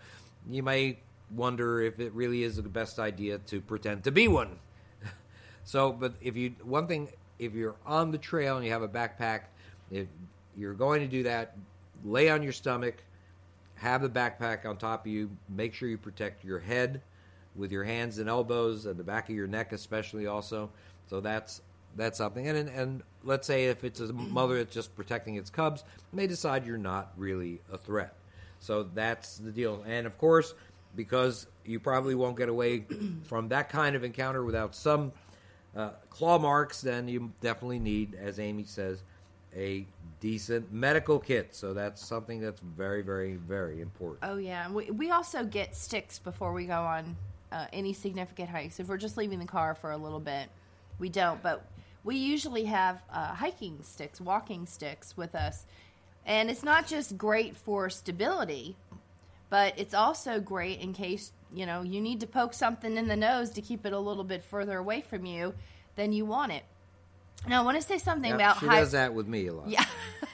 you 0.49 0.61
may 0.63 0.99
wonder 1.31 1.81
if 1.81 1.99
it 1.99 2.13
really 2.13 2.43
is 2.43 2.57
the 2.57 2.63
best 2.63 2.99
idea 2.99 3.37
to 3.39 3.61
pretend 3.61 4.03
to 4.03 4.11
be 4.11 4.27
one. 4.27 4.59
so, 5.63 5.91
but 5.91 6.13
if 6.21 6.35
you 6.35 6.55
one 6.63 6.87
thing, 6.87 7.09
if 7.39 7.53
you're 7.53 7.75
on 7.85 8.11
the 8.11 8.17
trail 8.17 8.57
and 8.57 8.65
you 8.65 8.71
have 8.71 8.83
a 8.83 8.87
backpack, 8.87 9.43
if 9.89 10.07
you're 10.55 10.73
going 10.73 11.01
to 11.01 11.07
do 11.07 11.23
that, 11.23 11.55
lay 12.03 12.29
on 12.29 12.43
your 12.43 12.53
stomach 12.53 13.03
have 13.79 14.01
the 14.01 14.09
backpack 14.09 14.65
on 14.65 14.77
top 14.77 15.05
of 15.05 15.11
you. 15.11 15.29
Make 15.47 15.73
sure 15.73 15.87
you 15.87 15.97
protect 15.97 16.43
your 16.43 16.59
head 16.59 17.01
with 17.55 17.71
your 17.71 17.83
hands 17.83 18.19
and 18.19 18.29
elbows 18.29 18.85
and 18.85 18.97
the 18.97 19.03
back 19.03 19.29
of 19.29 19.35
your 19.35 19.47
neck, 19.47 19.71
especially 19.71 20.27
also. 20.27 20.69
So 21.07 21.21
that's 21.21 21.61
that's 21.95 22.17
something. 22.17 22.47
And 22.47 22.69
and 22.69 23.03
let's 23.23 23.47
say 23.47 23.65
if 23.65 23.83
it's 23.83 23.99
a 23.99 24.13
mother 24.13 24.57
that's 24.57 24.73
just 24.73 24.95
protecting 24.95 25.35
its 25.35 25.49
cubs, 25.49 25.83
they 26.13 26.27
decide 26.27 26.65
you're 26.65 26.77
not 26.77 27.11
really 27.17 27.61
a 27.71 27.77
threat. 27.77 28.15
So 28.59 28.83
that's 28.83 29.37
the 29.37 29.51
deal. 29.51 29.83
And 29.87 30.05
of 30.05 30.17
course, 30.17 30.53
because 30.95 31.47
you 31.65 31.79
probably 31.79 32.15
won't 32.15 32.37
get 32.37 32.49
away 32.49 32.85
from 33.23 33.49
that 33.49 33.69
kind 33.69 33.95
of 33.95 34.03
encounter 34.03 34.43
without 34.43 34.75
some 34.75 35.11
uh, 35.75 35.91
claw 36.09 36.37
marks, 36.37 36.81
then 36.81 37.07
you 37.07 37.31
definitely 37.41 37.79
need, 37.79 38.15
as 38.15 38.39
Amy 38.39 38.63
says, 38.63 39.03
a 39.55 39.85
decent 40.19 40.71
medical 40.71 41.19
kit. 41.19 41.55
So 41.55 41.73
that's 41.73 42.03
something 42.05 42.39
that's 42.39 42.59
very, 42.59 43.01
very, 43.01 43.35
very 43.35 43.81
important. 43.81 44.19
Oh 44.23 44.37
yeah, 44.37 44.69
we 44.71 44.91
we 44.91 45.11
also 45.11 45.43
get 45.43 45.75
sticks 45.75 46.19
before 46.19 46.53
we 46.53 46.65
go 46.65 46.81
on 46.81 47.15
uh, 47.51 47.65
any 47.73 47.93
significant 47.93 48.49
hikes. 48.49 48.79
If 48.79 48.87
we're 48.87 48.97
just 48.97 49.17
leaving 49.17 49.39
the 49.39 49.45
car 49.45 49.75
for 49.75 49.91
a 49.91 49.97
little 49.97 50.19
bit, 50.19 50.49
we 50.99 51.09
don't. 51.09 51.41
But 51.41 51.65
we 52.03 52.15
usually 52.15 52.65
have 52.65 53.01
uh, 53.11 53.33
hiking 53.35 53.79
sticks, 53.83 54.19
walking 54.21 54.65
sticks 54.65 55.15
with 55.17 55.35
us, 55.35 55.65
and 56.25 56.49
it's 56.49 56.63
not 56.63 56.87
just 56.87 57.17
great 57.17 57.55
for 57.55 57.89
stability, 57.89 58.75
but 59.49 59.73
it's 59.77 59.93
also 59.93 60.39
great 60.39 60.79
in 60.79 60.93
case 60.93 61.31
you 61.53 61.65
know 61.65 61.81
you 61.81 61.99
need 62.01 62.19
to 62.19 62.27
poke 62.27 62.53
something 62.53 62.97
in 62.97 63.07
the 63.07 63.15
nose 63.15 63.49
to 63.51 63.61
keep 63.61 63.85
it 63.85 63.93
a 63.93 63.99
little 63.99 64.23
bit 64.23 64.43
further 64.43 64.77
away 64.77 65.01
from 65.01 65.25
you 65.25 65.53
than 65.95 66.13
you 66.13 66.25
want 66.25 66.51
it. 66.51 66.63
Now 67.47 67.61
I 67.61 67.65
want 67.65 67.77
to 67.77 67.83
say 67.87 67.97
something 67.97 68.29
Yep, 68.31 68.35
about 68.39 68.59
she 68.59 68.65
does 68.67 68.91
that 68.91 69.13
with 69.13 69.27
me 69.27 69.47
a 69.47 69.53
lot. 69.53 69.69
Yeah. 69.69 69.85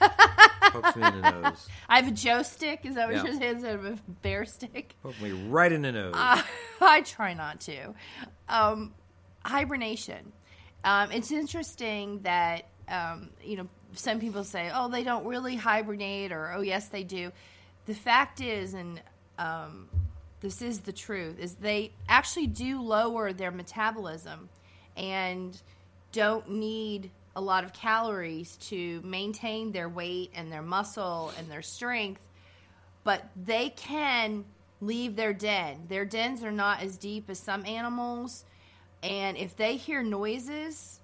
Pokes 0.70 0.96
me 0.96 1.06
in 1.06 1.22
the 1.22 1.30
nose. 1.30 1.68
I 1.88 1.96
have 2.00 2.08
a 2.08 2.10
Joe 2.10 2.42
stick. 2.42 2.80
Is 2.84 2.96
that 2.96 3.06
what 3.06 3.16
Yeah. 3.16 3.24
you're 3.24 3.34
saying? 3.40 3.52
Instead 3.54 3.74
of 3.76 3.84
a 3.86 3.98
bear 4.22 4.44
stick? 4.44 4.94
Poke 5.02 5.20
me 5.22 5.30
right 5.30 5.70
in 5.70 5.82
the 5.82 5.92
nose. 5.92 6.14
I 6.80 7.02
try 7.02 7.32
not 7.34 7.60
to. 7.62 7.94
Um, 8.48 8.92
hibernation. 9.44 10.32
Um, 10.84 11.10
it's 11.10 11.32
interesting 11.32 12.20
that 12.22 12.66
um, 12.88 13.30
you 13.42 13.56
know 13.56 13.68
some 13.94 14.20
people 14.20 14.44
say, 14.44 14.70
"Oh, 14.72 14.88
they 14.88 15.04
don't 15.04 15.26
really 15.26 15.56
hibernate," 15.56 16.32
or 16.32 16.52
"Oh, 16.52 16.60
yes, 16.60 16.88
they 16.88 17.02
do." 17.02 17.32
The 17.86 17.94
fact 17.94 18.40
is, 18.40 18.74
and 18.74 19.00
um, 19.38 19.88
this 20.40 20.62
is 20.62 20.80
the 20.80 20.92
truth, 20.92 21.38
is 21.38 21.54
they 21.54 21.92
actually 22.08 22.46
do 22.46 22.80
lower 22.80 23.32
their 23.32 23.50
metabolism 23.50 24.48
and 24.96 25.60
don't 26.12 26.50
need 26.50 27.10
a 27.36 27.40
lot 27.40 27.64
of 27.64 27.72
calories 27.72 28.56
to 28.56 29.00
maintain 29.02 29.70
their 29.70 29.88
weight 29.88 30.30
and 30.34 30.50
their 30.50 30.62
muscle 30.62 31.32
and 31.38 31.50
their 31.50 31.62
strength, 31.62 32.20
but 33.04 33.28
they 33.36 33.68
can 33.70 34.44
leave 34.80 35.16
their 35.16 35.32
den. 35.32 35.84
Their 35.88 36.04
dens 36.04 36.42
are 36.42 36.52
not 36.52 36.82
as 36.82 36.96
deep 36.96 37.28
as 37.28 37.38
some 37.38 37.64
animals, 37.66 38.44
and 39.02 39.36
if 39.36 39.56
they 39.56 39.76
hear 39.76 40.02
noises, 40.02 41.00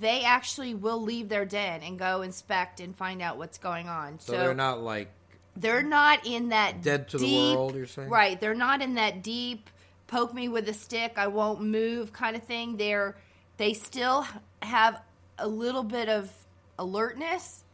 they 0.00 0.24
actually 0.24 0.74
will 0.74 1.00
leave 1.00 1.28
their 1.28 1.44
den 1.44 1.82
and 1.82 1.98
go 1.98 2.22
inspect 2.22 2.80
and 2.80 2.96
find 2.96 3.22
out 3.22 3.38
what's 3.38 3.58
going 3.58 3.88
on. 3.88 4.18
So, 4.20 4.32
they're 4.32 4.54
not 4.54 4.82
like 4.82 5.08
they're 5.56 5.82
not 5.82 6.26
in 6.26 6.50
that 6.50 6.82
Dead 6.82 7.08
to 7.08 7.18
the 7.18 7.26
deep, 7.26 7.56
world, 7.56 7.74
you're 7.74 7.86
saying? 7.86 8.08
right? 8.08 8.40
They're 8.40 8.54
not 8.54 8.80
in 8.80 8.94
that 8.94 9.22
deep 9.22 9.68
poke 10.12 10.34
me 10.34 10.46
with 10.46 10.68
a 10.68 10.74
stick, 10.74 11.14
I 11.16 11.28
won't 11.28 11.62
move 11.62 12.12
kind 12.12 12.36
of 12.36 12.42
thing. 12.42 12.76
They're 12.76 13.16
they 13.56 13.72
still 13.72 14.26
have 14.60 15.00
a 15.38 15.48
little 15.48 15.82
bit 15.82 16.08
of 16.08 16.30
alertness, 16.78 17.64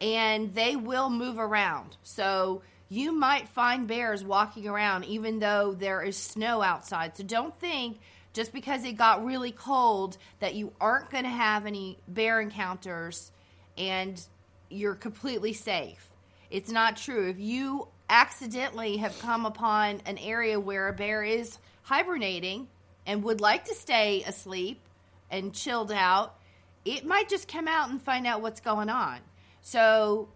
and 0.00 0.52
they 0.52 0.74
will 0.74 1.08
move 1.08 1.38
around. 1.38 1.96
So 2.02 2.62
you 2.88 3.12
might 3.12 3.48
find 3.48 3.86
bears 3.86 4.24
walking 4.24 4.66
around 4.66 5.04
even 5.04 5.38
though 5.38 5.72
there 5.72 6.02
is 6.02 6.16
snow 6.16 6.60
outside. 6.60 7.16
So 7.16 7.22
don't 7.22 7.56
think 7.60 7.98
just 8.36 8.52
because 8.52 8.84
it 8.84 8.98
got 8.98 9.24
really 9.24 9.50
cold 9.50 10.18
that 10.40 10.54
you 10.54 10.70
aren't 10.78 11.08
going 11.10 11.24
to 11.24 11.30
have 11.30 11.64
any 11.64 11.96
bear 12.06 12.38
encounters 12.38 13.32
and 13.78 14.20
you're 14.68 14.94
completely 14.94 15.54
safe. 15.54 16.10
It's 16.50 16.70
not 16.70 16.98
true. 16.98 17.30
If 17.30 17.40
you 17.40 17.88
accidentally 18.10 18.98
have 18.98 19.18
come 19.20 19.46
upon 19.46 20.02
an 20.04 20.18
area 20.18 20.60
where 20.60 20.88
a 20.88 20.92
bear 20.92 21.24
is 21.24 21.56
hibernating 21.80 22.68
and 23.06 23.24
would 23.24 23.40
like 23.40 23.64
to 23.64 23.74
stay 23.74 24.22
asleep 24.24 24.82
and 25.30 25.54
chilled 25.54 25.90
out, 25.90 26.38
it 26.84 27.06
might 27.06 27.30
just 27.30 27.48
come 27.48 27.66
out 27.66 27.88
and 27.88 28.02
find 28.02 28.26
out 28.26 28.42
what's 28.42 28.60
going 28.60 28.90
on. 28.90 29.18
So, 29.62 30.28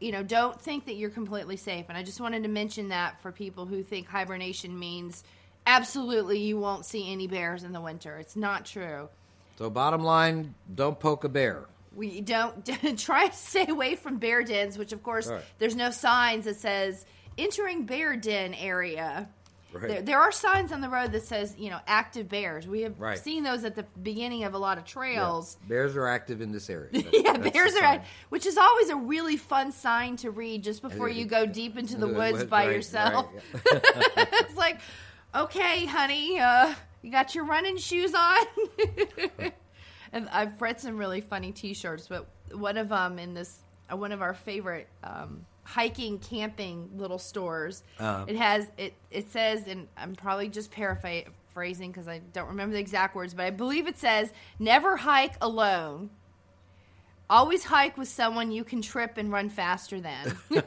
you 0.00 0.10
know, 0.10 0.24
don't 0.24 0.60
think 0.60 0.86
that 0.86 0.96
you're 0.96 1.08
completely 1.08 1.56
safe. 1.56 1.86
And 1.88 1.96
I 1.96 2.02
just 2.02 2.20
wanted 2.20 2.42
to 2.42 2.48
mention 2.48 2.88
that 2.88 3.22
for 3.22 3.30
people 3.30 3.64
who 3.64 3.84
think 3.84 4.08
hibernation 4.08 4.76
means 4.76 5.22
absolutely 5.66 6.38
you 6.40 6.58
won't 6.58 6.84
see 6.84 7.10
any 7.12 7.26
bears 7.26 7.64
in 7.64 7.72
the 7.72 7.80
winter. 7.80 8.16
It's 8.18 8.36
not 8.36 8.64
true. 8.66 9.08
So, 9.58 9.70
bottom 9.70 10.02
line, 10.02 10.54
don't 10.74 10.98
poke 10.98 11.24
a 11.24 11.28
bear. 11.28 11.64
We 11.94 12.20
don't 12.20 12.64
try 12.98 13.28
to 13.28 13.36
stay 13.36 13.66
away 13.68 13.94
from 13.94 14.18
bear 14.18 14.42
dens, 14.42 14.76
which 14.76 14.92
of 14.92 15.02
course 15.02 15.28
Right. 15.28 15.42
there's 15.58 15.76
no 15.76 15.90
signs 15.90 16.44
that 16.46 16.56
says 16.56 17.06
entering 17.38 17.84
bear 17.86 18.16
den 18.16 18.52
area. 18.54 19.28
Right. 19.72 19.88
There, 19.88 20.02
there 20.02 20.20
are 20.20 20.30
signs 20.30 20.70
on 20.70 20.80
the 20.80 20.88
road 20.88 21.10
that 21.12 21.24
says 21.24 21.54
you 21.58 21.70
know 21.70 21.78
active 21.86 22.28
bears. 22.28 22.66
We 22.66 22.82
have 22.82 22.98
Right. 23.00 23.18
seen 23.18 23.42
those 23.44 23.64
at 23.64 23.74
the 23.76 23.84
beginning 24.02 24.42
of 24.44 24.54
a 24.54 24.58
lot 24.58 24.76
of 24.78 24.84
trails. 24.84 25.56
Yeah. 25.62 25.68
Bears 25.68 25.96
are 25.96 26.06
active 26.08 26.40
in 26.40 26.50
this 26.52 26.68
area. 26.68 26.90
That- 26.92 27.12
Yeah, 27.12 27.32
that's 27.36 27.50
bears 27.50 27.74
are, 27.76 28.02
which 28.28 28.46
is 28.46 28.56
always 28.58 28.88
a 28.88 28.96
really 28.96 29.36
fun 29.36 29.70
sign 29.70 30.16
to 30.18 30.30
read 30.32 30.64
just 30.64 30.82
before 30.82 31.08
you 31.08 31.24
go 31.26 31.46
deep 31.46 31.76
into 31.78 31.96
the 31.96 32.08
woods 32.20 32.42
by 32.44 32.70
yourself. 32.72 33.26
yeah. 33.54 33.80
it's 34.32 34.56
like, 34.56 34.78
okay, 35.34 35.86
honey, 35.86 36.38
uh, 36.38 36.74
you 37.02 37.10
got 37.10 37.34
your 37.34 37.44
running 37.44 37.76
shoes 37.76 38.14
on. 38.14 38.46
and 40.12 40.28
I've 40.30 40.60
read 40.60 40.80
some 40.80 40.96
really 40.96 41.20
funny 41.20 41.52
T-shirts, 41.52 42.08
but 42.08 42.26
one 42.52 42.76
of 42.76 42.88
them 42.88 43.18
in 43.18 43.34
this, 43.34 43.58
uh, 43.92 43.96
one 43.96 44.12
of 44.12 44.22
our 44.22 44.34
favorite 44.34 44.88
um, 45.02 45.44
hiking, 45.64 46.18
camping 46.18 46.90
little 46.96 47.18
stores. 47.18 47.82
Uh-huh. 47.98 48.24
It 48.28 48.36
has 48.36 48.70
it. 48.78 48.94
It 49.10 49.30
says, 49.30 49.66
and 49.66 49.88
I'm 49.96 50.14
probably 50.14 50.48
just 50.48 50.70
paraphrasing 50.70 51.90
because 51.90 52.08
I 52.08 52.20
don't 52.32 52.48
remember 52.48 52.74
the 52.74 52.80
exact 52.80 53.14
words, 53.14 53.34
but 53.34 53.44
I 53.44 53.50
believe 53.50 53.86
it 53.86 53.98
says, 53.98 54.32
"Never 54.58 54.96
hike 54.96 55.34
alone." 55.40 56.10
Always 57.30 57.64
hike 57.64 57.96
with 57.96 58.08
someone 58.08 58.52
you 58.52 58.64
can 58.64 58.82
trip 58.82 59.16
and 59.16 59.32
run 59.32 59.48
faster 59.48 59.98
than. 59.98 60.36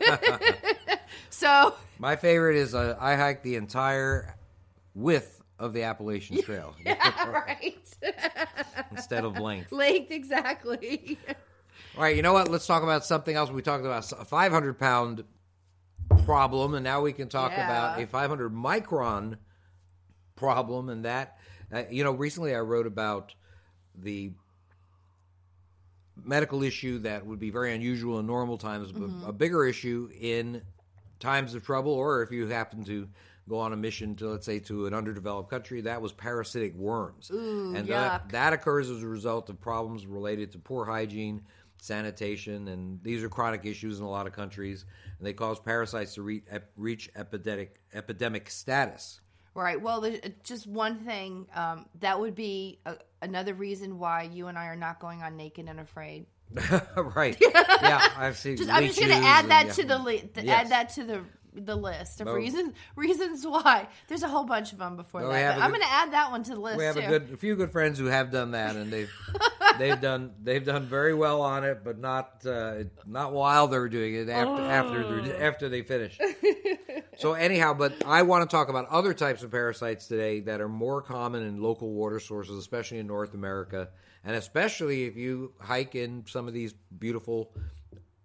so 1.30 1.76
My 1.99 2.15
favorite 2.15 2.55
is 2.55 2.74
uh, 2.74 2.97
I 2.99 3.15
hiked 3.15 3.43
the 3.43 3.55
entire 3.55 4.36
width 5.02 5.41
of 5.60 5.74
the 5.74 5.84
Appalachian 5.84 6.38
Trail 6.43 6.76
right. 6.86 7.78
instead 8.91 9.24
of 9.24 9.38
length. 9.38 9.72
Length, 9.72 10.12
exactly. 10.12 11.20
All 11.95 12.04
right, 12.04 12.16
you 12.16 12.22
know 12.22 12.34
what? 12.34 12.50
Let's 12.50 12.68
talk 12.68 12.84
about 12.84 13.06
something 13.06 13.36
else. 13.36 13.50
We 13.50 13.62
talked 13.62 13.86
about 13.86 14.12
a 14.12 14.26
500 14.26 14.78
pound 14.78 15.24
problem, 16.26 16.74
and 16.74 16.84
now 16.84 17.02
we 17.02 17.14
can 17.14 17.30
talk 17.30 17.54
Yeah. 17.58 17.64
about 17.64 18.00
a 18.00 18.08
500 18.08 18.54
micron 18.54 19.38
problem. 20.36 20.89
And 20.89 21.06
that, 21.06 21.38
uh, 21.72 21.84
you 21.89 22.04
know, 22.04 22.12
recently 22.12 22.54
I 22.56 22.60
wrote 22.60 22.88
about 22.88 23.34
the 23.95 24.32
medical 26.24 26.64
issue 26.64 27.00
that 27.00 27.26
would 27.26 27.39
be 27.39 27.50
very 27.52 27.74
unusual 27.74 28.20
in 28.20 28.26
normal 28.28 28.58
times, 28.58 28.91
but 28.91 29.02
Mm-hmm. 29.02 29.30
a 29.30 29.34
bigger 29.34 29.66
issue 29.66 30.10
in 30.20 30.62
times 31.20 31.54
of 31.56 31.64
trouble, 31.64 31.93
or 31.93 32.22
if 32.24 32.32
you 32.32 32.48
happen 32.48 32.84
to 32.86 33.08
go 33.48 33.60
on 33.60 33.74
a 33.74 33.78
mission 33.78 34.16
to, 34.16 34.30
let's 34.30 34.45
say, 34.45 34.60
to 34.60 34.86
an 34.88 34.93
underdeveloped 34.93 35.50
country, 35.50 35.82
that 35.82 36.02
was 36.02 36.12
parasitic 36.12 36.76
worms. 36.76 37.32
Ooh, 37.34 37.74
and 37.76 37.88
yuck. 37.88 37.91
that, 37.91 38.30
that 38.30 38.54
occurs 38.54 38.89
as 38.89 39.04
a 39.04 39.08
result 39.08 39.50
of 39.50 39.60
problems 39.62 40.06
related 40.06 40.52
to 40.54 40.60
poor 40.60 40.86
hygiene, 40.86 41.43
sanitation, 41.82 42.68
and 42.68 43.00
these 43.04 43.24
are 43.24 43.30
chronic 43.30 43.66
issues 43.66 44.00
in 44.00 44.06
a 44.06 44.10
lot 44.10 44.28
of 44.28 44.34
countries. 44.34 44.86
And 45.18 45.26
they 45.26 45.34
cause 45.34 45.60
parasites 45.60 46.16
to 46.16 46.22
reach, 46.22 46.43
ep, 46.50 46.70
reach 46.76 47.10
epidemic 47.16 47.80
epidemic 47.93 48.50
status. 48.50 49.22
Right. 49.54 49.82
Well, 49.82 50.02
there's 50.02 50.20
uh, 50.24 50.30
just 50.43 50.68
one 50.68 51.00
thing. 51.00 51.48
Um, 51.56 51.88
that 52.02 52.20
would 52.20 52.36
be 52.36 52.80
a, 52.86 52.95
another 53.24 53.56
reason 53.56 53.98
why 53.98 54.24
you 54.24 54.48
and 54.48 54.58
I 54.58 54.68
are 54.68 54.76
not 54.76 55.00
going 55.00 55.24
on 55.24 55.36
Naked 55.36 55.68
and 55.68 55.80
Afraid. 55.80 56.28
right? 56.95 57.36
Yeah, 57.80 58.08
I've 58.18 58.38
seen. 58.38 58.58
Just, 58.58 58.72
I'm 58.72 58.86
just 58.86 59.00
going 59.00 59.12
to 59.12 59.18
add 59.28 59.45
and- 59.45 59.52
that 59.52 59.66
yeah. 59.68 59.74
to 59.74 59.84
the 59.84 59.98
li- 60.00 60.30
th- 60.34 60.45
Yes. 60.48 60.66
add 60.66 60.72
that 60.72 60.89
to 60.95 61.04
the 61.04 61.22
the 61.66 61.76
list 61.76 62.22
of 62.22 62.28
reasons 62.28 62.74
reasons 62.95 63.45
why. 63.45 63.88
There's 64.08 64.24
a 64.24 64.28
whole 64.28 64.43
bunch 64.45 64.72
of 64.74 64.80
them 64.80 64.95
before 64.95 65.22
Well, 65.22 65.30
we 65.32 65.36
that. 65.36 65.53
have 65.53 65.55
but 65.55 65.62
a 65.62 65.64
I'm 65.66 65.72
good- 65.72 65.78
going 65.80 65.89
to 65.89 65.93
add 65.95 66.14
that 66.14 66.32
one 66.32 66.43
to 66.43 66.53
the 66.55 66.60
list 66.62 66.78
we 66.78 66.84
have 66.86 66.95
too. 66.95 67.01
a 67.01 67.08
good, 67.08 67.30
a 67.34 67.38
few 67.38 67.55
good 67.55 67.72
friends 67.72 67.99
who 67.99 68.05
have 68.05 68.32
done 68.32 68.51
that, 68.51 68.76
and 68.76 68.91
they've 68.91 69.12
they've 69.80 69.99
done 69.99 70.34
they've 70.43 70.64
done 70.66 70.86
very 70.86 71.14
well 71.14 71.41
on 71.41 71.64
it, 71.64 71.84
but 71.84 71.99
not 71.99 72.45
uh, 72.45 72.84
not 73.05 73.34
while 73.34 73.68
they're 73.68 73.89
doing 73.89 74.16
it 74.16 74.30
after 74.30 74.62
after 74.64 75.03
Oh. 75.03 75.22
they're, 75.22 75.43
after 75.43 75.70
they 75.70 75.82
finish. 75.82 76.18
so 77.18 77.34
anyhow, 77.34 77.74
but 77.74 77.93
I 78.05 78.22
want 78.24 78.49
to 78.49 78.53
talk 78.55 78.70
about 78.70 78.88
other 78.89 79.14
types 79.14 79.43
of 79.43 79.51
parasites 79.51 80.08
today 80.08 80.41
that 80.41 80.62
are 80.62 80.70
more 80.70 81.01
common 81.01 81.43
in 81.43 81.62
local 81.62 81.91
water 81.93 82.20
sources, 82.20 82.58
especially 82.58 82.99
in 82.99 83.08
North 83.08 83.34
America, 83.34 83.89
and 84.24 84.36
especially 84.36 85.05
if 85.05 85.16
you 85.16 85.53
hike 85.60 85.95
in 85.95 86.24
some 86.28 86.47
of 86.47 86.53
these 86.53 86.74
beautiful 86.97 87.51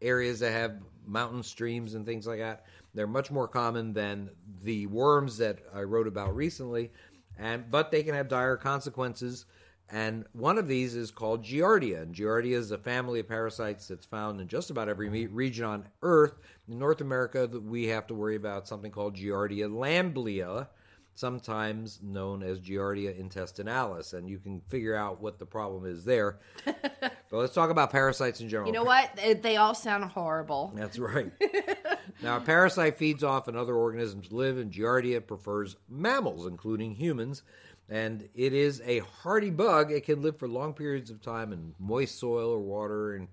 areas 0.01 0.41
that 0.41 0.53
have 0.53 0.75
mountain 1.07 1.43
streams 1.43 1.95
and 1.95 2.05
things 2.07 2.27
like 2.27 2.39
that. 2.39 2.65
They're 2.95 3.07
much 3.07 3.31
more 3.31 3.49
common 3.49 3.93
than 3.93 4.31
the 4.63 4.87
worms 4.87 5.39
that 5.39 5.61
I 5.75 5.83
wrote 5.83 6.07
about 6.07 6.37
recently, 6.37 6.93
and 7.39 7.71
but 7.71 7.91
they 7.91 8.03
can 8.03 8.15
have 8.15 8.29
dire 8.29 8.57
consequences. 8.57 9.47
And 9.89 10.25
one 10.33 10.57
of 10.57 10.69
these 10.69 10.95
is 10.95 11.11
called 11.11 11.45
Giardia. 11.45 12.03
And 12.03 12.15
Giardia 12.15 12.57
is 12.57 12.71
a 12.71 12.79
family 12.79 13.21
of 13.21 13.29
parasites 13.29 13.89
that's 13.89 14.07
found 14.07 14.41
in 14.41 14.49
just 14.49 14.71
about 14.71 14.89
every 14.89 15.27
region 15.27 15.65
on 15.67 15.89
Earth. 16.03 16.35
In 16.67 16.79
North 16.79 17.03
America, 17.03 17.47
we 17.47 17.89
have 17.89 18.07
to 18.07 18.15
worry 18.15 18.37
about 18.37 18.67
something 18.67 18.91
called 18.91 19.17
Giardia 19.17 19.69
lamblia, 19.71 20.69
sometimes 21.15 22.01
known 22.03 22.43
as 22.43 22.59
Giardia 22.61 23.21
intestinalis. 23.21 24.15
And 24.15 24.29
you 24.29 24.39
can 24.39 24.61
figure 24.69 24.95
out 24.95 25.21
what 25.21 25.39
the 25.39 25.47
problem 25.47 25.87
is 25.87 26.05
there. 26.05 26.39
but 26.65 27.13
let's 27.31 27.55
talk 27.55 27.71
about 27.71 27.91
parasites 27.91 28.41
in 28.41 28.49
general. 28.49 28.67
you 28.67 28.73
know 28.73 28.85
what? 28.85 29.11
They, 29.43 29.57
all 29.57 29.75
sound 29.75 30.05
horrible. 30.05 30.73
That's 30.75 30.99
right. 30.99 31.31
now, 32.23 32.39
a 32.39 32.41
parasite 32.41 32.97
feeds 32.97 33.23
off 33.23 33.49
and 33.49 33.57
other 33.57 33.75
organisms 33.75 34.33
live, 34.33 34.57
and 34.59 34.73
Giardia 34.73 35.25
prefers 35.25 35.77
mammals, 35.89 36.47
including 36.47 36.95
humans. 36.95 37.43
And 37.89 38.29
it 38.35 38.55
is 38.55 38.81
a 38.87 39.01
hardy 39.01 39.51
bug. 39.51 39.93
It 39.93 40.05
can 40.05 40.23
live 40.23 40.39
for 40.39 40.49
long 40.49 40.73
periods 40.73 41.11
of 41.11 41.21
time 41.21 41.53
in 41.53 41.75
moist 41.79 42.19
soil 42.19 42.51
or 42.51 42.61
water. 42.61 43.17
And 43.17 43.29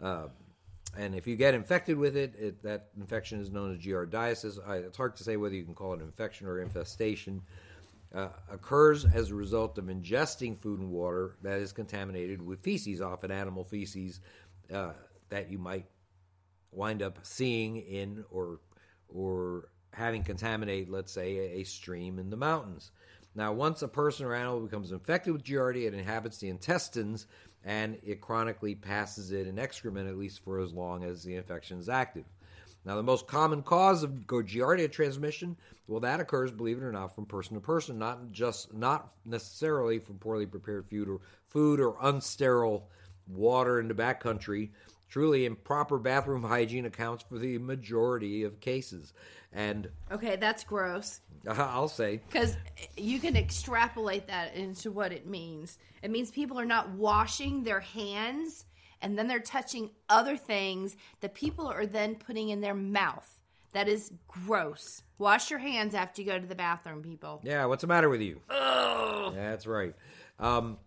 uh, 0.00 0.28
and 0.96 1.14
if 1.14 1.26
you 1.26 1.36
get 1.36 1.54
infected 1.54 1.96
with 1.96 2.16
it, 2.16 2.34
it 2.38 2.62
that 2.62 2.88
infection 2.96 3.40
is 3.40 3.50
known 3.50 3.72
as 3.72 3.78
giardiasis. 3.78 4.58
I, 4.66 4.76
it's 4.76 4.96
hard 4.96 5.16
to 5.16 5.24
say 5.24 5.36
whether 5.36 5.54
you 5.54 5.64
can 5.64 5.74
call 5.74 5.94
it 5.94 6.00
infection 6.00 6.46
or 6.46 6.60
infestation. 6.60 7.42
Uh, 8.14 8.28
occurs 8.48 9.04
as 9.04 9.30
a 9.30 9.34
result 9.34 9.76
of 9.76 9.86
ingesting 9.86 10.56
food 10.60 10.78
and 10.78 10.88
water 10.88 11.34
that 11.42 11.58
is 11.58 11.72
contaminated 11.72 12.40
with 12.40 12.60
feces, 12.60 13.00
often 13.00 13.32
animal 13.32 13.64
feces, 13.64 14.20
uh, 14.72 14.92
that 15.30 15.50
you 15.50 15.58
might 15.58 15.86
wind 16.70 17.02
up 17.02 17.18
seeing 17.22 17.76
in 17.76 18.24
or 18.30 18.60
or 19.08 19.68
having 19.92 20.22
contaminate, 20.22 20.90
let's 20.90 21.12
say, 21.12 21.60
a, 21.60 21.64
stream 21.64 22.18
in 22.18 22.30
the 22.30 22.36
mountains. 22.36 22.90
Now, 23.34 23.52
once 23.52 23.82
a 23.82 23.88
person 23.88 24.26
or 24.26 24.34
animal 24.34 24.60
becomes 24.60 24.92
infected 24.92 25.32
with 25.32 25.44
Giardia, 25.44 25.88
it 25.88 25.94
inhabits 25.94 26.38
the 26.38 26.48
intestines 26.48 27.26
and 27.64 27.98
it 28.02 28.20
chronically 28.20 28.74
passes 28.74 29.32
it 29.32 29.46
in 29.46 29.58
excrement, 29.58 30.08
at 30.08 30.18
least 30.18 30.44
for 30.44 30.60
as 30.60 30.72
long 30.72 31.04
as 31.04 31.22
the 31.22 31.34
infection 31.34 31.78
is 31.78 31.88
active. 31.88 32.24
Now, 32.84 32.96
the 32.96 33.02
most 33.02 33.26
common 33.26 33.62
cause 33.62 34.02
of 34.02 34.26
Giardia 34.26 34.92
transmission, 34.92 35.56
well, 35.86 36.00
that 36.00 36.20
occurs, 36.20 36.50
believe 36.50 36.76
it 36.76 36.84
or 36.84 36.92
not, 36.92 37.14
from 37.14 37.24
person 37.24 37.54
to 37.54 37.60
person, 37.60 37.98
not 37.98 38.30
just 38.30 38.74
not 38.74 39.12
necessarily 39.24 39.98
from 39.98 40.18
poorly 40.18 40.44
prepared 40.44 40.86
food 40.90 41.08
or 41.08 41.20
food 41.48 41.80
or 41.80 41.94
unsterile 41.94 42.82
water 43.28 43.80
in 43.80 43.88
the 43.88 43.94
backcountry. 43.94 44.70
Truly, 45.08 45.44
improper 45.46 45.98
bathroom 45.98 46.42
hygiene 46.48 46.86
accounts 46.86 47.24
for 47.28 47.38
the 47.38 47.58
majority 47.58 48.42
of 48.42 48.60
cases. 48.60 49.12
And 49.52 49.88
Okay, 50.10 50.36
that's 50.36 50.64
gross. 50.64 51.20
I'll 51.48 51.88
say, 51.88 52.20
Because 52.26 52.56
you 52.96 53.20
can 53.20 53.36
extrapolate 53.36 54.26
that 54.28 54.54
into 54.54 54.90
what 54.90 55.12
it 55.12 55.26
means. 55.26 55.78
It 56.02 56.10
means 56.10 56.30
people 56.30 56.58
are 56.58 56.64
not 56.64 56.90
washing 56.90 57.62
their 57.62 57.80
hands 57.80 58.64
and 59.02 59.18
then 59.18 59.28
they're 59.28 59.38
touching 59.40 59.90
other 60.08 60.36
things 60.36 60.96
that 61.20 61.34
people 61.34 61.66
are 61.66 61.84
then 61.86 62.14
putting 62.14 62.48
in 62.48 62.60
their 62.62 62.74
mouth. 62.74 63.40
That 63.74 63.88
is 63.88 64.10
gross. 64.28 65.02
Wash 65.18 65.50
your 65.50 65.58
hands 65.58 65.94
after 65.94 66.22
you 66.22 66.28
go 66.28 66.38
to 66.38 66.46
the 66.46 66.54
bathroom, 66.54 67.02
people. 67.02 67.40
yeah, 67.44 67.66
what's 67.66 67.82
the 67.82 67.86
matter 67.86 68.08
with 68.08 68.22
you? 68.22 68.40
Oh, 68.48 69.32
That's 69.34 69.66
right. 69.66 69.94
Um, 70.38 70.78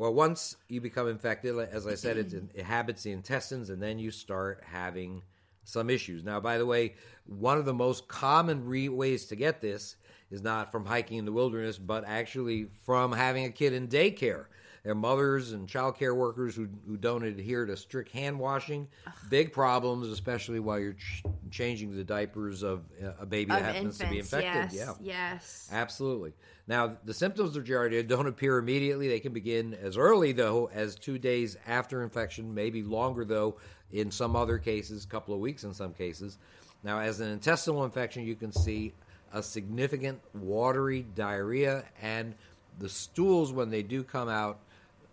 well, 0.00 0.14
once 0.14 0.56
you 0.70 0.80
become 0.80 1.08
infected, 1.08 1.58
as 1.58 1.86
I 1.86 1.94
said, 1.94 2.16
it 2.16 2.32
inhabits 2.54 3.02
the 3.02 3.12
intestines, 3.12 3.68
and 3.68 3.82
then 3.82 3.98
you 3.98 4.10
start 4.10 4.62
having 4.64 5.20
some 5.64 5.90
issues. 5.90 6.24
Now, 6.24 6.40
by 6.40 6.56
the 6.56 6.64
way, 6.64 6.94
one 7.26 7.58
of 7.58 7.66
the 7.66 7.74
most 7.74 8.08
common 8.08 8.64
re- 8.64 8.88
ways 8.88 9.26
to 9.26 9.36
get 9.36 9.60
this 9.60 9.96
is 10.30 10.40
not 10.40 10.72
from 10.72 10.86
hiking 10.86 11.18
in 11.18 11.26
the 11.26 11.32
wilderness, 11.32 11.76
but 11.76 12.04
actually 12.06 12.68
from 12.86 13.12
having 13.12 13.44
a 13.44 13.50
kid 13.50 13.74
in 13.74 13.88
daycare. 13.88 14.46
There 14.82 14.92
are 14.92 14.94
mothers 14.94 15.52
and 15.52 15.68
child 15.68 15.98
care 15.98 16.14
workers 16.14 16.54
who, 16.56 16.66
who 16.86 16.96
don't 16.96 17.22
adhere 17.22 17.66
to 17.66 17.76
strict 17.76 18.12
hand 18.12 18.38
washing. 18.38 18.88
Big 19.28 19.52
problems, 19.52 20.08
especially 20.08 20.58
while 20.58 20.78
you're 20.78 20.94
ch- 20.94 21.22
changing 21.50 21.94
the 21.94 22.02
diapers 22.02 22.62
of 22.62 22.84
uh, 23.04 23.10
a 23.20 23.26
baby 23.26 23.50
that 23.50 23.60
Of 23.60 23.74
happens 23.74 23.98
to 23.98 24.06
be 24.08 24.18
infected. 24.18 24.72
yes, 24.72 24.74
Yeah. 24.74 24.94
yes. 25.02 25.68
Absolutely. 25.70 26.32
Now, 26.66 26.96
the 27.04 27.12
symptoms 27.12 27.56
of 27.56 27.64
Giardia 27.64 28.06
don't 28.06 28.26
appear 28.26 28.56
immediately. 28.56 29.06
They 29.08 29.20
can 29.20 29.34
begin 29.34 29.74
as 29.74 29.98
early, 29.98 30.32
though, 30.32 30.70
as 30.72 30.94
two 30.94 31.18
days 31.18 31.58
after 31.66 32.02
infection, 32.02 32.54
maybe 32.54 32.82
longer, 32.82 33.24
though, 33.26 33.56
in 33.92 34.10
some 34.10 34.34
other 34.34 34.56
cases, 34.56 35.04
a 35.04 35.08
couple 35.08 35.34
of 35.34 35.40
weeks 35.40 35.64
in 35.64 35.74
some 35.74 35.92
cases. 35.92 36.38
Now, 36.82 37.00
as 37.00 37.20
an 37.20 37.28
intestinal 37.28 37.84
infection, 37.84 38.24
you 38.24 38.34
can 38.34 38.50
see 38.52 38.94
a 39.34 39.42
significant 39.42 40.20
watery 40.32 41.04
diarrhea, 41.14 41.84
and 42.00 42.34
the 42.78 42.88
stools, 42.88 43.52
when 43.52 43.68
they 43.68 43.82
do 43.82 44.02
come 44.02 44.28
out, 44.30 44.60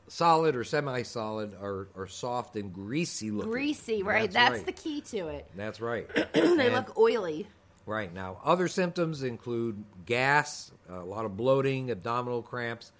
solid 0.08 0.56
or 0.56 0.64
semi 0.64 1.02
solid, 1.04 1.54
are, 1.62 1.88
are 1.96 2.08
soft 2.08 2.56
and 2.56 2.74
greasy 2.74 3.32
looking. 3.32 3.52
Greasy, 3.52 4.04
right? 4.04 4.32
That's, 4.32 4.58
right. 4.58 4.66
the 4.66 4.72
key 4.72 5.02
to 5.02 5.28
it. 5.28 5.48
That's 5.56 5.82
right. 5.82 6.08
they 6.34 6.42
And- 6.42 6.74
look 6.74 6.98
oily. 6.98 7.48
Right 7.86 8.14
now, 8.14 8.42
other 8.44 8.68
symptoms 8.68 9.24
include 9.24 9.82
gas, 10.06 10.74
a 10.90 11.00
lot 11.06 11.24
of 11.24 11.38
bloating, 11.38 11.90
abdominal 11.90 12.42
cramps. 12.42 12.92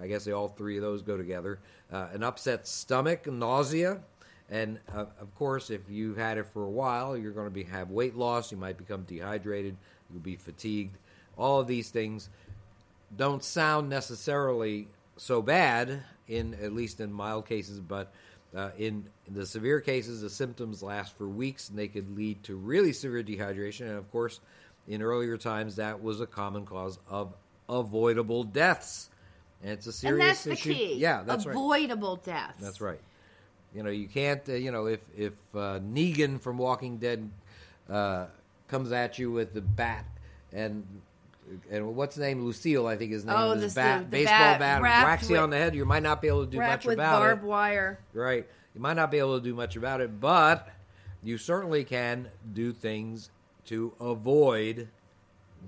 I 0.00 0.06
guess 0.06 0.24
they 0.24 0.30
all 0.30 0.46
three 0.46 0.76
of 0.76 0.82
those 0.82 1.02
go 1.02 1.16
together. 1.16 1.58
Uh, 1.92 2.06
an 2.12 2.22
upset 2.22 2.68
stomach, 2.68 3.26
nausea, 3.26 3.98
and 4.48 4.78
uh, 4.94 5.06
of 5.20 5.34
course, 5.34 5.70
if 5.70 5.80
you've 5.88 6.16
had 6.16 6.38
it 6.38 6.46
for 6.46 6.64
a 6.64 6.70
while, 6.70 7.16
you're 7.16 7.32
going 7.32 7.48
to 7.48 7.52
be 7.52 7.64
have 7.64 7.90
weight 7.90 8.14
loss. 8.16 8.52
You 8.52 8.58
might 8.58 8.78
become 8.78 9.02
dehydrated. 9.02 9.76
You'll 10.12 10.20
be 10.20 10.36
fatigued. 10.36 10.96
All 11.36 11.58
of 11.58 11.66
these 11.66 11.90
things 11.90 12.28
don't 13.16 13.42
sound 13.42 13.88
necessarily 13.88 14.86
so 15.16 15.42
bad 15.42 16.04
in 16.28 16.54
at 16.54 16.72
least 16.72 17.00
in 17.00 17.12
mild 17.12 17.46
cases, 17.46 17.80
but 17.80 18.12
uh, 18.54 18.70
in, 18.78 19.06
in 19.26 19.34
the 19.34 19.44
severe 19.46 19.80
cases, 19.80 20.22
the 20.22 20.30
symptoms 20.30 20.82
last 20.82 21.16
for 21.16 21.28
weeks 21.28 21.68
and 21.68 21.78
they 21.78 21.88
could 21.88 22.16
lead 22.16 22.42
to 22.44 22.56
really 22.56 22.92
severe 22.92 23.22
dehydration. 23.22 23.82
And 23.82 23.98
of 23.98 24.10
course, 24.10 24.40
in 24.88 25.02
earlier 25.02 25.36
times, 25.36 25.76
that 25.76 26.02
was 26.02 26.20
a 26.20 26.26
common 26.26 26.64
cause 26.64 26.98
of 27.08 27.34
avoidable 27.68 28.44
deaths. 28.44 29.10
And 29.62 29.72
it's 29.72 29.86
a 29.86 29.92
serious 29.92 30.20
and 30.20 30.28
that's 30.28 30.44
the 30.44 30.52
issue. 30.52 30.74
key. 30.74 30.94
Yeah, 30.94 31.22
that's 31.24 31.46
right. 31.46 31.52
Avoidable 31.52 32.16
deaths. 32.16 32.60
That's 32.60 32.80
right. 32.80 33.00
You 33.74 33.82
know, 33.82 33.90
you 33.90 34.06
can't. 34.06 34.46
Uh, 34.48 34.52
you 34.52 34.70
know, 34.70 34.86
if 34.86 35.00
if 35.16 35.32
uh, 35.54 35.80
Negan 35.80 36.40
from 36.40 36.56
Walking 36.56 36.98
Dead 36.98 37.28
uh, 37.90 38.26
comes 38.68 38.92
at 38.92 39.18
you 39.18 39.30
with 39.32 39.54
the 39.54 39.60
bat 39.60 40.04
and 40.52 40.84
and 41.70 41.94
what's 41.96 42.16
the 42.16 42.22
name? 42.22 42.44
Lucille, 42.44 42.86
I 42.86 42.96
think 42.96 43.12
his 43.12 43.24
name 43.24 43.34
Oh, 43.36 43.52
is 43.52 43.74
bat, 43.74 43.98
the- 44.00 44.04
the 44.04 44.10
baseball 44.10 44.38
bat 44.38 44.58
bat, 44.60 44.82
whacks 44.82 45.30
you 45.30 45.38
on 45.38 45.50
the 45.50 45.56
head. 45.56 45.74
You 45.74 45.84
might 45.84 46.02
not 46.02 46.20
be 46.22 46.28
able 46.28 46.44
to 46.44 46.50
do 46.50 46.58
much 46.58 46.86
about 46.86 47.20
barbed 47.20 47.44
it. 47.44 47.46
wire. 47.46 47.98
Right. 48.12 48.46
You 48.74 48.80
might 48.80 48.94
not 48.96 49.10
be 49.10 49.18
able 49.18 49.38
to 49.38 49.44
do 49.44 49.54
much 49.54 49.76
about 49.76 50.00
it, 50.00 50.20
but 50.20 50.68
you 51.22 51.38
certainly 51.38 51.84
can 51.84 52.28
do 52.52 52.72
things 52.72 53.30
to 53.66 53.92
avoid 54.00 54.88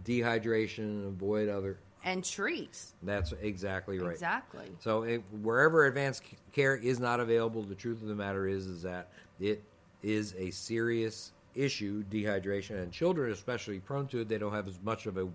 dehydration 0.05 0.79
and 0.85 1.07
avoid 1.07 1.49
other. 1.49 1.79
And 2.05 2.25
treats. 2.25 2.95
That's 3.03 3.33
exactly 3.41 3.99
right. 3.99 4.13
Exactly. 4.13 4.71
So 4.79 5.03
it, 5.03 5.23
wherever 5.43 5.87
advanced 5.87 6.23
care 6.53 6.77
is 6.77 7.01
not 7.01 7.21
available, 7.21 7.63
the 7.63 7.75
truth 7.75 8.01
of 8.03 8.09
the 8.09 8.15
matter 8.15 8.47
is 8.47 8.67
is 8.67 8.83
that 8.83 9.09
it 9.41 9.63
is 10.03 10.35
a 10.39 10.51
serious 10.51 11.33
issue, 11.55 12.05
dehydration, 12.05 12.81
and 12.83 12.93
children 12.93 13.33
especially 13.33 13.81
prone 13.81 14.07
to 14.09 14.21
it. 14.21 14.29
They 14.29 14.39
don't 14.39 14.53
have 14.53 14.69
as 14.69 14.79
much 14.83 15.07
of 15.07 15.17
a 15.19 15.29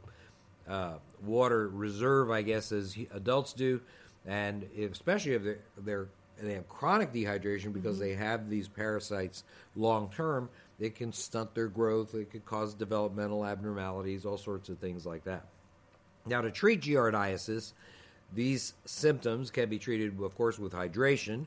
uh, 0.67 0.95
water 1.23 1.69
reserve, 1.69 2.31
I 2.31 2.41
guess, 2.41 2.71
as 2.71 2.97
adults 3.13 3.53
do, 3.53 3.81
and 4.25 4.65
if, 4.75 4.91
especially 4.91 5.33
if 5.33 5.43
they're, 5.43 5.59
they're 5.77 6.07
they 6.41 6.53
have 6.53 6.67
chronic 6.67 7.13
dehydration 7.13 7.71
because 7.71 7.99
they 7.99 8.13
have 8.13 8.49
these 8.49 8.67
parasites 8.67 9.43
long 9.75 10.09
term. 10.09 10.49
It 10.79 10.95
can 10.95 11.13
stunt 11.13 11.53
their 11.53 11.67
growth. 11.67 12.15
It 12.15 12.31
could 12.31 12.45
cause 12.45 12.73
developmental 12.73 13.45
abnormalities, 13.45 14.25
all 14.25 14.37
sorts 14.37 14.67
of 14.69 14.79
things 14.79 15.05
like 15.05 15.23
that. 15.25 15.45
Now, 16.25 16.41
to 16.41 16.51
treat 16.51 16.81
giardiasis, 16.81 17.73
these 18.33 18.73
symptoms 18.85 19.51
can 19.51 19.69
be 19.69 19.77
treated, 19.77 20.19
of 20.19 20.35
course, 20.35 20.57
with 20.57 20.73
hydration, 20.73 21.45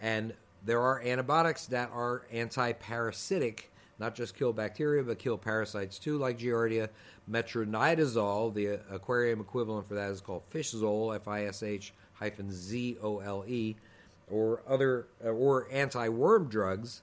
and 0.00 0.32
there 0.64 0.80
are 0.80 1.00
antibiotics 1.02 1.66
that 1.66 1.90
are 1.92 2.22
anti-parasitic, 2.32 3.70
not 3.98 4.14
just 4.14 4.36
kill 4.36 4.52
bacteria, 4.52 5.02
but 5.02 5.18
kill 5.18 5.36
parasites 5.36 5.98
too, 5.98 6.18
like 6.18 6.38
Giardia. 6.38 6.88
Metronidazole, 7.30 8.54
the 8.54 8.80
aquarium 8.90 9.40
equivalent 9.40 9.86
for 9.88 9.94
that 9.94 10.10
is 10.10 10.20
called 10.20 10.42
Fishzole, 10.50 11.14
F-I-S-H 11.16 11.92
hyphen 12.14 12.50
Z-O-L-E, 12.50 13.76
or 14.30 14.62
other 14.68 15.06
or 15.22 15.68
anti-worm 15.70 16.48
drugs, 16.48 17.02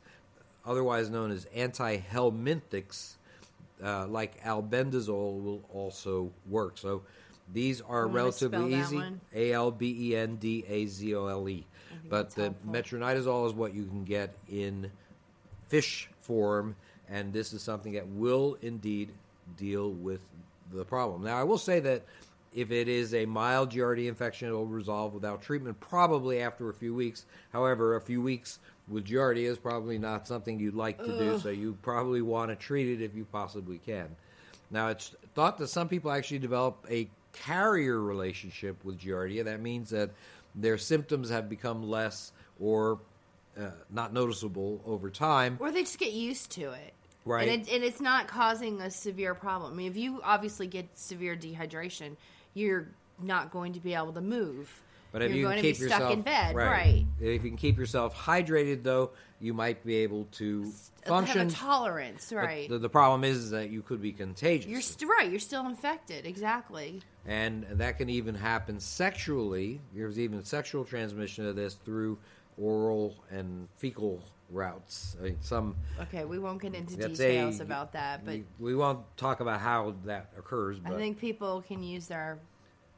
otherwise 0.66 1.10
known 1.10 1.32
as 1.32 1.46
anti-helminthics, 1.56 3.16
uh, 3.84 4.08
like 4.08 4.41
albendazole 4.43 5.41
will 5.43 5.62
also 5.74 6.32
work. 6.48 6.78
So 6.78 7.04
these 7.52 7.82
are 7.82 8.08
relatively 8.08 8.74
easy. 8.76 9.02
A 9.34 9.52
L 9.54 9.72
B 9.72 10.10
E 10.10 10.16
N 10.16 10.38
D 10.38 10.64
A 10.68 10.86
Z 10.88 11.14
O 11.16 11.28
L 11.28 11.48
E. 11.50 11.66
But 12.10 12.32
the 12.32 12.43
helpful. 12.43 12.72
metronidazole 12.72 13.48
is 13.48 13.54
what 13.54 13.74
you 13.74 13.86
can 13.86 14.04
get 14.04 14.36
in 14.50 14.91
fish 15.68 16.09
form, 16.22 16.76
and 17.09 17.34
this 17.34 17.53
is 17.53 17.61
something 17.61 17.93
that 17.93 18.07
will 18.07 18.57
indeed 18.61 19.11
deal 19.57 19.91
with 19.91 20.22
the 20.74 20.86
problem. 20.86 21.24
Now, 21.24 21.38
I 21.38 21.43
will 21.43 21.57
say 21.57 21.80
that 21.82 22.03
if 22.53 22.72
it 22.72 22.88
is 22.88 23.13
a 23.13 23.26
mild 23.26 23.72
Giardia 23.72 24.07
infection, 24.07 24.49
it 24.49 24.53
will 24.53 24.66
resolve 24.66 25.13
without 25.13 25.41
treatment, 25.41 25.80
probably 25.80 26.39
after 26.39 26.70
a 26.70 26.74
few 26.74 26.95
weeks. 26.95 27.26
However, 27.51 27.95
a 27.95 28.01
few 28.01 28.22
weeks 28.22 28.59
with 28.88 29.05
Giardia 29.05 29.49
is 29.49 29.57
probably 29.57 29.97
not 29.97 30.28
something 30.28 30.59
you'd 30.59 30.76
like 30.76 30.97
to 30.99 31.18
do, 31.18 31.39
so 31.39 31.49
you 31.49 31.78
probably 31.82 32.22
want 32.22 32.51
to 32.51 32.55
treat 32.55 32.89
it 32.89 33.03
if 33.03 33.16
you 33.16 33.26
possibly 33.26 33.80
can. 33.80 34.07
Now, 34.72 34.88
it's 34.88 35.13
thought 35.34 35.57
that 35.57 35.68
some 35.68 35.89
people 35.89 36.11
actually 36.11 36.39
develop 36.39 36.86
a 36.89 37.09
carrier 37.34 37.99
relationship 37.99 38.84
with 38.86 38.99
Giardia. 38.99 39.43
That 39.43 39.59
means 39.59 39.89
that 39.89 40.11
their 40.55 40.78
symptoms 40.78 41.30
have 41.30 41.49
become 41.49 41.89
less 41.89 42.32
or 42.59 42.99
uh, 43.60 43.72
not 43.89 44.14
noticeable 44.14 44.82
over 44.86 45.10
time. 45.10 45.58
Or 45.60 45.72
they 45.72 45.82
just 45.82 45.99
get 45.99 46.14
used 46.14 46.51
to 46.51 46.72
it. 46.72 46.93
Right. 47.26 47.49
And, 47.49 47.68
it, 47.68 47.74
and 47.74 47.84
it's 47.84 48.01
not 48.01 48.28
causing 48.28 48.82
a 48.82 48.91
severe 48.91 49.34
problem. 49.34 49.74
I 49.74 49.76
mean, 49.76 49.91
if 49.91 49.97
you 49.97 50.22
obviously 50.24 50.68
get 50.68 50.88
severe 50.93 51.36
dehydration, 51.36 52.18
you're 52.53 52.88
not 53.22 53.51
going 53.51 53.74
to 53.74 53.80
be 53.80 53.95
able 53.95 54.14
to 54.14 54.22
move. 54.22 54.82
But 55.12 55.22
if 55.22 55.30
you're 55.30 55.38
you 55.38 55.43
going 55.45 55.56
can 55.56 55.64
to 55.64 55.70
be 55.70 55.78
keep 55.80 55.88
stuck 55.88 55.99
yourself 56.01 56.14
in 56.14 56.22
bed, 56.24 56.56
right. 56.56 56.70
right? 56.70 57.06
If 57.22 57.43
you 57.43 57.49
can 57.49 57.58
keep 57.58 57.78
yourself 57.78 58.14
hydrated, 58.14 58.84
though, 58.84 59.12
you 59.39 59.53
might 59.53 59.86
be 59.86 59.95
able 59.97 60.26
to 60.34 60.70
function. 61.06 61.38
Have 61.39 61.47
a 61.47 61.51
tolerance, 61.51 62.34
right? 62.34 62.68
The, 62.68 62.80
the 62.80 62.89
problem 62.89 63.24
is 63.24 63.51
that 63.51 63.70
you 63.70 63.82
could 63.82 64.01
be 64.01 64.12
contagious. 64.12 64.70
you're 64.70 64.82
st- 64.82 65.10
right. 65.10 65.30
You're 65.30 65.39
still 65.39 65.66
infected. 65.68 66.26
Exactly. 66.26 67.01
and 67.26 67.66
that 67.72 67.97
can 67.97 68.10
even 68.10 68.36
happen 68.36 68.82
sexually. 68.82 69.80
There's 69.93 70.20
even 70.20 70.43
sexual 70.43 70.84
transmission 70.84 71.45
of 71.45 71.56
this 71.56 71.76
through 71.86 72.18
oral 72.58 73.16
and 73.30 73.68
fecal 73.78 74.22
routes. 74.49 75.16
I 75.20 75.24
mean, 75.24 75.38
some 75.41 75.76
Okay, 76.01 76.26
we 76.26 76.39
won't 76.39 76.62
get 76.62 76.74
into 76.74 76.95
details 76.95 77.60
a- 77.60 77.64
about 77.64 77.93
that, 77.93 78.24
but 78.26 78.34
we, 78.34 78.43
we 78.60 78.76
won't 78.76 78.99
talk 79.18 79.39
about 79.39 79.60
how 79.60 79.95
that 80.06 80.30
occurs. 80.38 80.78
I 80.86 80.91
think 80.91 81.20
people 81.20 81.64
can 81.68 81.84
use 81.84 82.08
their 82.08 82.39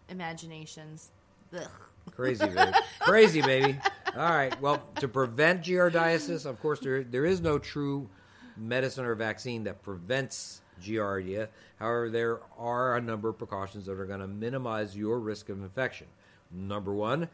imaginations. 0.10 1.12
Ugh. 1.56 1.68
crazy, 2.12 2.48
baby, 2.48 2.72
crazy, 3.00 3.42
baby. 3.42 3.80
All 4.16 4.30
right. 4.30 4.60
Well, 4.62 4.84
to 5.00 5.08
prevent 5.08 5.64
giardiasis, 5.64 6.46
of 6.46 6.60
course, 6.62 6.80
there 6.80 7.04
there 7.04 7.26
is 7.26 7.40
no 7.42 7.60
true 7.60 8.10
medicine 8.58 9.06
or 9.06 9.16
vaccine 9.16 9.64
that 9.66 9.82
prevents 9.84 10.62
giardia. 10.82 11.48
However, 11.80 12.10
there 12.10 12.40
are 12.58 12.98
a 12.98 13.02
number 13.02 13.30
of 13.30 13.38
precautions 13.38 13.86
that 13.86 14.00
are 14.00 14.06
going 14.06 14.20
to 14.20 14.28
minimize 14.28 14.98
your 14.98 15.20
risk 15.20 15.50
of 15.50 15.62
infection. 15.62 16.08
Number 16.52 16.94
one, 16.94 17.30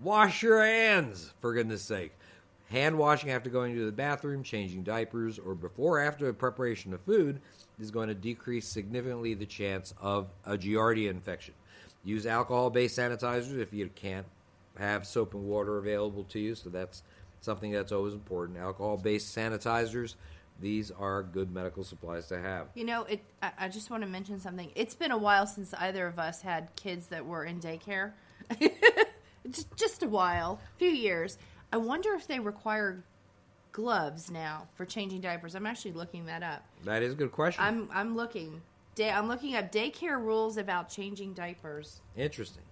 Wash 0.00 0.44
your 0.44 0.64
hands, 0.64 1.32
for 1.40 1.52
goodness 1.52 1.82
sake. 1.82 2.12
Hand 2.70 2.96
washing 2.96 3.30
after 3.30 3.50
going 3.50 3.74
to 3.74 3.84
the 3.84 3.92
bathroom, 3.92 4.44
changing 4.44 4.84
diapers, 4.84 5.38
or 5.38 5.54
before 5.54 5.98
or 5.98 6.02
after 6.02 6.26
the 6.26 6.32
preparation 6.32 6.94
of 6.94 7.00
food 7.00 7.40
is 7.80 7.90
going 7.90 8.08
to 8.08 8.14
decrease 8.14 8.68
significantly 8.68 9.34
the 9.34 9.46
chance 9.46 9.94
of 10.00 10.28
a 10.44 10.56
Giardia 10.56 11.10
infection. 11.10 11.54
Use 12.04 12.26
alcohol 12.26 12.70
based 12.70 12.96
sanitizers 12.96 13.58
if 13.58 13.72
you 13.72 13.88
can't 13.94 14.26
have 14.78 15.04
soap 15.04 15.34
and 15.34 15.44
water 15.44 15.78
available 15.78 16.24
to 16.24 16.38
you, 16.38 16.54
so 16.54 16.70
that's 16.70 17.02
something 17.40 17.72
that's 17.72 17.90
always 17.90 18.14
important. 18.14 18.58
Alcohol 18.58 18.98
based 18.98 19.34
sanitizers, 19.34 20.14
these 20.60 20.92
are 20.92 21.24
good 21.24 21.52
medical 21.52 21.82
supplies 21.82 22.26
to 22.28 22.38
have. 22.38 22.68
You 22.74 22.84
know, 22.84 23.02
it. 23.04 23.20
I, 23.42 23.50
I 23.58 23.68
just 23.68 23.90
want 23.90 24.04
to 24.04 24.08
mention 24.08 24.38
something. 24.38 24.70
It's 24.76 24.94
been 24.94 25.10
a 25.10 25.18
while 25.18 25.46
since 25.46 25.74
either 25.74 26.06
of 26.06 26.20
us 26.20 26.42
had 26.42 26.74
kids 26.76 27.08
that 27.08 27.26
were 27.26 27.44
in 27.44 27.60
daycare. 27.60 28.12
just, 29.50 29.76
just 29.76 30.02
a 30.02 30.08
while, 30.08 30.60
a 30.74 30.78
few 30.78 30.90
years. 30.90 31.38
I 31.72 31.76
wonder 31.76 32.14
if 32.14 32.26
they 32.26 32.40
require 32.40 33.02
gloves 33.72 34.30
now 34.30 34.66
for 34.74 34.84
changing 34.84 35.20
diapers. 35.20 35.54
I'm 35.54 35.66
actually 35.66 35.92
looking 35.92 36.26
that 36.26 36.42
up. 36.42 36.64
That 36.84 37.02
is 37.02 37.12
a 37.12 37.16
good 37.16 37.32
question. 37.32 37.62
I'm 37.62 37.88
I'm 37.92 38.16
looking. 38.16 38.60
Day, 38.94 39.10
I'm 39.10 39.28
looking 39.28 39.54
up 39.54 39.70
daycare 39.70 40.18
rules 40.18 40.56
about 40.56 40.88
changing 40.88 41.34
diapers. 41.34 42.00
Interesting. 42.16 42.64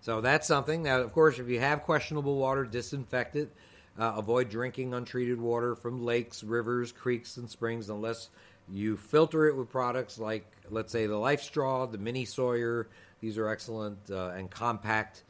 So 0.00 0.20
that's 0.20 0.46
something. 0.46 0.82
Now, 0.82 1.00
of 1.00 1.12
course, 1.12 1.38
if 1.38 1.48
you 1.48 1.60
have 1.60 1.82
questionable 1.82 2.36
water, 2.36 2.64
disinfect 2.64 3.36
it. 3.36 3.50
Uh, 3.98 4.14
avoid 4.16 4.48
drinking 4.48 4.94
untreated 4.94 5.40
water 5.40 5.74
from 5.74 6.04
lakes, 6.04 6.44
rivers, 6.44 6.92
creeks, 6.92 7.36
and 7.36 7.50
springs 7.50 7.90
unless 7.90 8.30
you 8.70 8.96
filter 8.96 9.48
it 9.48 9.56
with 9.56 9.68
products 9.68 10.18
like, 10.18 10.46
let's 10.70 10.92
say, 10.92 11.06
the 11.06 11.16
Life 11.16 11.42
Straw, 11.42 11.84
the 11.84 11.98
Mini 11.98 12.24
Sawyer. 12.24 12.88
These 13.20 13.38
are 13.38 13.48
excellent 13.48 13.98
uh, 14.08 14.28
and 14.28 14.48
compact 14.48 15.24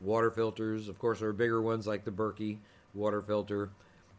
water 0.00 0.30
filters. 0.30 0.88
Of 0.88 0.98
course, 0.98 1.20
there 1.20 1.28
are 1.28 1.32
bigger 1.32 1.62
ones 1.62 1.86
like 1.86 2.04
the 2.04 2.10
Berkey 2.10 2.58
water 2.94 3.22
filter. 3.22 3.70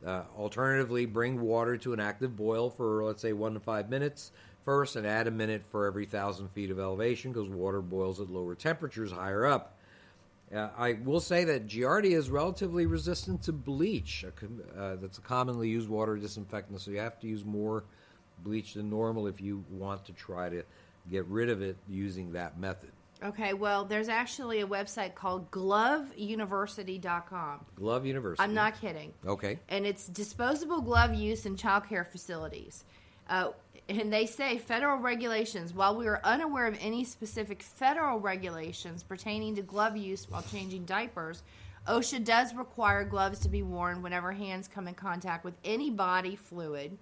Uh, 0.06 0.24
alternatively, 0.38 1.06
bring 1.06 1.42
water 1.42 1.76
to 1.78 1.94
an 1.94 2.00
active 2.00 2.36
boil 2.36 2.70
for, 2.70 3.04
let's 3.04 3.22
say, 3.22 3.34
one 3.34 3.54
to 3.54 3.60
five 3.60 3.90
minutes 3.90 4.32
first 4.64 4.96
and 4.96 5.08
add 5.08 5.28
a 5.28 5.32
minute 5.32 5.64
for 5.72 5.86
every 5.86 6.06
thousand 6.06 6.50
feet 6.50 6.70
of 6.70 6.78
elevation 6.78 7.32
because 7.32 7.48
water 7.48 7.82
boils 7.82 8.20
at 8.20 8.30
lower 8.30 8.54
temperatures 8.54 9.12
higher 9.12 9.46
up. 9.46 9.78
Uh, 10.54 10.70
I 10.78 10.94
will 11.04 11.20
say 11.20 11.44
that 11.46 11.68
Giardia 11.68 12.18
is 12.18 12.30
relatively 12.30 12.86
resistant 12.86 13.42
to 13.44 13.52
bleach. 13.52 14.24
Uh, 14.78 14.96
that's 14.96 15.18
a 15.18 15.22
commonly 15.22 15.70
used 15.70 15.90
water 15.90 16.16
disinfectant, 16.16 16.80
so 16.80 16.92
you 16.92 17.00
have 17.00 17.20
to 17.22 17.28
use 17.28 17.44
more 17.44 17.84
bleach 18.44 18.74
than 18.74 18.90
normal 18.90 19.28
if 19.28 19.42
you 19.42 19.64
want 19.72 20.06
to 20.06 20.14
try 20.14 20.50
to 20.50 20.64
get 21.10 21.26
rid 21.26 21.50
of 21.50 21.62
it 21.62 21.76
using 21.90 22.32
that 22.34 22.60
method. 22.60 22.92
Okay, 23.24 23.54
well, 23.54 23.84
there's 23.84 24.10
actually 24.10 24.62
a 24.62 24.68
website 24.68 25.16
called 25.16 25.50
gloveuniversity.com. 25.52 27.66
Glove 27.76 28.06
University. 28.06 28.44
I'm 28.44 28.54
not 28.54 28.80
kidding. 28.80 29.14
Okay. 29.26 29.60
And 29.70 29.86
it's 29.86 30.08
disposable 30.08 30.82
glove 30.82 31.14
use 31.14 31.46
in 31.46 31.56
childcare 31.56 32.06
facilities. 32.06 32.84
Uh, 33.30 33.52
and 33.90 34.12
they 34.12 34.26
say 34.26 34.58
federal 34.58 34.98
regulations, 34.98 35.74
while 35.74 35.96
we 35.96 36.08
are 36.08 36.20
unaware 36.24 36.68
of 36.68 36.78
any 36.80 37.04
specific 37.04 37.64
federal 37.64 38.20
regulations 38.20 39.04
pertaining 39.04 39.56
to 39.56 39.62
glove 39.62 39.98
use 39.98 40.30
while 40.30 40.44
changing 40.44 40.86
diapers, 40.86 41.44
OSHA 41.88 42.26
does 42.26 42.54
require 42.54 43.06
gloves 43.06 43.40
to 43.40 43.50
be 43.50 43.64
worn 43.64 44.02
whenever 44.02 44.34
hands 44.34 44.68
come 44.68 44.90
in 44.90 44.94
contact 44.94 45.46
with 45.46 45.54
any 45.64 45.90
body 45.90 46.36
fluid, 46.36 46.98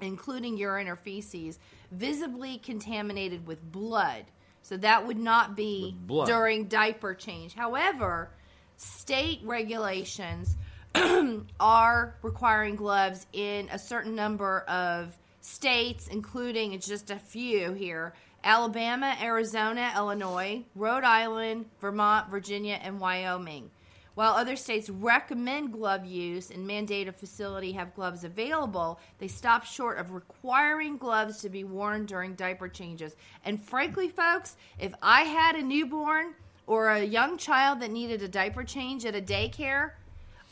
including 0.00 0.56
urine 0.56 0.88
or 0.88 0.96
feces, 0.96 1.60
visibly 1.92 2.58
contaminated 2.58 3.46
with 3.46 3.70
blood. 3.70 4.24
So 4.62 4.76
that 4.78 5.06
would 5.06 5.18
not 5.18 5.56
be 5.56 5.96
during 6.26 6.66
diaper 6.66 7.14
change. 7.14 7.54
However, 7.54 8.30
state 8.76 9.40
regulations 9.44 10.56
are 11.60 12.14
requiring 12.22 12.76
gloves 12.76 13.26
in 13.32 13.68
a 13.70 13.78
certain 13.78 14.14
number 14.14 14.60
of 14.60 15.16
states, 15.40 16.08
including 16.08 16.72
it's 16.72 16.86
just 16.86 17.10
a 17.10 17.18
few 17.18 17.72
here 17.72 18.14
Alabama, 18.42 19.16
Arizona, 19.20 19.92
Illinois, 19.94 20.64
Rhode 20.74 21.04
Island, 21.04 21.66
Vermont, 21.80 22.30
Virginia, 22.30 22.78
and 22.82 22.98
Wyoming. 22.98 23.70
While 24.14 24.34
other 24.34 24.56
states 24.56 24.90
recommend 24.90 25.72
glove 25.72 26.04
use 26.04 26.50
and 26.50 26.66
mandate 26.66 27.08
a 27.08 27.12
facility 27.12 27.72
have 27.72 27.94
gloves 27.94 28.24
available, 28.24 29.00
they 29.18 29.28
stop 29.28 29.64
short 29.64 29.98
of 29.98 30.10
requiring 30.10 30.96
gloves 30.96 31.40
to 31.42 31.48
be 31.48 31.64
worn 31.64 32.06
during 32.06 32.34
diaper 32.34 32.68
changes. 32.68 33.14
And 33.44 33.62
frankly, 33.62 34.08
folks, 34.08 34.56
if 34.78 34.92
I 35.00 35.22
had 35.22 35.54
a 35.54 35.62
newborn 35.62 36.34
or 36.66 36.90
a 36.90 37.04
young 37.04 37.38
child 37.38 37.80
that 37.80 37.90
needed 37.90 38.22
a 38.22 38.28
diaper 38.28 38.64
change 38.64 39.04
at 39.06 39.14
a 39.14 39.22
daycare, 39.22 39.92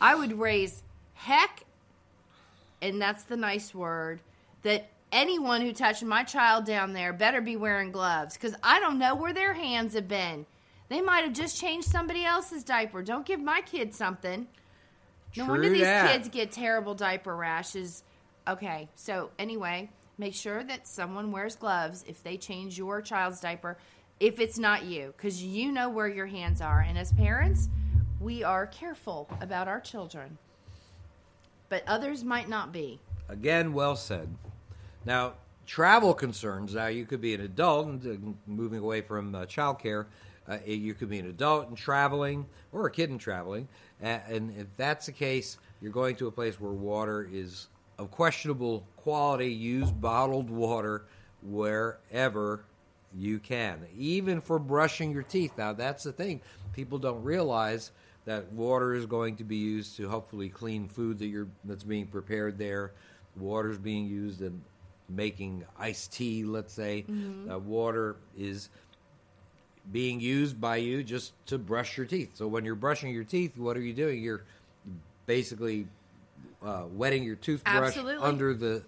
I 0.00 0.14
would 0.14 0.38
raise 0.38 0.82
heck, 1.14 1.64
and 2.80 3.02
that's 3.02 3.24
the 3.24 3.36
nice 3.36 3.74
word, 3.74 4.20
that 4.62 4.90
anyone 5.11 5.62
who 5.62 5.72
touched 5.72 6.04
my 6.04 6.22
child 6.22 6.64
down 6.64 6.92
there 6.92 7.12
better 7.12 7.40
be 7.40 7.56
wearing 7.56 7.90
gloves 7.90 8.34
because 8.34 8.54
I 8.62 8.78
don't 8.78 8.98
know 8.98 9.14
where 9.14 9.32
their 9.32 9.54
hands 9.54 9.94
have 9.94 10.06
been. 10.06 10.46
They 10.89 11.01
might 11.01 11.24
have 11.24 11.34
just 11.34 11.61
changed 11.61 11.89
somebody 11.89 12.24
else's 12.24 12.64
diaper. 12.64 13.03
Don't 13.03 13.26
give 13.26 13.41
my 13.41 13.61
kid 13.61 13.95
something. 13.95 14.47
No 15.36 15.45
True 15.45 15.55
wonder 15.55 15.68
these 15.68 15.82
that. 15.82 16.11
kids 16.11 16.28
get 16.28 16.53
terrible 16.53 16.95
diaper 16.95 17.36
rashes. 17.36 18.03
Okay, 18.47 18.89
so 18.95 19.30
anyway, 19.39 19.91
make 20.16 20.34
sure 20.34 20.64
that 20.64 20.86
someone 20.86 21.30
wears 21.32 21.57
gloves 21.57 22.05
if 22.09 22.22
they 22.22 22.39
change 22.39 22.78
your 22.78 23.03
child's 23.03 23.41
diaper, 23.41 23.76
if 24.20 24.41
it's 24.41 24.59
not 24.59 24.84
you, 24.84 25.12
because 25.16 25.43
you 25.43 25.70
know 25.70 25.91
where 25.91 26.09
your 26.09 26.26
hands 26.26 26.62
are. 26.62 26.80
And 26.80 26.97
as 26.97 27.12
parents, 27.12 27.68
we 28.20 28.43
are 28.43 28.66
careful 28.66 29.28
about 29.43 29.68
our 29.68 29.80
children, 29.80 30.39
but 31.68 31.82
others 31.86 32.24
might 32.24 32.49
not 32.49 32.72
be. 32.72 32.99
Again, 33.28 33.74
well 33.74 33.95
said. 33.95 34.34
Now, 35.05 35.34
travel 35.66 36.14
concerns. 36.14 36.74
Now, 36.74 36.86
you 36.86 37.05
could 37.05 37.20
be 37.20 37.34
an 37.34 37.43
adult 37.43 37.86
and 37.86 38.07
uh, 38.07 38.51
moving 38.51 38.80
away 38.80 39.03
from 39.03 39.34
uh, 39.34 39.45
childcare. 39.45 40.07
Uh, 40.49 40.59
you 40.64 40.94
could 40.94 41.11
be 41.11 41.18
an 41.18 41.28
adult 41.28 41.68
and 41.68 41.76
traveling, 41.76 42.46
or 42.72 42.86
a 42.86 42.90
kid 42.90 43.11
and 43.11 43.20
traveling. 43.20 43.68
And 44.01 44.55
if 44.57 44.66
that's 44.76 45.07
the 45.07 45.12
case, 45.12 45.59
you're 45.80 45.92
going 45.92 46.16
to 46.16 46.26
a 46.26 46.32
place 46.32 46.61
where 46.61 46.72
water 46.72 47.28
is 47.30 47.68
of 47.99 48.11
questionable 48.11 48.86
quality. 48.96 49.53
Use 49.53 49.90
bottled 49.90 50.49
water 50.49 51.05
wherever 51.42 52.64
you 53.16 53.38
can, 53.38 53.86
even 53.96 54.40
for 54.40 54.59
brushing 54.59 55.12
your 55.12 55.22
teeth. 55.22 55.53
Now, 55.59 55.72
that's 55.72 56.05
the 56.05 56.12
thing. 56.12 56.40
People 56.72 56.99
don't 56.99 57.22
realize 57.22 57.90
that 58.24 58.53
water 58.53 58.94
is 58.94 59.07
going 59.07 59.36
to 59.36 59.44
be 59.44 59.57
used 59.57 59.96
to 59.96 60.09
hopefully 60.09 60.49
clean 60.49 60.88
food 60.88 61.18
that 61.18 61.26
you're 61.26 61.49
that's 61.64 61.84
being 61.84 62.07
prepared 62.07 62.59
there. 62.59 62.92
Water 63.36 63.70
is 63.70 63.78
being 63.78 64.07
used 64.07 64.42
in 64.42 64.62
making 65.09 65.64
iced 65.78 66.12
tea. 66.12 66.44
Let's 66.44 66.74
say 66.74 67.07
uh, 67.51 67.59
water 67.59 68.16
is 68.36 68.68
being 69.91 70.20
used 70.20 70.61
by 70.61 70.76
you 70.76 71.03
just 71.03 71.32
to 71.47 71.59
brush 71.59 71.97
your 71.97 72.07
teeth. 72.07 72.30
So 72.34 72.47
when 72.47 72.64
you're 72.64 72.74
brushing 72.74 73.12
your 73.12 73.24
teeth, 73.24 73.57
what 73.57 73.76
are 73.76 73.80
you 73.80 73.93
doing? 73.95 74.22
You're 74.22 74.43
basically 75.26 75.86
uh, 76.64 76.84
wetting 76.93 77.22
your 77.24 77.36
toothbrush 77.36 77.97
Absolutely. 77.97 78.26
under 78.26 78.55
the 78.55 78.82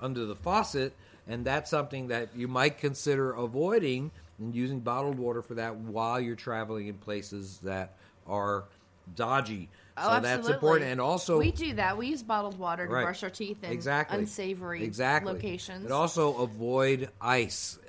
under 0.00 0.24
the 0.24 0.36
faucet, 0.36 0.92
and 1.26 1.44
that's 1.44 1.70
something 1.70 2.08
that 2.08 2.28
you 2.36 2.46
might 2.46 2.78
consider 2.78 3.32
avoiding 3.32 4.10
and 4.38 4.54
using 4.54 4.80
bottled 4.80 5.18
water 5.18 5.42
for 5.42 5.54
that 5.54 5.76
while 5.76 6.20
you're 6.20 6.36
traveling 6.36 6.86
in 6.86 6.94
places 6.94 7.58
that 7.64 7.94
are 8.26 8.64
dodgy. 9.16 9.68
Oh, 9.96 10.02
so 10.02 10.08
absolutely. 10.10 10.28
that's 10.28 10.48
important, 10.54 10.90
and 10.90 11.00
also 11.00 11.38
we 11.38 11.50
do 11.50 11.74
that. 11.74 11.98
We 11.98 12.06
use 12.06 12.22
bottled 12.22 12.58
water 12.58 12.86
to 12.86 12.92
Right. 12.92 13.02
brush 13.02 13.22
our 13.24 13.30
teeth 13.30 13.64
in 13.64 13.72
exactly 13.72 14.18
unsavory 14.18 14.84
exactly. 14.84 15.32
locations. 15.32 15.82
But 15.82 15.92
also 15.92 16.36
avoid 16.38 17.10
ice. 17.20 17.78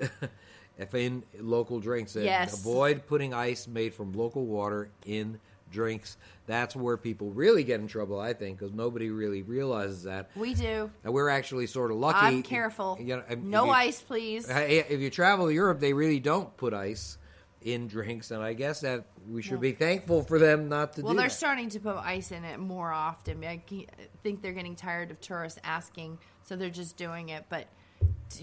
if 0.80 0.94
in 0.94 1.22
local 1.38 1.78
drinks, 1.78 2.16
And 2.16 2.24
Yes. 2.24 2.54
avoid 2.54 3.06
putting 3.06 3.34
ice 3.34 3.68
made 3.68 3.94
from 3.94 4.12
local 4.12 4.46
water 4.46 4.90
in 5.04 5.38
drinks. 5.70 6.16
That's 6.46 6.74
where 6.74 6.96
people 6.96 7.30
really 7.30 7.62
get 7.62 7.80
in 7.80 7.86
trouble, 7.86 8.18
I 8.18 8.32
think, 8.32 8.58
because 8.58 8.72
nobody 8.74 9.10
really 9.10 9.42
realizes 9.42 10.02
that. 10.04 10.30
we 10.34 10.54
do. 10.54 10.90
And 11.04 11.12
we're 11.12 11.28
actually 11.28 11.66
sort 11.68 11.90
of 11.92 11.98
lucky. 11.98 12.18
I'm 12.18 12.42
careful. 12.42 12.98
You 13.00 13.16
know, 13.18 13.22
no 13.40 13.66
you- 13.66 13.70
ice, 13.70 14.00
please. 14.00 14.48
If 14.48 15.00
you 15.00 15.10
travel 15.10 15.46
to 15.46 15.52
Europe, 15.54 15.78
they 15.78 15.92
really 15.92 16.18
don't 16.18 16.56
put 16.56 16.74
ice 16.74 17.18
in 17.62 17.86
drinks, 17.88 18.30
and 18.30 18.42
I 18.42 18.54
guess 18.54 18.80
that 18.80 19.04
we 19.28 19.42
should 19.42 19.60
be 19.60 19.72
thankful 19.72 20.22
for 20.22 20.38
them 20.38 20.70
not 20.70 20.94
to 20.94 21.02
Well, 21.02 21.12
they're 21.14 21.28
that. 21.28 21.34
starting 21.34 21.68
to 21.68 21.78
put 21.78 21.94
ice 21.96 22.32
in 22.32 22.42
it 22.44 22.58
more 22.58 22.90
often. 22.90 23.44
I 23.44 23.62
think 24.22 24.40
they're 24.40 24.54
getting 24.54 24.74
tired 24.74 25.10
of 25.10 25.20
tourists 25.20 25.60
asking, 25.62 26.18
so 26.42 26.56
they're 26.56 26.70
just 26.70 26.96
doing 26.96 27.28
it. 27.28 27.44
But 27.50 27.66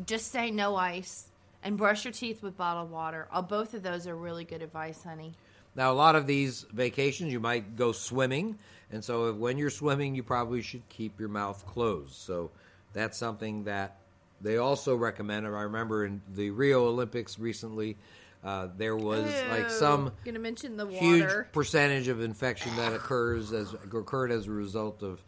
just 0.05 0.31
say 0.31 0.51
no 0.51 0.75
ice 0.75 1.31
and 1.64 1.78
brush 1.78 2.05
your 2.05 2.14
teeth 2.14 2.43
with 2.43 2.58
bottled 2.58 2.91
water. 2.91 3.28
Uh, 3.32 3.41
both 3.41 3.74
of 3.74 3.84
those 3.84 4.08
are 4.08 4.16
really 4.16 4.45
good 4.45 4.62
advice, 4.62 5.03
honey. 5.03 5.34
Now, 5.76 5.91
a 5.91 5.93
lot 5.93 6.16
of 6.16 6.26
these 6.26 6.66
vacations, 6.74 7.32
you 7.32 7.39
might 7.39 7.76
go 7.76 7.91
swimming, 7.91 8.58
and 8.91 9.03
so 9.03 9.30
if, 9.30 9.36
when 9.36 9.58
you're 9.58 9.70
swimming, 9.70 10.16
you 10.16 10.24
probably 10.24 10.62
should 10.62 10.88
keep 10.89 11.20
your 11.20 11.30
mouth 11.30 11.66
closed. 11.68 12.16
So 12.16 12.51
that's 12.93 13.18
something 13.18 13.66
that 13.66 13.97
they 14.41 14.58
also 14.58 14.95
recommend. 14.95 15.45
I 15.45 15.49
remember 15.49 16.05
in 16.05 16.22
the 16.34 16.49
Rio 16.49 16.88
Olympics 16.88 17.38
recently, 17.38 17.97
uh, 18.43 18.70
there 18.78 18.95
was 18.95 19.26
like 19.49 19.70
some 19.70 20.12
Gonna 20.24 20.39
mention 20.39 20.78
the 20.78 20.88
huge 20.88 21.30
percentage 21.51 22.08
of 22.08 22.22
infection 22.22 22.76
that 22.78 22.93
occurs 22.93 23.51
as 23.51 23.74
occurred 23.74 24.32
as 24.32 24.47
a 24.47 24.51
result 24.51 25.03
of 25.03 25.24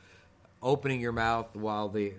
opening 0.62 1.02
your 1.02 1.12
mouth 1.12 1.56
while 1.56 1.90
the 1.90 2.14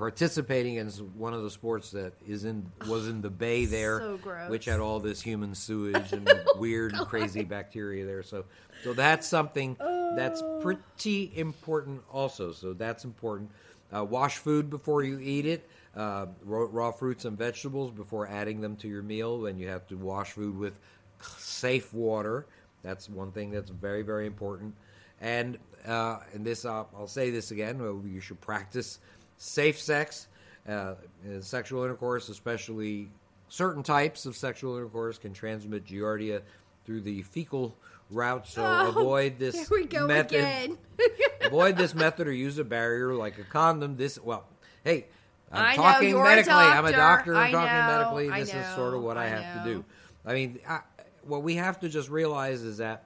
participating 0.00 0.76
in 0.76 0.88
one 0.88 1.34
of 1.34 1.42
the 1.42 1.50
sports 1.50 1.90
that 1.90 2.14
is 2.26 2.46
in 2.46 2.64
was 2.88 3.06
in 3.06 3.20
the 3.20 3.28
bay 3.28 3.66
there, 3.66 3.98
So 3.98 4.16
which 4.48 4.64
had 4.64 4.80
all 4.80 4.98
this 4.98 5.20
human 5.20 5.54
sewage 5.54 6.14
and 6.14 6.26
weird, 6.56 6.94
crazy 7.06 7.44
bacteria 7.44 8.06
there. 8.06 8.22
So, 8.22 8.46
so 8.82 8.94
that's 8.94 9.26
something 9.28 9.76
that's 10.16 10.42
pretty 10.62 11.30
important. 11.36 12.00
Also, 12.10 12.50
so 12.52 12.72
that's 12.72 13.04
important. 13.04 13.50
Uh, 13.94 14.02
wash 14.02 14.38
food 14.38 14.70
before 14.70 15.02
you 15.02 15.20
eat 15.20 15.44
it. 15.44 15.68
Uh, 15.94 16.28
raw, 16.44 16.66
raw 16.70 16.92
fruits 16.92 17.26
and 17.26 17.36
vegetables 17.36 17.90
before 17.90 18.26
adding 18.26 18.62
them 18.62 18.76
to 18.76 18.88
your 18.88 19.02
meal. 19.02 19.44
And 19.44 19.60
you 19.60 19.68
have 19.68 19.86
to 19.88 19.98
wash 19.98 20.30
food 20.30 20.56
with 20.56 20.78
safe 21.36 21.92
water. 21.92 22.46
That's 22.82 23.10
one 23.10 23.32
thing 23.32 23.50
that's 23.50 23.68
very, 23.68 24.00
very 24.00 24.24
important. 24.24 24.74
And 25.20 25.58
uh, 25.86 26.20
and 26.32 26.44
this, 26.44 26.64
uh, 26.64 26.84
I'll 26.96 27.06
say 27.06 27.30
this 27.30 27.50
again: 27.50 27.78
you 28.10 28.20
should 28.20 28.40
practice 28.40 28.98
safe 29.40 29.80
sex, 29.80 30.28
uh, 30.68 30.94
sexual 31.40 31.82
intercourse, 31.82 32.28
especially 32.28 33.08
certain 33.48 33.82
types 33.82 34.26
of 34.26 34.36
sexual 34.36 34.76
intercourse 34.76 35.16
can 35.18 35.32
transmit 35.32 35.86
giardia 35.86 36.42
through 36.84 37.00
the 37.00 37.22
fecal 37.22 37.74
route. 38.10 38.46
So 38.46 38.62
Oh, 38.62 38.88
avoid 38.88 39.38
this 39.38 39.70
we 39.70 39.86
go 39.86 40.06
method. 40.06 40.40
again. 40.40 40.78
avoid 41.40 41.76
this 41.76 41.94
method 41.94 42.28
or 42.28 42.32
use 42.32 42.58
a 42.58 42.64
barrier 42.64 43.14
like 43.14 43.38
a 43.38 43.44
condom. 43.44 43.96
This 43.96 44.18
well, 44.22 44.44
hey, 44.84 45.06
I'm 45.50 45.64
I 45.72 45.74
talking 45.74 46.10
you're 46.10 46.22
medically. 46.22 46.52
I'm 46.52 46.84
a 46.84 46.92
doctor. 46.92 47.34
I'm 47.34 47.50
talking 47.50 47.74
know, 47.74 47.86
medically. 47.86 48.40
This 48.40 48.54
is 48.54 48.74
sort 48.74 48.92
of 48.94 49.02
what 49.02 49.16
I, 49.16 49.24
I 49.24 49.28
have 49.28 49.64
to 49.64 49.72
do. 49.72 49.84
I 50.26 50.34
mean, 50.34 50.58
I, 50.68 50.80
what 51.24 51.42
we 51.42 51.54
have 51.56 51.80
to 51.80 51.88
just 51.88 52.10
realize 52.10 52.60
is 52.60 52.76
that 52.76 53.04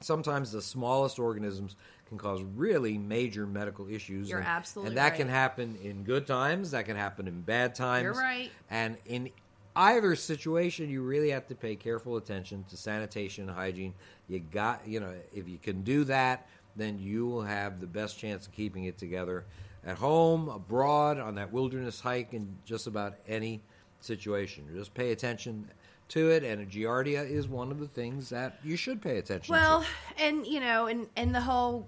sometimes 0.00 0.52
the 0.52 0.62
smallest 0.62 1.18
organisms 1.18 1.74
can 2.10 2.18
cause 2.18 2.42
really 2.56 2.98
major 2.98 3.46
medical 3.46 3.88
issues. 3.88 4.28
You're 4.28 4.40
and, 4.40 4.48
absolutely 4.48 4.88
and 4.88 4.98
that 4.98 5.10
right. 5.10 5.16
can 5.16 5.28
happen 5.28 5.78
in 5.82 6.02
good 6.02 6.26
times. 6.26 6.72
That 6.72 6.84
can 6.84 6.96
happen 6.96 7.26
in 7.26 7.40
bad 7.40 7.74
times. 7.74 8.02
You're 8.02 8.14
right. 8.14 8.50
And 8.68 8.98
in 9.06 9.30
either 9.76 10.16
situation, 10.16 10.90
you 10.90 11.02
really 11.02 11.30
have 11.30 11.46
to 11.46 11.54
pay 11.54 11.76
careful 11.76 12.16
attention 12.16 12.64
to 12.68 12.76
sanitation 12.76 13.48
and 13.48 13.56
hygiene. 13.56 13.94
You 14.28 14.40
got, 14.40 14.86
you 14.86 14.98
know, 14.98 15.14
if 15.32 15.48
you 15.48 15.56
can 15.56 15.82
do 15.82 16.02
that, 16.04 16.48
then 16.74 16.98
you 16.98 17.26
will 17.26 17.42
have 17.42 17.80
the 17.80 17.86
best 17.86 18.18
chance 18.18 18.46
of 18.46 18.52
keeping 18.52 18.84
it 18.84 18.98
together 18.98 19.44
at 19.86 19.96
home, 19.96 20.48
abroad, 20.48 21.18
on 21.18 21.36
that 21.36 21.52
wilderness 21.52 22.00
hike, 22.00 22.34
in 22.34 22.56
just 22.64 22.88
about 22.88 23.14
any 23.28 23.62
situation. 24.00 24.68
Just 24.74 24.92
pay 24.94 25.12
attention 25.12 25.70
to 26.08 26.30
it, 26.30 26.42
and 26.42 26.60
a 26.60 26.66
giardia 26.66 27.28
is 27.28 27.46
one 27.46 27.70
of 27.70 27.78
the 27.78 27.86
things 27.86 28.28
that 28.30 28.58
you 28.64 28.76
should 28.76 29.00
pay 29.00 29.18
attention 29.18 29.52
Well, 29.52 29.82
to. 29.82 30.22
and 30.24 30.46
you 30.46 30.58
know, 30.60 30.86
and 30.86 31.06
and 31.16 31.34
the 31.34 31.40
whole 31.40 31.86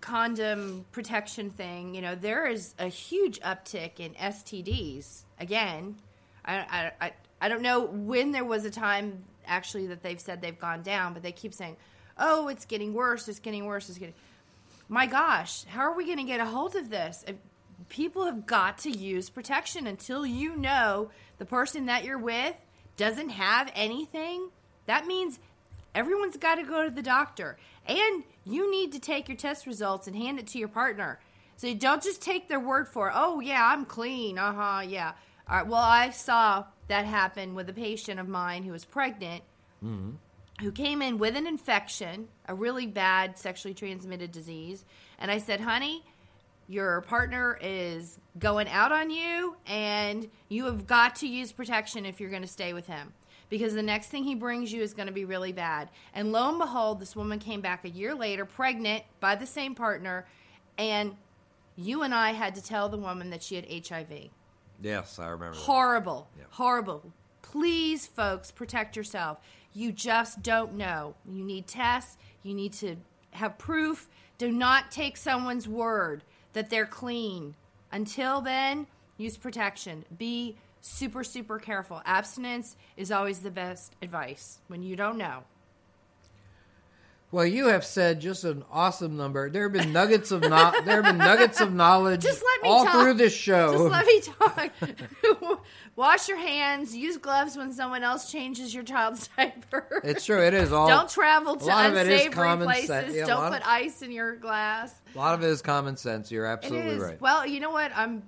condom 0.00 0.84
protection 0.92 1.50
thing, 1.50 1.94
you 1.94 2.02
know, 2.02 2.14
there 2.14 2.46
is 2.46 2.74
a 2.78 2.86
huge 2.86 3.40
uptick 3.40 3.98
in 3.98 4.12
STDs. 4.14 5.22
Again, 5.38 5.96
I 6.44 6.56
I 6.56 6.92
I, 7.00 7.12
I 7.40 7.48
don't 7.48 7.62
know 7.62 7.80
when 7.80 8.32
there 8.32 8.44
was 8.44 8.64
a 8.64 8.70
time 8.70 9.24
actually 9.46 9.88
that 9.88 10.02
they've 10.02 10.20
said 10.20 10.40
they've 10.40 10.58
gone 10.58 10.82
down, 10.82 11.12
but 11.12 11.22
they 11.22 11.32
keep 11.32 11.54
saying, 11.54 11.76
"Oh, 12.18 12.48
it's 12.48 12.64
getting 12.64 12.94
worse. 12.94 13.28
It's 13.28 13.40
getting 13.40 13.66
worse. 13.66 13.88
It's 13.88 13.98
getting." 13.98 14.14
My 14.88 15.06
gosh, 15.06 15.64
how 15.64 15.80
are 15.80 15.96
we 15.96 16.04
going 16.04 16.18
to 16.18 16.24
get 16.24 16.40
a 16.40 16.44
hold 16.44 16.76
of 16.76 16.90
this? 16.90 17.24
People 17.88 18.26
have 18.26 18.46
got 18.46 18.78
to 18.78 18.90
use 18.90 19.30
protection 19.30 19.86
until 19.86 20.26
you 20.26 20.56
know 20.56 21.10
the 21.38 21.44
person 21.44 21.86
that 21.86 22.04
you're 22.04 22.18
with 22.18 22.54
doesn't 22.96 23.30
have 23.30 23.70
anything. 23.74 24.50
That 24.86 25.06
means 25.06 25.38
everyone's 25.94 26.36
got 26.36 26.56
to 26.56 26.64
go 26.64 26.84
to 26.84 26.90
the 26.90 27.02
doctor. 27.02 27.56
And 27.86 28.24
you 28.44 28.70
need 28.70 28.92
to 28.92 28.98
take 28.98 29.28
your 29.28 29.36
test 29.36 29.66
results 29.66 30.06
and 30.06 30.16
hand 30.16 30.38
it 30.38 30.46
to 30.48 30.58
your 30.58 30.68
partner. 30.68 31.20
So 31.56 31.66
you 31.66 31.74
don't 31.74 32.02
just 32.02 32.20
take 32.20 32.48
their 32.48 32.60
word 32.60 32.88
for 32.88 33.08
it. 33.08 33.12
Oh, 33.16 33.40
yeah, 33.40 33.64
I'm 33.64 33.84
clean. 33.84 34.38
Uh 34.38 34.52
huh, 34.52 34.80
yeah. 34.80 35.12
All 35.48 35.56
right, 35.56 35.66
well, 35.66 35.80
I 35.80 36.10
saw 36.10 36.64
that 36.88 37.04
happen 37.04 37.54
with 37.54 37.68
a 37.68 37.72
patient 37.72 38.18
of 38.18 38.28
mine 38.28 38.62
who 38.62 38.72
was 38.72 38.84
pregnant 38.84 39.42
who 40.60 40.72
came 40.72 41.02
in 41.02 41.18
with 41.18 41.36
an 41.36 41.46
infection, 41.46 42.28
a 42.48 42.54
really 42.54 42.86
bad 42.86 43.38
sexually 43.38 43.74
transmitted 43.74 44.32
disease. 44.32 44.84
And 45.18 45.30
I 45.30 45.38
said, 45.38 45.60
honey, 45.60 46.02
your 46.68 47.02
partner 47.02 47.58
is 47.60 48.18
going 48.38 48.68
out 48.68 48.92
on 48.92 49.10
you, 49.10 49.56
and 49.66 50.28
you 50.48 50.64
have 50.64 50.86
got 50.86 51.16
to 51.16 51.28
use 51.28 51.52
protection 51.52 52.06
if 52.06 52.20
you're 52.20 52.30
going 52.30 52.42
to 52.42 52.48
stay 52.48 52.72
with 52.72 52.86
him. 52.86 53.12
Because 53.50 53.74
the 53.74 53.82
next 53.82 54.08
thing 54.08 54.24
he 54.24 54.34
brings 54.34 54.72
you 54.72 54.82
is 54.82 54.94
going 54.94 55.06
to 55.06 55.12
be 55.12 55.24
really 55.24 55.52
bad. 55.52 55.90
And 56.14 56.32
lo 56.32 56.48
and 56.48 56.58
behold, 56.58 57.00
this 57.00 57.14
woman 57.14 57.38
came 57.38 57.60
back 57.60 57.84
a 57.84 57.90
year 57.90 58.14
later, 58.14 58.44
pregnant 58.44 59.04
by 59.20 59.34
the 59.34 59.46
same 59.46 59.74
partner, 59.74 60.26
and 60.78 61.16
you 61.76 62.02
and 62.02 62.14
I 62.14 62.32
had 62.32 62.54
to 62.54 62.62
tell 62.62 62.88
the 62.88 62.96
woman 62.96 63.30
that 63.30 63.42
she 63.42 63.56
had 63.56 63.66
HIV. 63.70 64.28
Yes, 64.80 65.18
I 65.18 65.28
remember. 65.28 65.56
Horrible. 65.56 66.28
Yeah. 66.36 66.44
Horrible. 66.50 67.12
Please, 67.42 68.06
folks, 68.06 68.50
protect 68.50 68.96
yourself. 68.96 69.38
You 69.72 69.92
just 69.92 70.42
don't 70.42 70.74
know. 70.74 71.14
You 71.28 71.44
need 71.44 71.66
tests. 71.66 72.16
You 72.42 72.54
need 72.54 72.72
to 72.74 72.96
have 73.32 73.58
proof. 73.58 74.08
Do 74.38 74.50
not 74.50 74.90
take 74.90 75.16
someone's 75.16 75.68
word 75.68 76.24
that 76.52 76.70
they're 76.70 76.86
clean. 76.86 77.54
Until 77.92 78.40
then, 78.40 78.86
use 79.16 79.36
protection. 79.36 80.04
Be 80.16 80.56
super, 80.84 81.24
super 81.24 81.58
careful. 81.58 82.02
Abstinence 82.04 82.76
is 82.96 83.10
always 83.10 83.38
the 83.40 83.50
best 83.50 83.94
advice 84.02 84.58
when 84.68 84.82
you 84.82 84.96
don't 84.96 85.16
know. 85.16 85.44
Well, 87.32 87.46
you 87.46 87.66
have 87.66 87.84
said 87.84 88.20
just 88.20 88.44
an 88.44 88.64
awesome 88.70 89.16
number. 89.16 89.50
There 89.50 89.64
have 89.64 89.72
been 89.72 89.92
nuggets 89.92 90.30
of 90.30 90.42
no- 90.42 90.72
there 90.84 91.02
have 91.02 91.04
been 91.04 91.18
nuggets 91.18 91.60
of 91.60 91.72
knowledge 91.72 92.22
Just 92.22 92.44
let 92.44 92.62
me 92.62 92.68
all 92.68 92.84
talk. 92.84 93.02
through 93.02 93.14
this 93.14 93.34
show. 93.34 93.72
Just 93.72 93.84
let 93.90 94.06
me 94.06 94.20
talk. 94.20 95.60
Wash 95.96 96.28
your 96.28 96.38
hands. 96.38 96.94
Use 96.94 97.16
gloves 97.16 97.56
when 97.56 97.72
someone 97.72 98.04
else 98.04 98.30
changes 98.30 98.72
your 98.72 98.84
child's 98.84 99.28
diaper. 99.36 100.00
it's 100.04 100.24
true. 100.26 100.40
It 100.46 100.54
is 100.54 100.70
all. 100.72 100.86
Don't 100.86 101.08
travel 101.10 101.56
to 101.56 101.64
a 101.64 101.66
lot 101.66 101.86
of 101.86 101.96
it 101.96 102.06
is 102.06 102.26
unsavory 102.26 102.64
places. 102.66 103.16
Yeah, 103.16 103.24
Don't 103.26 103.50
put 103.50 103.62
of- 103.62 103.66
ice 103.68 104.02
in 104.02 104.12
your 104.12 104.36
glass. 104.36 104.94
A 105.12 105.18
lot 105.18 105.34
of 105.34 105.42
it 105.42 105.48
is 105.48 105.60
common 105.60 105.96
sense. 105.96 106.30
You're 106.30 106.46
absolutely 106.46 106.98
right. 106.98 107.20
Well, 107.20 107.44
you 107.44 107.58
know 107.58 107.70
what? 107.70 107.90
I'm 107.96 108.22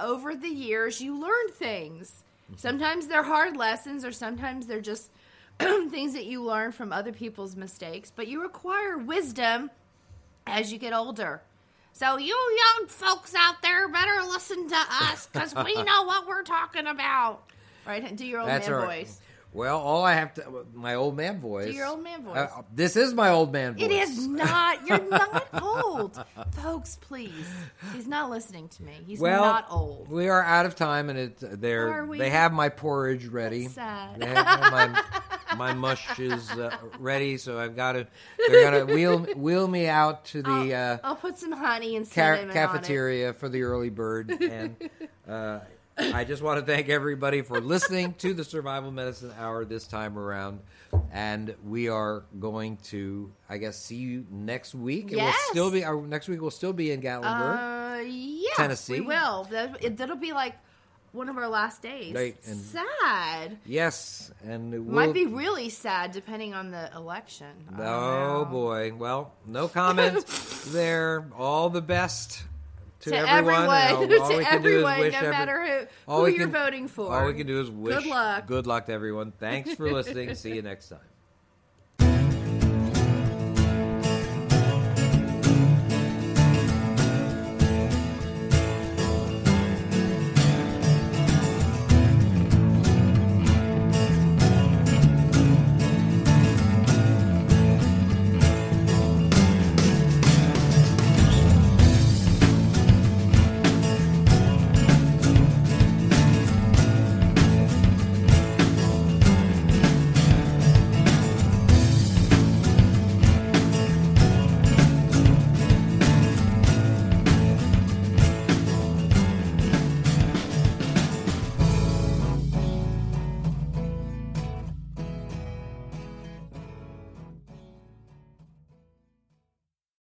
over 0.00 0.34
the 0.34 0.48
years 0.48 1.00
you 1.00 1.18
learn 1.18 1.48
things. 1.52 2.22
Mm-hmm. 2.44 2.58
Sometimes 2.58 3.06
they're 3.06 3.22
hard 3.22 3.56
lessons 3.56 4.04
or 4.04 4.12
sometimes 4.12 4.66
they're 4.66 4.80
just 4.80 5.10
things 5.58 6.14
that 6.14 6.26
you 6.26 6.42
learn 6.42 6.72
from 6.72 6.92
other 6.92 7.12
people's 7.12 7.56
mistakes, 7.56 8.12
but 8.14 8.26
you 8.28 8.44
acquire 8.44 8.98
wisdom 8.98 9.70
as 10.46 10.72
you 10.72 10.78
get 10.78 10.92
older. 10.92 11.42
So 11.92 12.16
you 12.16 12.36
young 12.78 12.88
folks 12.88 13.34
out 13.36 13.60
there 13.62 13.88
better 13.88 14.22
listen 14.26 14.68
to 14.68 14.76
us 14.76 15.28
cuz 15.32 15.54
we 15.54 15.74
know 15.82 16.04
what 16.04 16.26
we're 16.26 16.42
talking 16.42 16.86
about. 16.86 17.42
Right? 17.86 18.14
Do 18.16 18.24
your 18.24 18.40
old 18.40 18.48
That's 18.48 18.68
man 18.68 18.78
right. 18.78 18.86
voice. 18.86 19.20
Well, 19.54 19.78
all 19.78 20.02
I 20.02 20.14
have 20.14 20.32
to 20.34 20.66
my 20.72 20.94
old 20.94 21.16
man 21.16 21.38
voice. 21.40 21.66
Do 21.66 21.72
your 21.72 21.86
old 21.86 22.02
man 22.02 22.24
voice. 22.24 22.36
Uh, 22.36 22.62
this 22.74 22.96
is 22.96 23.12
my 23.12 23.28
old 23.28 23.52
man 23.52 23.74
voice. 23.74 23.84
It 23.84 23.90
is 23.90 24.26
not. 24.26 24.86
You're 24.88 25.02
not 25.10 25.46
old. 25.60 26.24
Folks, 26.52 26.96
please. 27.00 27.46
He's 27.94 28.06
not 28.06 28.30
listening 28.30 28.68
to 28.68 28.82
me. 28.82 29.02
He's 29.06 29.20
well, 29.20 29.42
not 29.42 29.66
old. 29.70 30.08
We 30.08 30.28
are 30.28 30.42
out 30.42 30.64
of 30.64 30.74
time, 30.74 31.10
and 31.10 31.18
it 31.18 31.60
they're 31.60 32.06
they 32.16 32.30
have 32.30 32.52
my 32.52 32.70
porridge 32.70 33.26
ready. 33.26 33.66
That's 33.66 33.74
sad. 33.74 34.20
My 34.20 35.02
my 35.56 35.74
mush 35.74 36.18
is 36.18 36.50
uh, 36.52 36.74
ready, 36.98 37.36
so 37.36 37.58
I've 37.58 37.76
got 37.76 37.92
to. 37.92 38.06
They're 38.48 38.70
gonna 38.70 38.94
wheel 38.94 39.18
wheel 39.36 39.68
me 39.68 39.86
out 39.86 40.24
to 40.26 40.42
the. 40.42 40.74
I'll, 40.74 40.94
uh, 40.94 40.98
I'll 41.04 41.16
put 41.16 41.38
some 41.38 41.52
honey 41.52 41.96
and 41.96 42.10
ca- 42.10 42.46
cafeteria 42.50 43.34
for 43.34 43.50
the 43.50 43.62
early 43.62 43.90
bird. 43.90 44.30
And 44.30 44.76
uh, 45.28 45.60
I 45.98 46.24
just 46.24 46.42
want 46.42 46.58
to 46.58 46.64
thank 46.66 46.88
everybody 46.88 47.42
for 47.42 47.60
listening 47.60 48.14
to 48.14 48.32
the 48.34 48.44
Survival 48.44 48.90
Medicine 48.90 49.32
Hour 49.38 49.64
this 49.64 49.86
time 49.86 50.18
around. 50.18 50.60
And 51.12 51.54
we 51.64 51.88
are 51.88 52.24
going 52.40 52.78
to, 52.84 53.30
I 53.48 53.58
guess, 53.58 53.78
see 53.78 53.96
you 53.96 54.24
next 54.30 54.74
week. 54.74 55.12
It 55.12 55.16
will 55.16 55.24
Yes. 55.24 55.36
still 55.50 55.70
be 55.70 55.84
our 55.84 56.00
next 56.00 56.28
week. 56.28 56.40
will 56.40 56.50
still 56.50 56.72
be 56.72 56.90
in. 56.92 57.02
Gatlinburg. 57.02 57.98
Uh, 57.98 58.02
yeah, 58.04 58.50
Tennessee. 58.56 58.94
We 58.94 59.00
will. 59.02 59.44
That, 59.50 59.84
it, 59.84 59.96
that'll 59.98 60.16
be 60.16 60.32
like 60.32 60.54
one 61.12 61.28
of 61.28 61.36
our 61.36 61.48
last 61.48 61.82
days. 61.82 62.14
Right, 62.14 62.36
and- 62.46 62.58
sad. 62.58 63.58
yes, 63.66 64.32
and 64.44 64.72
we'll, 64.72 64.82
Might 64.94 65.12
be 65.12 65.26
really 65.26 65.68
sad 65.68 66.12
depending 66.12 66.54
on 66.54 66.70
the 66.70 66.90
election. 66.96 67.48
Don't 67.70 67.80
Oh 67.80 68.46
boy! 68.50 68.92
Well, 68.96 69.34
no 69.46 69.68
comment 69.68 70.26
there. 70.68 71.26
All 71.36 71.68
the 71.68 71.82
best 71.82 72.44
to, 73.02 73.10
To 73.10 73.16
everyone. 73.16 73.68
everyone, 73.68 73.92
all 73.92 74.28
to 74.30 74.36
we 74.38 74.44
can 74.44 74.62
do 74.62 74.68
is 74.68 74.84
everyone, 74.84 74.98
no 74.98 75.04
every- 75.18 75.30
matter 75.30 75.88
who, 76.06 76.12
who 76.12 76.26
you're 76.28 76.38
can- 76.46 76.52
voting 76.52 76.88
for. 76.88 77.12
All 77.12 77.26
we 77.26 77.34
can 77.34 77.46
do 77.46 77.60
is 77.60 77.70
wish 77.70 77.94
Good 77.94 78.06
luck. 78.06 78.46
good 78.46 78.66
luck 78.66 78.86
to 78.86 78.92
everyone. 78.92 79.32
Thanks 79.38 79.74
for 79.74 79.90
listening. 79.92 80.34
See 80.34 80.54
you 80.54 80.62
next 80.62 80.88
time. 80.88 80.98